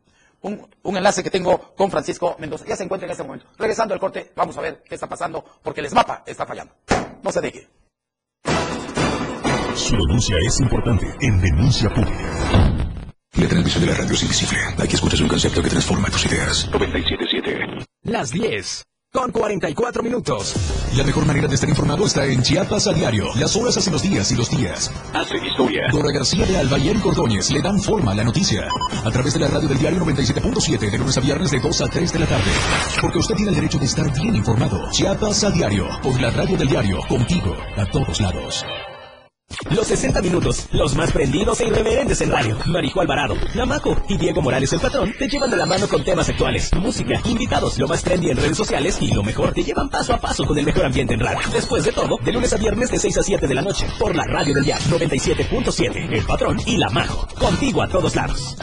un, 0.42 0.68
un 0.82 0.96
enlace 0.96 1.22
que 1.22 1.30
tengo 1.30 1.74
con 1.74 1.90
Francisco 1.90 2.36
Mendoza. 2.38 2.64
Ya 2.66 2.76
se 2.76 2.84
encuentra 2.84 3.06
en 3.06 3.12
este 3.12 3.24
momento. 3.24 3.46
Regresando 3.58 3.94
al 3.94 4.00
corte, 4.00 4.32
vamos 4.34 4.56
a 4.56 4.60
ver 4.60 4.82
qué 4.82 4.94
está 4.94 5.08
pasando 5.08 5.44
porque 5.62 5.80
el 5.80 5.90
mapa 5.92 6.22
está 6.26 6.46
fallando. 6.46 6.74
No 7.22 7.32
se 7.32 7.40
deje. 7.40 7.68
Su 9.74 9.96
denuncia 9.96 10.36
es 10.46 10.60
importante 10.60 11.06
en 11.20 11.40
Denuncia 11.40 11.90
Pública. 11.90 12.94
La 13.36 13.48
transmisión 13.48 13.84
de 13.84 13.90
la 13.90 13.96
radio 13.96 14.12
es 14.12 14.22
invisible. 14.22 14.58
Aquí 14.78 14.94
escuchas 14.94 15.20
un 15.20 15.26
concepto 15.26 15.60
que 15.60 15.68
transforma 15.68 16.08
tus 16.08 16.26
ideas. 16.26 16.70
977. 17.44 17.84
Las 18.04 18.30
10 18.30 18.84
con 19.12 19.30
44 19.30 20.02
minutos. 20.02 20.56
La 20.96 21.04
mejor 21.04 21.24
manera 21.24 21.46
de 21.46 21.54
estar 21.54 21.68
informado 21.68 22.04
está 22.04 22.26
en 22.26 22.42
Chiapas 22.42 22.88
a 22.88 22.92
diario. 22.92 23.26
Las 23.36 23.54
horas 23.54 23.76
hacen 23.76 23.92
los 23.92 24.02
días 24.02 24.32
y 24.32 24.34
los 24.34 24.50
días 24.50 24.90
hacen 25.12 25.44
historia. 25.44 25.82
Dora 25.92 26.10
García 26.12 26.44
de 26.44 26.56
Alba 26.56 26.78
y 26.78 26.88
Eric 26.88 27.06
Ordóñez 27.06 27.50
le 27.52 27.62
dan 27.62 27.80
forma 27.80 28.10
a 28.10 28.14
la 28.16 28.24
noticia. 28.24 28.66
A 29.04 29.10
través 29.12 29.34
de 29.34 29.40
la 29.40 29.48
radio 29.48 29.68
del 29.68 29.78
diario 29.78 30.00
97.7 30.00 30.90
de 30.90 30.98
lunes 30.98 31.16
a 31.16 31.20
viernes 31.20 31.52
de 31.52 31.60
2 31.60 31.80
a 31.80 31.88
3 31.88 32.12
de 32.12 32.18
la 32.18 32.26
tarde. 32.26 32.50
Porque 33.00 33.18
usted 33.18 33.36
tiene 33.36 33.50
el 33.50 33.56
derecho 33.56 33.78
de 33.78 33.86
estar 33.86 34.12
bien 34.12 34.34
informado. 34.34 34.90
Chiapas 34.90 35.44
a 35.44 35.50
diario. 35.52 35.86
Por 36.02 36.20
la 36.20 36.30
radio 36.30 36.56
del 36.56 36.68
diario. 36.68 36.98
Contigo. 37.08 37.56
A 37.76 37.86
todos 37.86 38.20
lados. 38.20 38.64
Los 39.70 39.86
60 39.88 40.22
minutos, 40.22 40.68
los 40.72 40.94
más 40.94 41.12
prendidos 41.12 41.60
e 41.60 41.66
irreverentes 41.66 42.20
en 42.20 42.30
radio. 42.30 42.58
Marijo 42.66 43.00
Alvarado, 43.00 43.34
Namaco 43.54 43.96
y 44.08 44.16
Diego 44.16 44.42
Morales 44.42 44.72
el 44.72 44.80
patrón 44.80 45.12
te 45.18 45.28
llevan 45.28 45.50
de 45.50 45.56
la 45.56 45.66
mano 45.66 45.88
con 45.88 46.04
temas 46.04 46.28
actuales, 46.28 46.70
música, 46.74 47.20
invitados, 47.24 47.78
lo 47.78 47.88
más 47.88 48.02
trendy 48.02 48.30
en 48.30 48.36
redes 48.36 48.56
sociales 48.56 48.98
y 49.00 49.08
lo 49.08 49.22
mejor 49.22 49.52
te 49.52 49.62
llevan 49.62 49.88
paso 49.88 50.14
a 50.14 50.18
paso 50.18 50.44
con 50.44 50.58
el 50.58 50.64
mejor 50.64 50.86
ambiente 50.86 51.14
en 51.14 51.20
radio. 51.20 51.40
Después 51.52 51.84
de 51.84 51.92
todo, 51.92 52.18
de 52.24 52.32
lunes 52.32 52.52
a 52.52 52.56
viernes 52.56 52.90
de 52.90 52.98
6 52.98 53.18
a 53.18 53.22
7 53.22 53.46
de 53.46 53.54
la 53.54 53.62
noche, 53.62 53.86
por 53.98 54.14
la 54.14 54.24
radio 54.24 54.54
del 54.54 54.64
diario 54.64 54.86
97.7, 54.86 56.12
el 56.12 56.24
patrón 56.24 56.60
y 56.66 56.76
la 56.76 56.88
Majo. 56.90 57.26
Contigo 57.38 57.82
a 57.82 57.88
todos 57.88 58.14
lados. 58.16 58.56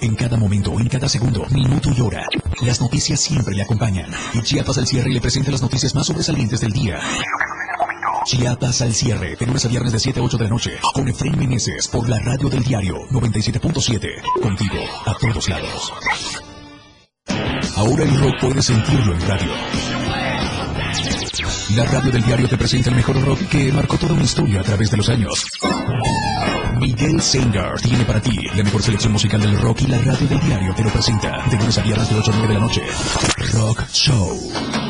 En 0.00 0.14
cada 0.14 0.36
momento, 0.36 0.78
en 0.78 0.88
cada 0.88 1.08
segundo, 1.08 1.46
minuto 1.50 1.90
y 1.96 2.00
hora, 2.00 2.26
las 2.62 2.80
noticias 2.80 3.20
siempre 3.20 3.54
le 3.54 3.62
acompañan. 3.62 4.10
Y 4.34 4.42
Chiapas 4.42 4.78
al 4.78 4.86
cierre 4.86 5.10
le 5.10 5.20
presenta 5.20 5.50
las 5.50 5.62
noticias 5.62 5.94
más 5.94 6.06
sobresalientes 6.06 6.60
del 6.60 6.72
día. 6.72 7.00
Chiapas 8.26 8.82
al 8.82 8.92
cierre, 8.92 9.36
de 9.36 9.46
lunes 9.46 9.64
a 9.64 9.68
viernes 9.68 9.92
de 9.92 10.00
7 10.00 10.18
a 10.18 10.22
8 10.24 10.36
de 10.36 10.44
la 10.44 10.50
noche, 10.50 10.72
con 10.92 11.08
Efraín 11.08 11.38
Meneses 11.38 11.86
por 11.86 12.08
la 12.08 12.18
radio 12.18 12.48
del 12.48 12.64
diario 12.64 12.96
97.7. 13.10 14.42
Contigo, 14.42 14.78
a 15.06 15.14
todos 15.14 15.48
lados. 15.48 15.92
Ahora 17.76 18.02
el 18.02 18.20
rock 18.20 18.34
puedes 18.40 18.66
sentirlo 18.66 19.14
en 19.14 19.20
radio. 19.28 19.52
La 21.76 21.84
radio 21.84 22.10
del 22.10 22.24
diario 22.24 22.48
te 22.48 22.58
presenta 22.58 22.90
el 22.90 22.96
mejor 22.96 23.24
rock 23.24 23.48
que 23.48 23.70
marcó 23.70 23.96
toda 23.96 24.14
una 24.14 24.24
historia 24.24 24.60
a 24.60 24.64
través 24.64 24.90
de 24.90 24.96
los 24.96 25.08
años. 25.08 25.46
Miguel 26.80 27.22
Sengar 27.22 27.80
tiene 27.80 28.04
para 28.04 28.20
ti 28.20 28.36
la 28.56 28.64
mejor 28.64 28.82
selección 28.82 29.12
musical 29.12 29.40
del 29.40 29.56
rock 29.60 29.82
y 29.82 29.86
la 29.86 29.98
radio 29.98 30.26
del 30.26 30.40
diario 30.40 30.74
te 30.74 30.82
lo 30.82 30.90
presenta 30.90 31.44
de 31.48 31.56
lunes 31.56 31.78
a 31.78 31.82
viernes 31.82 32.10
de 32.10 32.16
8 32.16 32.32
a 32.32 32.36
9 32.38 32.48
de 32.48 32.54
la 32.54 32.60
noche. 32.60 32.82
Rock 33.52 33.86
Show. 33.92 34.85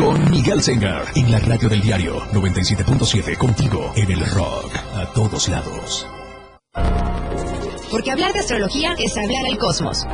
Con 0.00 0.30
Miguel 0.30 0.62
Sengar 0.62 1.04
en 1.14 1.30
la 1.30 1.38
radio 1.40 1.68
del 1.68 1.82
diario 1.82 2.20
97.7 2.32 3.36
contigo 3.36 3.92
en 3.94 4.10
el 4.10 4.24
rock 4.30 4.74
a 4.96 5.04
todos 5.12 5.46
lados. 5.50 6.06
Porque 7.90 8.10
hablar 8.10 8.32
de 8.32 8.38
astrología 8.38 8.94
es 8.98 9.14
hablar 9.18 9.44
al 9.44 9.58
cosmos. 9.58 10.06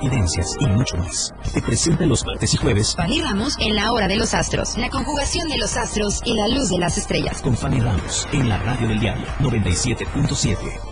Evidencias 0.00 0.56
y 0.60 0.66
mucho 0.66 0.96
más. 0.96 1.34
Te 1.52 1.60
presenta 1.60 2.06
los 2.06 2.24
martes 2.24 2.54
y 2.54 2.56
jueves 2.56 2.94
Fanny 2.96 3.20
Ramos 3.20 3.54
en 3.60 3.74
la 3.76 3.92
hora 3.92 4.08
de 4.08 4.16
los 4.16 4.32
astros. 4.32 4.78
La 4.78 4.88
conjugación 4.88 5.46
de 5.50 5.58
los 5.58 5.76
astros 5.76 6.22
y 6.24 6.32
la 6.32 6.48
luz 6.48 6.70
de 6.70 6.78
las 6.78 6.96
estrellas. 6.96 7.42
con 7.42 7.54
Fanny 7.54 7.80
Ramos 7.80 8.26
en 8.32 8.48
la 8.48 8.56
radio 8.56 8.88
del 8.88 8.98
diario 8.98 9.26
97.7. 9.40 10.87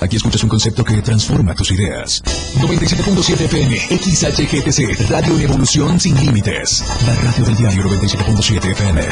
Aquí 0.00 0.16
escuchas 0.16 0.42
un 0.42 0.48
concepto 0.48 0.82
que 0.82 1.02
transforma 1.02 1.54
tus 1.54 1.70
ideas. 1.72 2.22
97.7 2.58 3.40
FM, 3.44 3.78
XHGTC, 3.78 5.10
Radio 5.10 5.36
en 5.36 5.42
Evolución 5.42 6.00
Sin 6.00 6.18
Límites. 6.18 6.82
La 7.06 7.14
radio 7.14 7.44
del 7.44 7.56
diario 7.56 7.82
97.7 7.84 8.70
FM. 8.72 9.02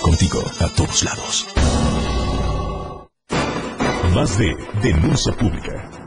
Contigo 0.00 0.42
a 0.60 0.68
todos 0.68 1.04
lados. 1.04 1.46
Más 4.14 4.38
de 4.38 4.56
Denuncia 4.82 5.32
Pública. 5.36 5.97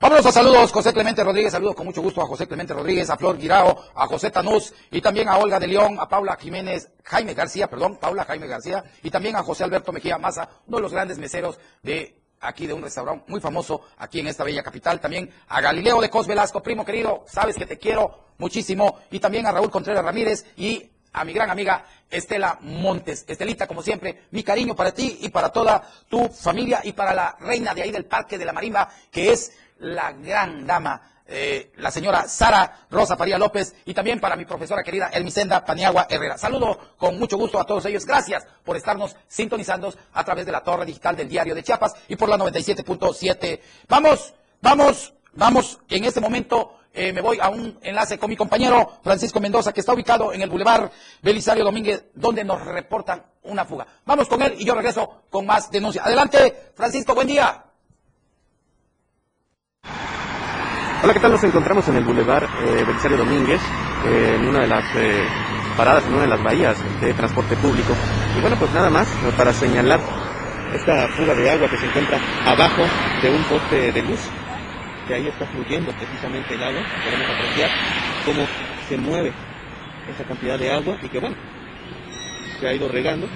Vámonos 0.00 0.26
a 0.26 0.32
saludos, 0.32 0.70
José 0.70 0.92
Clemente 0.92 1.24
Rodríguez, 1.24 1.50
saludo 1.50 1.74
con 1.74 1.86
mucho 1.86 2.00
gusto 2.00 2.22
a 2.22 2.26
José 2.26 2.46
Clemente 2.46 2.72
Rodríguez, 2.72 3.10
a 3.10 3.16
Flor 3.16 3.36
Guirao, 3.36 3.76
a 3.94 4.06
José 4.06 4.30
Tanús 4.30 4.72
y 4.92 5.00
también 5.00 5.28
a 5.28 5.38
Olga 5.38 5.58
de 5.58 5.66
León, 5.66 5.96
a 5.98 6.08
Paula 6.08 6.36
Jiménez, 6.36 6.88
Jaime 7.02 7.34
García, 7.34 7.68
perdón, 7.68 7.96
Paula 7.96 8.24
Jaime 8.24 8.46
García 8.46 8.84
y 9.02 9.10
también 9.10 9.34
a 9.34 9.42
José 9.42 9.64
Alberto 9.64 9.92
Mejía 9.92 10.16
Maza, 10.16 10.48
uno 10.68 10.76
de 10.76 10.82
los 10.82 10.92
grandes 10.92 11.18
meseros 11.18 11.58
de 11.82 12.14
aquí 12.40 12.68
de 12.68 12.74
un 12.74 12.82
restaurante 12.82 13.24
muy 13.26 13.40
famoso 13.40 13.82
aquí 13.98 14.20
en 14.20 14.28
esta 14.28 14.44
bella 14.44 14.62
capital, 14.62 15.00
también 15.00 15.30
a 15.48 15.60
Galileo 15.60 16.00
de 16.00 16.10
Cos 16.10 16.28
Velasco, 16.28 16.62
primo 16.62 16.84
querido, 16.84 17.24
sabes 17.26 17.56
que 17.56 17.66
te 17.66 17.76
quiero 17.76 18.28
muchísimo. 18.38 19.00
Y 19.10 19.20
también 19.20 19.46
a 19.46 19.52
Raúl 19.52 19.70
Contreras 19.70 20.04
Ramírez 20.04 20.46
y 20.56 20.90
a 21.12 21.24
mi 21.24 21.32
gran 21.32 21.50
amiga 21.50 21.84
Estela 22.10 22.58
Montes. 22.62 23.24
Estelita, 23.28 23.66
como 23.66 23.82
siempre, 23.82 24.26
mi 24.30 24.42
cariño 24.42 24.74
para 24.74 24.92
ti 24.92 25.18
y 25.20 25.28
para 25.28 25.50
toda 25.50 25.82
tu 26.08 26.28
familia 26.28 26.80
y 26.84 26.92
para 26.92 27.12
la 27.12 27.36
reina 27.40 27.74
de 27.74 27.82
ahí 27.82 27.90
del 27.90 28.06
Parque 28.06 28.38
de 28.38 28.44
la 28.44 28.52
Marimba, 28.52 28.88
que 29.10 29.32
es 29.32 29.52
la 29.80 30.12
gran 30.12 30.66
dama, 30.66 31.00
eh, 31.26 31.72
la 31.76 31.90
señora 31.90 32.26
Sara 32.26 32.86
Rosa 32.90 33.16
Faría 33.16 33.38
López, 33.38 33.74
y 33.84 33.94
también 33.94 34.20
para 34.20 34.36
mi 34.36 34.44
profesora 34.44 34.82
querida 34.82 35.10
Elmisenda 35.12 35.64
Paniagua 35.64 36.06
Herrera. 36.08 36.38
Saludo 36.38 36.78
con 36.96 37.18
mucho 37.18 37.36
gusto 37.36 37.60
a 37.60 37.64
todos 37.64 37.84
ellos. 37.86 38.06
Gracias 38.06 38.46
por 38.64 38.76
estarnos 38.76 39.14
sintonizando 39.26 39.92
a 40.12 40.24
través 40.24 40.46
de 40.46 40.52
la 40.52 40.62
torre 40.62 40.86
digital 40.86 41.16
del 41.16 41.28
diario 41.28 41.54
de 41.54 41.62
Chiapas 41.62 41.94
y 42.08 42.16
por 42.16 42.28
la 42.28 42.38
97.7. 42.38 43.60
Vamos, 43.88 44.34
vamos, 44.60 45.14
vamos. 45.34 45.78
En 45.88 46.04
este 46.04 46.20
momento 46.20 46.78
eh, 46.92 47.12
me 47.12 47.20
voy 47.20 47.38
a 47.40 47.48
un 47.50 47.78
enlace 47.82 48.18
con 48.18 48.30
mi 48.30 48.36
compañero 48.36 48.98
Francisco 49.02 49.38
Mendoza, 49.38 49.72
que 49.72 49.80
está 49.80 49.92
ubicado 49.92 50.32
en 50.32 50.42
el 50.42 50.48
Boulevard 50.48 50.90
Belisario 51.22 51.64
Domínguez, 51.64 52.06
donde 52.14 52.42
nos 52.42 52.64
reportan 52.64 53.24
una 53.42 53.64
fuga. 53.64 53.86
Vamos 54.04 54.28
con 54.28 54.42
él 54.42 54.54
y 54.58 54.64
yo 54.64 54.74
regreso 54.74 55.24
con 55.30 55.46
más 55.46 55.70
denuncia. 55.70 56.02
Adelante, 56.04 56.72
Francisco, 56.74 57.14
buen 57.14 57.28
día. 57.28 57.67
Hola, 61.00 61.14
¿qué 61.14 61.20
tal? 61.20 61.30
Nos 61.30 61.44
encontramos 61.44 61.86
en 61.86 61.96
el 61.96 62.02
Boulevard 62.04 62.42
eh, 62.42 62.82
Belisario 62.84 63.18
Domínguez, 63.18 63.60
en 64.04 64.48
una 64.48 64.62
de 64.62 64.66
las 64.66 64.84
eh, 64.96 65.22
paradas, 65.76 66.04
en 66.04 66.12
una 66.12 66.22
de 66.22 66.28
las 66.28 66.42
bahías 66.42 66.76
de 67.00 67.14
transporte 67.14 67.54
público. 67.54 67.94
Y 68.36 68.40
bueno, 68.40 68.56
pues 68.58 68.72
nada 68.72 68.90
más 68.90 69.06
eh, 69.06 69.32
para 69.36 69.52
señalar 69.52 70.00
esta 70.74 71.06
fuga 71.16 71.34
de 71.34 71.50
agua 71.50 71.68
que 71.68 71.76
se 71.76 71.86
encuentra 71.86 72.18
abajo 72.44 72.82
de 73.22 73.30
un 73.30 73.42
poste 73.44 73.92
de 73.92 74.02
luz, 74.02 74.18
que 75.06 75.14
ahí 75.14 75.28
está 75.28 75.46
fluyendo 75.46 75.92
precisamente 75.92 76.54
el 76.54 76.64
agua. 76.64 76.82
Podemos 77.04 77.26
apreciar 77.30 77.70
cómo 78.26 78.46
se 78.88 78.96
mueve 78.96 79.32
esa 80.12 80.24
cantidad 80.24 80.58
de 80.58 80.72
agua 80.72 80.96
y 81.00 81.08
que 81.08 81.20
bueno, 81.20 81.36
se 82.58 82.66
ha 82.66 82.74
ido 82.74 82.88
regando. 82.88 83.28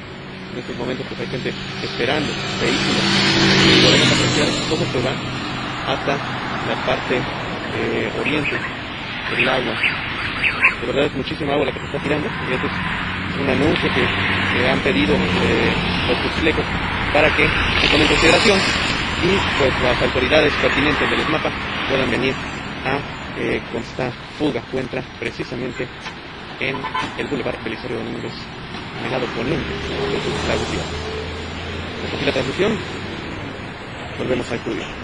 En 0.53 0.59
estos 0.59 0.77
momentos 0.77 1.07
pues 1.07 1.21
hay 1.21 1.27
gente 1.29 1.55
esperando 1.81 2.29
vehículos 2.61 3.05
y 3.71 3.83
podemos 3.87 4.09
apreciar 4.13 4.49
cómo 4.69 4.85
se 4.85 4.99
va 4.99 5.93
hasta 5.93 6.43
la 6.69 6.87
parte 6.87 7.21
eh, 7.77 8.11
oriente 8.21 8.59
del 9.37 9.49
agua. 9.49 9.75
De 10.81 10.87
verdad 10.87 11.05
es 11.07 11.15
muchísima 11.15 11.55
agua 11.55 11.67
la 11.67 11.73
que 11.73 11.81
se 11.81 11.87
está 11.87 11.99
tirando 12.03 12.29
y 12.29 12.55
esto 12.55 12.67
es 12.67 13.41
un 13.41 13.49
anuncio 13.49 13.89
que, 13.95 14.69
han 14.69 14.79
pedido 14.81 15.15
eh, 15.15 15.73
los 16.09 16.23
tuxtlecos 16.23 16.65
para 17.13 17.35
que 17.35 17.49
se 17.81 17.89
tome 17.89 18.03
en 18.03 18.09
consideración 18.09 18.59
y 19.23 19.59
pues 19.59 19.73
las 19.83 20.03
autoridades 20.03 20.53
pertinentes 20.55 21.11
del 21.11 21.21
ESMAPA 21.21 21.51
puedan 21.89 22.11
venir 22.11 22.35
a 22.85 22.99
eh, 23.39 23.63
con 23.73 23.81
esta 23.81 24.11
fuga 24.39 24.61
encuentra 24.61 25.03
precisamente 25.19 25.89
en 26.61 26.77
el 27.19 27.27
Boulevard 27.29 27.63
Belisario 27.65 27.99
Domínguez, 27.99 28.33
en 28.99 29.07
el 29.07 29.11
lado 29.11 29.27
poniente 29.35 29.69
de 29.69 30.49
la 30.49 30.55
aquí 32.17 32.25
la 32.27 32.33
transmisión. 32.33 32.73
Volvemos 34.19 34.51
al 34.51 34.59
estudio. 34.59 35.02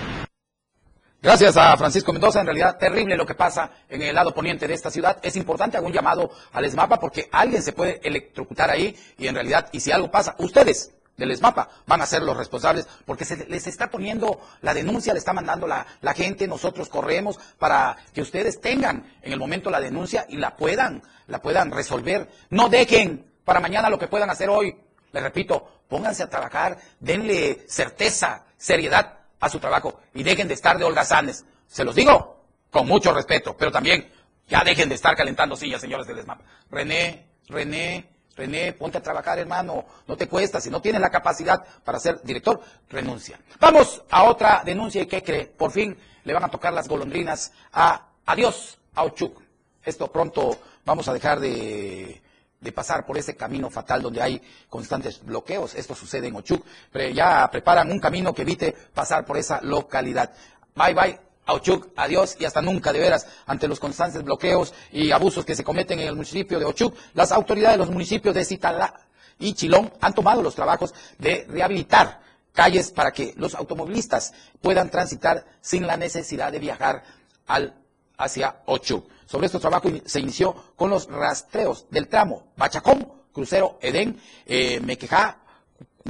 Gracias 1.20 1.56
a 1.56 1.76
Francisco 1.76 2.12
Mendoza. 2.12 2.40
En 2.40 2.46
realidad, 2.46 2.78
terrible 2.78 3.16
lo 3.16 3.26
que 3.26 3.34
pasa 3.34 3.72
en 3.88 4.02
el 4.02 4.14
lado 4.14 4.32
poniente 4.32 4.68
de 4.68 4.74
esta 4.74 4.88
ciudad. 4.88 5.18
Es 5.20 5.34
importante 5.34 5.76
hago 5.76 5.88
un 5.88 5.92
llamado 5.92 6.30
al 6.52 6.64
ESMAPA 6.64 7.00
porque 7.00 7.28
alguien 7.32 7.60
se 7.60 7.72
puede 7.72 8.00
electrocutar 8.04 8.70
ahí 8.70 8.96
y 9.18 9.26
en 9.26 9.34
realidad, 9.34 9.68
y 9.72 9.80
si 9.80 9.90
algo 9.90 10.12
pasa, 10.12 10.36
ustedes 10.38 10.92
del 11.16 11.32
ESMAPA 11.32 11.70
van 11.88 12.02
a 12.02 12.06
ser 12.06 12.22
los 12.22 12.36
responsables 12.36 12.86
porque 13.04 13.24
se 13.24 13.48
les 13.48 13.66
está 13.66 13.90
poniendo 13.90 14.40
la 14.60 14.72
denuncia, 14.72 15.12
le 15.12 15.18
está 15.18 15.32
mandando 15.32 15.66
la, 15.66 15.84
la 16.02 16.14
gente, 16.14 16.46
nosotros 16.46 16.88
corremos 16.88 17.40
para 17.58 17.96
que 18.14 18.22
ustedes 18.22 18.60
tengan 18.60 19.12
en 19.20 19.32
el 19.32 19.40
momento 19.40 19.70
la 19.70 19.80
denuncia 19.80 20.24
y 20.28 20.36
la 20.36 20.56
puedan, 20.56 21.02
la 21.26 21.42
puedan 21.42 21.72
resolver. 21.72 22.28
No 22.50 22.68
dejen 22.68 23.26
para 23.44 23.58
mañana 23.58 23.90
lo 23.90 23.98
que 23.98 24.06
puedan 24.06 24.30
hacer 24.30 24.50
hoy. 24.50 24.76
Les 25.10 25.22
repito, 25.22 25.82
pónganse 25.88 26.22
a 26.22 26.28
trabajar, 26.28 26.78
denle 27.00 27.64
certeza, 27.66 28.44
seriedad 28.56 29.17
a 29.40 29.48
su 29.48 29.58
trabajo 29.58 30.00
y 30.14 30.22
dejen 30.22 30.48
de 30.48 30.54
estar 30.54 30.78
de 30.78 30.84
holgazanes. 30.84 31.44
Se 31.66 31.84
los 31.84 31.94
digo 31.94 32.44
con 32.70 32.86
mucho 32.86 33.12
respeto, 33.12 33.56
pero 33.56 33.70
también 33.70 34.10
ya 34.48 34.62
dejen 34.64 34.88
de 34.88 34.94
estar 34.94 35.16
calentando 35.16 35.56
sillas, 35.56 35.80
señores 35.80 36.06
del 36.06 36.18
ESMAP. 36.18 36.40
René, 36.70 37.26
René, 37.48 38.08
René, 38.36 38.72
ponte 38.72 38.98
a 38.98 39.02
trabajar, 39.02 39.38
hermano. 39.38 39.84
No 40.06 40.16
te 40.16 40.28
cuesta. 40.28 40.60
Si 40.60 40.70
no 40.70 40.80
tienes 40.80 41.00
la 41.00 41.10
capacidad 41.10 41.62
para 41.84 41.98
ser 41.98 42.22
director, 42.22 42.60
renuncia. 42.88 43.38
Vamos 43.58 44.02
a 44.10 44.24
otra 44.24 44.62
denuncia 44.64 45.02
y 45.02 45.06
¿qué 45.06 45.22
cree? 45.22 45.46
Por 45.46 45.72
fin 45.72 45.98
le 46.24 46.32
van 46.32 46.44
a 46.44 46.48
tocar 46.48 46.72
las 46.72 46.88
golondrinas 46.88 47.52
a 47.72 48.06
Adiós, 48.26 48.78
a 48.94 49.04
Ochuk. 49.04 49.42
Esto 49.82 50.12
pronto 50.12 50.58
vamos 50.84 51.08
a 51.08 51.12
dejar 51.12 51.40
de 51.40 52.22
de 52.60 52.72
pasar 52.72 53.06
por 53.06 53.16
ese 53.16 53.36
camino 53.36 53.70
fatal 53.70 54.02
donde 54.02 54.20
hay 54.20 54.42
constantes 54.68 55.24
bloqueos. 55.24 55.74
Esto 55.74 55.94
sucede 55.94 56.28
en 56.28 56.36
Ochuc, 56.36 56.64
pero 56.90 57.08
ya 57.10 57.48
preparan 57.50 57.90
un 57.90 58.00
camino 58.00 58.34
que 58.34 58.42
evite 58.42 58.74
pasar 58.94 59.24
por 59.24 59.36
esa 59.36 59.60
localidad. 59.62 60.32
Bye 60.74 60.94
bye. 60.94 61.20
Ochuc, 61.50 61.88
adiós 61.96 62.36
y 62.38 62.44
hasta 62.44 62.60
nunca, 62.60 62.92
de 62.92 62.98
veras, 62.98 63.26
ante 63.46 63.68
los 63.68 63.80
constantes 63.80 64.22
bloqueos 64.22 64.74
y 64.92 65.12
abusos 65.12 65.46
que 65.46 65.54
se 65.56 65.64
cometen 65.64 65.98
en 65.98 66.08
el 66.08 66.14
municipio 66.14 66.58
de 66.58 66.66
Ochuc, 66.66 66.94
las 67.14 67.32
autoridades 67.32 67.78
de 67.78 67.84
los 67.84 67.90
municipios 67.90 68.34
de 68.34 68.44
Citalá 68.44 68.92
y 69.38 69.54
Chilón 69.54 69.90
han 70.00 70.12
tomado 70.12 70.42
los 70.42 70.54
trabajos 70.54 70.94
de 71.18 71.46
rehabilitar 71.48 72.20
calles 72.52 72.90
para 72.90 73.12
que 73.12 73.32
los 73.36 73.54
automovilistas 73.54 74.34
puedan 74.60 74.90
transitar 74.90 75.46
sin 75.60 75.86
la 75.86 75.96
necesidad 75.96 76.52
de 76.52 76.58
viajar 76.58 77.02
al, 77.46 77.74
hacia 78.18 78.56
Ochuc. 78.66 79.08
Sobre 79.28 79.44
estos 79.44 79.60
trabajos 79.60 79.92
se 80.06 80.20
inició 80.20 80.54
con 80.74 80.88
los 80.88 81.06
rastreos 81.06 81.84
del 81.90 82.08
tramo 82.08 82.54
Bachacón, 82.56 83.12
Crucero 83.30 83.78
Edén, 83.82 84.18
eh, 84.46 84.80
Mequejá, 84.80 85.36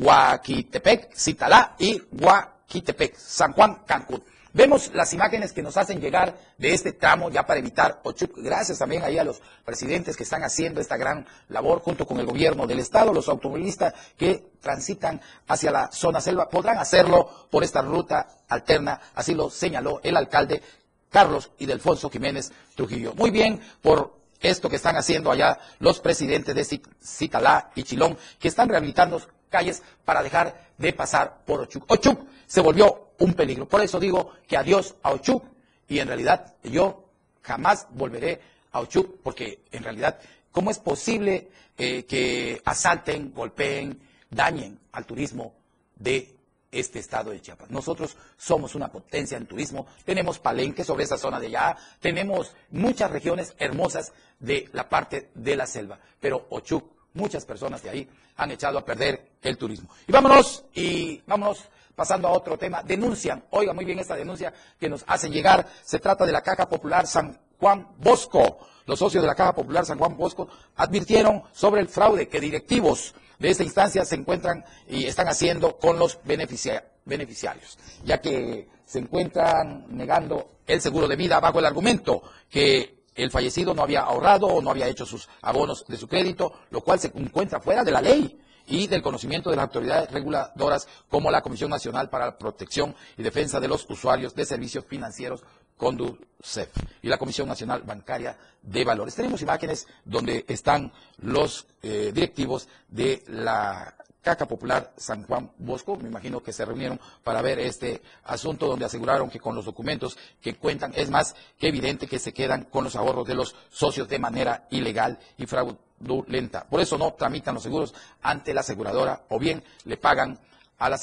Huaquitepec, 0.01 1.17
Citalá 1.17 1.75
y 1.81 2.01
Huaquitepec, 2.13 3.17
San 3.17 3.55
Juan, 3.55 3.83
Cancún. 3.85 4.23
Vemos 4.53 4.93
las 4.95 5.13
imágenes 5.15 5.53
que 5.53 5.65
nos 5.65 5.77
hacen 5.77 6.01
llegar 6.01 6.39
de 6.59 6.73
este 6.73 6.93
tramo 6.93 7.29
ya 7.29 7.45
para 7.45 7.59
evitar 7.59 8.01
Ochuc. 8.05 8.39
Gracias 8.39 8.79
también 8.79 9.03
ahí 9.03 9.19
a 9.19 9.25
los 9.25 9.43
presidentes 9.65 10.17
que 10.17 10.23
están 10.23 10.45
haciendo 10.45 10.81
esta 10.81 10.97
gran 10.97 11.27
labor 11.49 11.81
junto 11.81 12.07
con 12.07 12.21
el 12.21 12.27
gobierno 12.27 12.69
del 12.69 12.79
estado. 12.79 13.13
Los 13.13 13.29
automovilistas 13.29 13.95
que 14.17 14.53
transitan 14.61 15.21
hacia 15.49 15.73
la 15.73 15.91
zona 15.91 16.21
selva 16.21 16.49
podrán 16.49 16.79
hacerlo 16.79 17.49
por 17.51 17.65
esta 17.65 17.83
ruta 17.83 18.29
alterna. 18.49 19.01
Así 19.17 19.35
lo 19.35 19.51
señaló 19.51 20.01
el 20.05 20.17
alcalde 20.17 20.63
Carlos 21.11 21.51
y 21.59 21.67
Delfonso 21.67 22.11
Jiménez 22.11 22.53
Trujillo. 22.75 23.15
Muy 23.15 23.31
bien 23.31 23.61
por 23.83 24.17
esto 24.41 24.69
que 24.69 24.77
están 24.77 24.97
haciendo 24.97 25.31
allá 25.31 25.59
los 25.81 26.01
presidentes 26.01 26.55
de 26.55 26.81
Citalá 27.03 27.71
y 27.75 27.83
Chilón, 27.83 28.17
que 28.39 28.49
están 28.49 28.69
rehabilitando 28.69 29.21
calles 29.51 29.83
para 30.05 30.23
dejar 30.23 30.69
de 30.77 30.93
pasar 30.93 31.39
por 31.45 31.61
Ochuc. 31.61 31.91
Ochuc 31.91 32.21
se 32.47 32.61
volvió 32.61 33.09
un 33.19 33.35
peligro. 33.35 33.67
Por 33.67 33.81
eso 33.81 33.99
digo 33.99 34.33
que 34.47 34.57
adiós 34.57 34.95
a 35.03 35.13
Ochuc 35.13 35.45
y 35.89 35.99
en 35.99 36.09
realidad 36.09 36.55
yo 36.63 37.05
jamás 37.43 37.87
volveré 37.91 38.41
a 38.73 38.81
Ochuc 38.81 39.21
porque 39.23 39.61
en 39.73 39.83
realidad 39.83 40.19
¿Cómo 40.53 40.71
es 40.71 40.79
posible 40.79 41.51
eh, 41.77 42.05
que 42.05 42.61
asalten, 42.65 43.33
golpeen, 43.33 44.01
dañen 44.31 44.79
al 44.91 45.07
turismo 45.07 45.55
de 45.95 46.35
este 46.71 46.99
estado 46.99 47.31
de 47.31 47.41
Chiapas. 47.41 47.71
Nosotros 47.71 48.17
somos 48.37 48.75
una 48.75 48.89
potencia 48.89 49.37
en 49.37 49.47
turismo, 49.47 49.87
tenemos 50.05 50.39
Palenque 50.39 50.85
sobre 50.85 51.05
esa 51.05 51.19
zona 51.19 51.41
de 51.41 51.47
allá, 51.47 51.77
tenemos 52.01 52.55
muchas 52.71 53.11
regiones 53.11 53.55
hermosas 53.59 54.13
de 54.39 54.69
la 54.73 54.89
parte 54.89 55.31
de 55.35 55.57
la 55.57 55.67
selva, 55.67 55.99
pero 56.21 56.47
Ochuc, 56.51 56.85
muchas 57.15 57.45
personas 57.45 57.83
de 57.83 57.91
ahí 57.91 58.09
han 58.37 58.51
echado 58.51 58.79
a 58.79 58.85
perder 58.85 59.33
el 59.43 59.57
turismo. 59.57 59.89
Y 60.07 60.13
vámonos, 60.13 60.65
y 60.75 61.23
vámonos 61.27 61.65
pasando 61.95 62.29
a 62.29 62.33
otro 62.33 62.57
tema, 62.57 62.83
denuncian, 62.83 63.45
oiga 63.51 63.73
muy 63.73 63.85
bien 63.85 63.99
esta 63.99 64.15
denuncia 64.15 64.53
que 64.79 64.89
nos 64.89 65.05
hacen 65.07 65.33
llegar, 65.33 65.67
se 65.83 65.99
trata 65.99 66.25
de 66.25 66.33
la 66.33 66.43
Caja 66.43 66.69
Popular 66.69 67.07
San 67.07 67.37
Juan 67.59 67.89
Bosco. 67.99 68.59
Los 68.87 69.01
socios 69.01 69.23
de 69.23 69.27
la 69.27 69.35
Caja 69.35 69.53
Popular 69.53 69.85
San 69.85 69.99
Juan 69.99 70.17
Bosco 70.17 70.49
advirtieron 70.77 71.43
sobre 71.53 71.81
el 71.81 71.89
fraude 71.89 72.29
que 72.29 72.41
directivos 72.41 73.15
de 73.39 73.51
esta 73.51 73.65
instancia 73.65 74.05
se 74.05 74.17
encuentran 74.17 74.65
y 74.89 75.07
están 75.07 75.29
haciendo 75.29 75.77
con 75.79 75.99
los 75.99 76.19
beneficiarios, 76.25 77.79
ya 78.05 78.21
que 78.21 78.69
se 78.85 78.99
encuentran 78.99 79.87
negando 79.91 80.59
el 80.67 80.81
seguro 80.81 81.07
de 81.09 81.17
vida 81.17 81.41
bajo 81.41 81.59
el 81.59 81.67
argumento 81.67 82.23
que 82.51 83.05
el 83.15 83.31
fallecido 83.31 83.75
no 83.75 83.83
había 83.83 84.03
ahorrado 84.03 84.47
o 84.47 84.63
no 84.63 84.71
había 84.71 84.89
hecho 84.89 85.05
sus 85.05 85.29
abonos 85.43 85.85
de 85.89 85.97
su 85.97 86.07
crédito, 86.07 86.53
lo 86.71 86.81
cual 86.81 87.01
se 87.01 87.11
encuentra 87.15 87.61
fuera 87.61 87.83
de 87.83 87.91
la 87.91 88.01
ley 88.01 88.41
y 88.67 88.87
del 88.87 89.03
conocimiento 89.03 89.51
de 89.51 89.57
las 89.57 89.65
autoridades 89.65 90.11
reguladoras 90.11 90.87
como 91.09 91.31
la 91.31 91.43
Comisión 91.43 91.71
Nacional 91.71 92.11
para 92.11 92.27
la 92.27 92.39
Protección 92.39 92.95
y 93.17 93.23
Defensa 93.23 93.61
de 93.61 93.69
los 93.69 93.89
Usuarios 93.89 94.35
de 94.35 94.45
Servicios 94.45 94.85
Financieros 94.87 95.43
Conducef 95.79 96.69
y 97.01 97.09
la 97.09 97.17
Comisión 97.17 97.49
Nacional 97.49 97.83
Bancaria 97.83 98.37
de 98.61 98.85
Valores. 98.85 99.15
Tenemos 99.15 99.41
imágenes 99.41 99.87
donde 100.05 100.45
están 100.47 100.93
los 101.23 101.67
eh, 101.81 102.13
directivos 102.13 102.69
de 102.89 103.23
la 103.29 103.95
Caca 104.21 104.47
Popular 104.47 104.93
San 104.97 105.23
Juan 105.25 105.51
Bosco, 105.57 105.97
me 105.97 106.09
imagino 106.09 106.43
que 106.43 106.53
se 106.53 106.65
reunieron 106.65 107.01
para 107.23 107.41
ver 107.41 107.61
este 107.61 108.03
asunto 108.25 108.67
donde 108.67 108.85
aseguraron 108.85 109.31
que 109.31 109.41
con 109.41 109.55
los 109.55 109.65
documentos 109.65 110.19
que 110.43 110.57
cuentan 110.57 110.93
es 110.95 111.09
más 111.09 111.35
que 111.59 111.69
evidente 111.69 112.07
que 112.07 112.19
se 112.19 112.35
quedan 112.35 112.65
con 112.65 112.85
los 112.85 112.97
ahorros 112.97 113.27
de 113.27 113.35
los 113.35 113.55
socios 113.71 114.09
de 114.09 114.19
manera 114.19 114.67
ilegal 114.71 115.19
y 115.39 115.47
fraudulenta. 115.47 116.67
Por 116.69 116.81
eso 116.81 116.99
no 116.99 117.15
tramitan 117.15 117.55
los 117.55 117.63
seguros 117.63 117.95
ante 118.21 118.53
la 118.53 118.61
aseguradora 118.61 119.25
o 119.31 119.39
bien 119.39 119.63
le 119.85 119.97
pagan 119.97 120.39
a 120.79 120.91
la, 120.91 120.99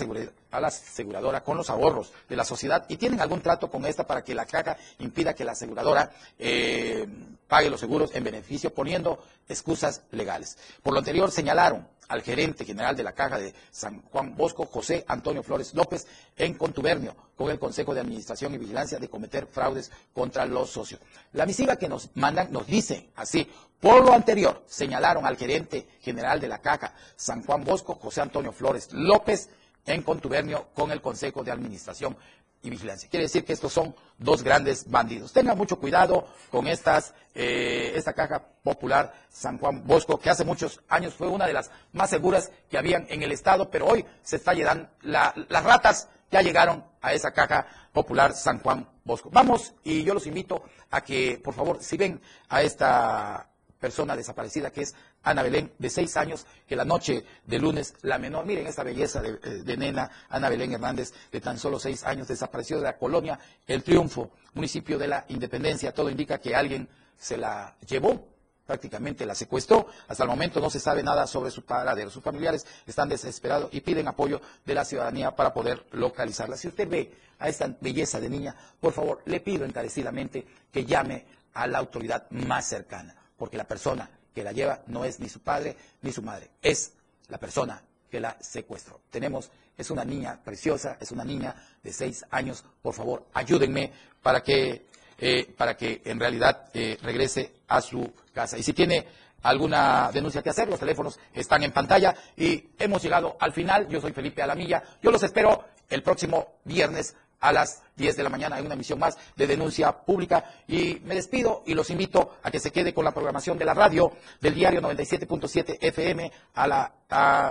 a 0.56 0.62
la 0.62 0.68
aseguradora 0.68 1.44
con 1.44 1.58
los 1.58 1.70
ahorros 1.70 2.12
de 2.28 2.36
la 2.36 2.44
sociedad 2.44 2.86
y 2.88 2.98
tienen 2.98 3.22
algún 3.22 3.42
trato 3.42 3.70
con 3.70 3.86
esta 3.86 4.06
para 4.06 4.24
que 4.24 4.36
la 4.36 4.46
caja 4.46 4.78
impida 5.00 5.34
que 5.34 5.46
la 5.46 5.52
aseguradora 5.52 6.12
eh, 6.40 7.08
pague 7.48 7.70
los 7.70 7.80
seguros 7.80 8.12
en 8.16 8.24
beneficio 8.24 8.74
poniendo 8.74 9.20
excusas 9.48 10.04
legales. 10.12 10.58
Por 10.82 10.94
lo 10.94 11.00
anterior 11.00 11.32
señalaron 11.32 11.88
al 12.08 12.22
gerente 12.22 12.66
general 12.66 12.96
de 12.96 13.04
la 13.04 13.14
caja 13.14 13.40
de 13.40 13.54
San 13.72 14.02
Juan 14.04 14.36
Bosco, 14.36 14.66
José 14.66 15.04
Antonio 15.08 15.44
Flores 15.44 15.74
López, 15.74 16.08
en 16.36 16.56
contubernio 16.56 17.16
con 17.36 17.50
el 17.50 17.60
Consejo 17.60 17.94
de 17.94 18.02
Administración 18.02 18.54
y 18.54 18.58
Vigilancia 18.58 19.00
de 19.00 19.10
cometer 19.10 19.48
fraudes 19.48 19.92
contra 20.14 20.46
los 20.46 20.70
socios. 20.70 21.02
La 21.34 21.46
misiva 21.46 21.76
que 21.76 21.90
nos 21.90 22.10
mandan 22.16 22.52
nos 22.52 22.68
dice 22.68 23.10
así, 23.16 23.50
por 23.80 24.06
lo 24.06 24.14
anterior 24.14 24.64
señalaron 24.68 25.26
al 25.26 25.38
gerente 25.38 25.88
general 26.02 26.40
de 26.40 26.48
la 26.48 26.60
caja 26.60 26.94
San 27.16 27.44
Juan 27.44 27.64
Bosco, 27.64 27.96
José 27.96 28.22
Antonio 28.22 28.52
Flores 28.52 28.90
López, 28.94 29.50
en 29.86 30.02
contubernio 30.02 30.68
con 30.74 30.92
el 30.92 31.02
Consejo 31.02 31.44
de 31.44 31.52
Administración 31.52 32.18
y 32.62 32.70
Vigilancia. 32.70 33.10
Quiere 33.10 33.26
decir 33.26 33.46
que 33.46 33.54
estos 33.54 33.72
son 33.72 33.96
dos 34.18 34.44
grandes 34.44 34.90
bandidos. 34.90 35.32
Tengan 35.32 35.58
mucho 35.58 35.80
cuidado 35.80 36.28
con 36.50 36.68
estas, 36.68 37.14
eh, 37.34 37.94
esta 37.96 38.14
caja 38.14 38.42
popular 38.64 39.14
San 39.30 39.58
Juan 39.60 39.86
Bosco, 39.86 40.18
que 40.18 40.30
hace 40.30 40.44
muchos 40.44 40.82
años 40.90 41.14
fue 41.14 41.28
una 41.28 41.46
de 41.46 41.54
las 41.54 41.70
más 41.94 42.10
seguras 42.10 42.52
que 42.70 42.78
habían 42.78 43.06
en 43.10 43.22
el 43.24 43.32
Estado, 43.32 43.70
pero 43.70 43.88
hoy 43.88 44.06
se 44.24 44.38
está 44.38 44.54
llegando, 44.54 44.90
las 45.02 45.64
ratas 45.64 46.10
ya 46.32 46.42
llegaron 46.42 46.84
a 47.02 47.14
esa 47.14 47.32
caja 47.32 47.68
popular 47.94 48.34
San 48.34 48.60
Juan 48.60 48.90
Bosco. 49.04 49.30
Vamos 49.32 49.74
y 49.84 50.04
yo 50.04 50.14
los 50.14 50.26
invito 50.26 50.64
a 50.90 51.02
que, 51.02 51.40
por 51.44 51.54
favor, 51.54 51.78
si 51.82 51.98
ven 51.98 52.20
a 52.50 52.64
esta 52.64 53.50
persona 53.80 54.16
desaparecida 54.16 54.72
que 54.72 54.82
es 54.82 54.96
Ana 55.24 55.44
Belén, 55.44 55.72
de 55.78 55.90
seis 55.90 56.18
años, 56.18 56.46
que 56.68 56.76
la 56.76 56.86
noche 56.86 57.26
de 57.46 57.60
lunes, 57.60 57.96
la 58.02 58.18
menor, 58.18 58.46
miren 58.46 58.68
esta 58.68 58.84
belleza 58.84 59.22
de, 59.22 59.40
eh, 59.44 59.64
de, 59.64 59.78
nena, 59.78 60.10
Ana 60.30 60.50
Belén 60.50 60.74
Hernández, 60.74 61.14
de 61.32 61.42
tan 61.42 61.58
solo 61.58 61.80
seis 61.80 62.04
años, 62.04 62.28
desapareció 62.28 62.78
de 62.78 62.84
la 62.84 62.98
colonia 62.98 63.40
El 63.68 63.84
Triunfo, 63.84 64.32
municipio 64.54 64.98
de 64.98 65.08
la 65.08 65.26
Independencia. 65.30 65.94
Todo 65.94 66.10
indica 66.10 66.40
que 66.40 66.56
alguien 66.56 66.88
se 67.18 67.38
la 67.38 67.76
llevó, 67.88 68.28
prácticamente 68.66 69.26
la 69.26 69.36
secuestró. 69.36 69.88
Hasta 70.08 70.24
el 70.24 70.30
momento 70.30 70.60
no 70.60 70.70
se 70.70 70.80
sabe 70.80 71.04
nada 71.04 71.28
sobre 71.28 71.52
su 71.52 71.64
paradero. 71.64 72.10
Sus 72.10 72.24
familiares 72.24 72.66
están 72.86 73.10
desesperados 73.10 73.70
y 73.72 73.82
piden 73.82 74.08
apoyo 74.08 74.42
de 74.66 74.74
la 74.74 74.86
ciudadanía 74.86 75.36
para 75.36 75.54
poder 75.54 75.86
localizarla. 75.92 76.58
Si 76.58 76.68
usted 76.68 76.90
ve 76.90 77.12
a 77.40 77.50
esta 77.50 77.76
belleza 77.80 78.20
de 78.20 78.30
niña, 78.30 78.56
por 78.80 78.94
favor, 78.94 79.22
le 79.26 79.40
pido 79.40 79.66
encarecidamente 79.66 80.48
que 80.72 80.86
llame 80.86 81.26
a 81.54 81.68
la 81.68 81.78
autoridad 81.78 82.30
más 82.32 82.68
cercana 82.68 83.16
porque 83.38 83.58
la 83.58 83.68
persona 83.68 84.10
que 84.34 84.44
la 84.44 84.52
lleva 84.52 84.82
no 84.88 85.06
es 85.06 85.20
ni 85.20 85.30
su 85.30 85.40
padre 85.40 85.76
ni 86.02 86.12
su 86.12 86.22
madre, 86.22 86.52
es 86.62 86.94
la 87.30 87.38
persona 87.38 87.82
que 88.10 88.20
la 88.20 88.38
secuestró. 88.40 89.02
Tenemos, 89.10 89.50
es 89.78 89.90
una 89.90 90.06
niña 90.06 90.40
preciosa, 90.44 90.98
es 91.00 91.12
una 91.12 91.24
niña 91.24 91.56
de 91.82 91.92
seis 91.92 92.26
años, 92.32 92.64
por 92.82 92.94
favor, 92.94 93.26
ayúdenme 93.34 93.92
para 94.22 94.42
que, 94.42 94.86
eh, 95.18 95.54
para 95.58 95.76
que 95.76 96.02
en 96.06 96.20
realidad 96.20 96.70
eh, 96.74 96.98
regrese 97.02 97.54
a 97.68 97.82
su 97.82 98.14
casa. 98.34 98.58
Y 98.58 98.64
si 98.64 98.74
tiene 98.74 99.08
alguna 99.44 100.12
denuncia 100.12 100.42
que 100.42 100.50
hacer, 100.50 100.68
los 100.68 100.80
teléfonos 100.80 101.20
están 101.34 101.64
en 101.64 101.72
pantalla 101.72 102.16
y 102.36 102.72
hemos 102.80 103.02
llegado 103.04 103.38
al 103.40 103.54
final. 103.54 103.88
Yo 103.88 104.02
soy 104.02 104.12
Felipe 104.12 104.42
Alamilla, 104.42 104.84
yo 105.02 105.12
los 105.12 105.22
espero 105.24 105.66
el 105.90 106.02
próximo 106.02 106.56
viernes 106.64 107.16
a 107.40 107.52
las 107.52 107.82
10 107.96 108.18
de 108.18 108.24
la 108.24 108.30
mañana. 108.30 108.56
Hay 108.58 108.66
una 108.66 108.74
emisión 108.74 109.00
más 109.00 109.18
de 109.36 109.48
denuncia 109.48 109.92
pública. 109.92 110.52
Y 110.68 111.02
me 111.04 111.16
despido 111.16 111.64
y 111.66 111.74
los 111.74 111.90
invito 111.90 112.38
a 112.44 112.52
que 112.52 112.60
se 112.60 112.72
quede 112.72 112.94
con 112.94 113.06
la 113.06 113.14
programación 113.14 113.58
de 113.58 113.66
la 113.66 113.74
radio 113.74 114.12
del 114.42 114.54
diario 114.54 114.82
97.7 114.82 115.78
FM 115.82 116.32
a 116.54 116.68
la 116.68 116.92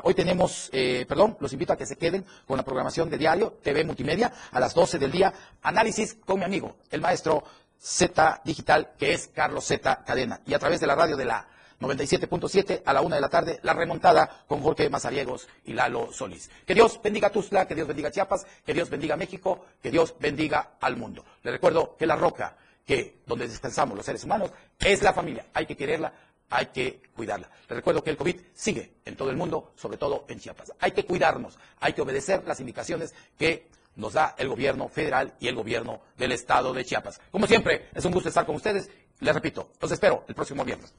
hoy 0.03 0.14
tenemos 0.14 0.68
eh, 0.72 1.07
perdón 1.09 1.37
los 1.41 1.53
invito 1.53 1.72
a 1.72 1.76
que 1.76 1.87
se 1.87 1.97
queden 1.97 2.26
con 2.45 2.57
la 2.57 2.64
programación 2.64 3.09
de 3.09 3.16
diario 3.16 3.59
TV 3.62 3.85
Multimedia 3.85 4.32
a 4.51 4.61
las 4.61 4.74
12 4.74 4.99
del 4.99 5.12
día. 5.12 5.32
Análisis 5.62 6.14
con 6.26 6.39
mi 6.39 6.45
amigo 6.45 6.76
el 6.91 7.01
maestro 7.01 7.45
Z 7.78 8.43
Digital 8.45 8.93
que 8.99 9.12
es 9.12 9.28
Carlos 9.28 9.64
Z 9.64 10.05
Cadena. 10.05 10.41
Y 10.47 10.55
a 10.55 10.59
través 10.59 10.80
de 10.80 10.87
la 10.87 10.95
radio 10.95 11.16
de 11.16 11.24
la 11.24 11.49
97.7 11.81 12.83
a 12.85 12.93
la 12.93 13.01
una 13.01 13.16
de 13.16 13.20
la 13.20 13.29
tarde, 13.29 13.61
la 13.62 13.72
remontada 13.72 14.45
con 14.47 14.62
Jorge 14.62 14.89
Mazariegos 14.89 15.49
y 15.64 15.72
Lalo 15.72 16.12
Solís. 16.12 16.51
Que 16.66 16.75
Dios 16.75 17.01
bendiga 17.03 17.31
Tuzla, 17.31 17.66
que 17.66 17.75
Dios 17.75 17.89
bendiga 17.89 18.11
Chiapas, 18.11 18.47
que 18.64 18.75
Dios 18.75 18.91
bendiga 18.91 19.16
México, 19.16 19.66
que 19.83 19.91
Dios 19.91 20.14
bendiga 20.18 20.77
al 20.81 20.97
mundo. 20.97 21.25
Le 21.43 21.53
recuerdo 21.53 21.97
que 21.97 22.07
la 22.07 22.16
roca, 22.16 22.57
que 22.85 23.20
donde 23.27 23.49
descansamos 23.49 23.97
los 23.97 24.07
seres 24.07 24.25
humanos, 24.25 24.51
es 24.79 25.03
la 25.03 25.12
familia. 25.12 25.47
Hay 25.55 25.66
que 25.66 25.77
quererla, 25.77 26.12
hay 26.51 26.66
que 26.66 27.03
cuidarla. 27.14 27.51
Le 27.68 27.77
recuerdo 27.77 28.03
que 28.03 28.11
el 28.11 28.16
COVID 28.16 28.37
sigue 28.55 28.95
en 29.05 29.16
todo 29.16 29.31
el 29.31 29.37
mundo, 29.37 29.72
sobre 29.77 29.97
todo 29.97 30.25
en 30.29 30.39
Chiapas. 30.39 30.72
Hay 30.81 30.93
que 30.93 31.05
cuidarnos, 31.05 31.59
hay 31.81 31.93
que 31.93 32.03
obedecer 32.03 32.45
las 32.47 32.61
indicaciones 32.61 33.14
que 33.39 33.68
nos 33.97 34.12
da 34.12 34.35
el 34.39 34.49
gobierno 34.49 34.89
federal 34.89 35.35
y 35.39 35.49
el 35.49 35.55
gobierno 35.55 36.01
del 36.16 36.33
estado 36.33 36.72
de 36.72 36.85
Chiapas. 36.85 37.20
Como 37.31 37.47
siempre, 37.47 37.89
es 37.95 38.05
un 38.05 38.12
gusto 38.12 38.29
estar 38.29 38.47
con 38.47 38.57
ustedes. 38.57 38.91
Les 39.20 39.35
repito, 39.35 39.70
los 39.81 39.91
espero 39.93 40.25
el 40.29 40.35
próximo 40.35 40.64
viernes. 40.64 40.93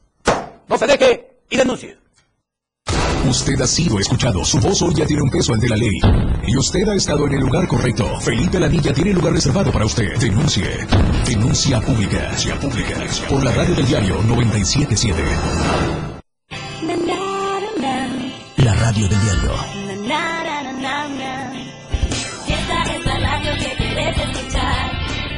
No 0.68 0.78
se 0.78 0.88
deje 0.88 1.28
y 1.50 1.58
denuncie. 1.58 1.98
Usted 3.30 3.60
ha 3.60 3.68
sido 3.68 4.00
escuchado. 4.00 4.46
Su 4.46 4.60
voz 4.60 4.82
hoy 4.84 4.94
ya 4.96 5.06
tiene 5.06 5.24
un 5.24 5.30
peso 5.30 5.54
ante 5.54 5.68
la 5.68 5.76
ley. 5.76 6.00
Y 6.48 6.56
usted 6.58 6.88
ha 6.88 6.96
estado 6.96 7.26
en 7.26 7.34
el 7.34 7.40
lugar 7.40 7.68
correcto. 7.68 8.20
Felipe 8.22 8.60
Lanilla 8.60 8.94
tiene 8.94 9.14
lugar 9.14 9.34
reservado 9.34 9.72
para 9.72 9.86
usted. 9.86 10.16
Denuncie. 10.20 10.86
Denuncia 11.26 11.82
pública. 11.82 12.20
Denuncia 12.20 12.60
pública. 12.60 12.96
Por 13.28 13.44
la 13.44 13.52
radio 13.52 13.76
del 13.76 13.86
diario 13.88 14.22
977. 14.24 15.24
La 18.58 18.76
radio 18.76 19.08
del 19.08 19.22
diario. 19.22 19.52
Esta 22.48 22.84
es 22.94 23.06
la 23.06 23.20
radio 23.20 23.52
que 23.58 23.76
quieres 23.76 24.18
escuchar. 24.18 24.92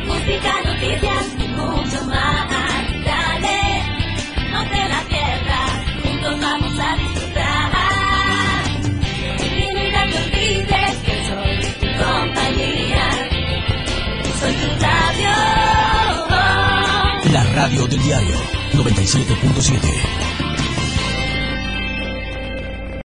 Música, 0.05 0.53
noticias 0.65 1.25
y 1.39 1.47
mucho 1.47 2.05
más. 2.05 2.37
Vamos 6.47 6.79
a 6.79 6.95
disfrutar. 6.97 7.71
Y 9.39 9.65
nunca 9.75 10.01
te 10.11 10.17
olvides 10.23 10.95
que 11.05 11.15
soy 11.29 11.55
tu 11.81 11.87
compañía. 12.03 13.07
Soy 14.39 14.53
tu 14.61 14.69
radio. 14.85 15.33
La 17.33 17.43
radio 17.53 17.81
del 17.87 18.01
diario 18.01 18.35
97.7. 18.73 20.36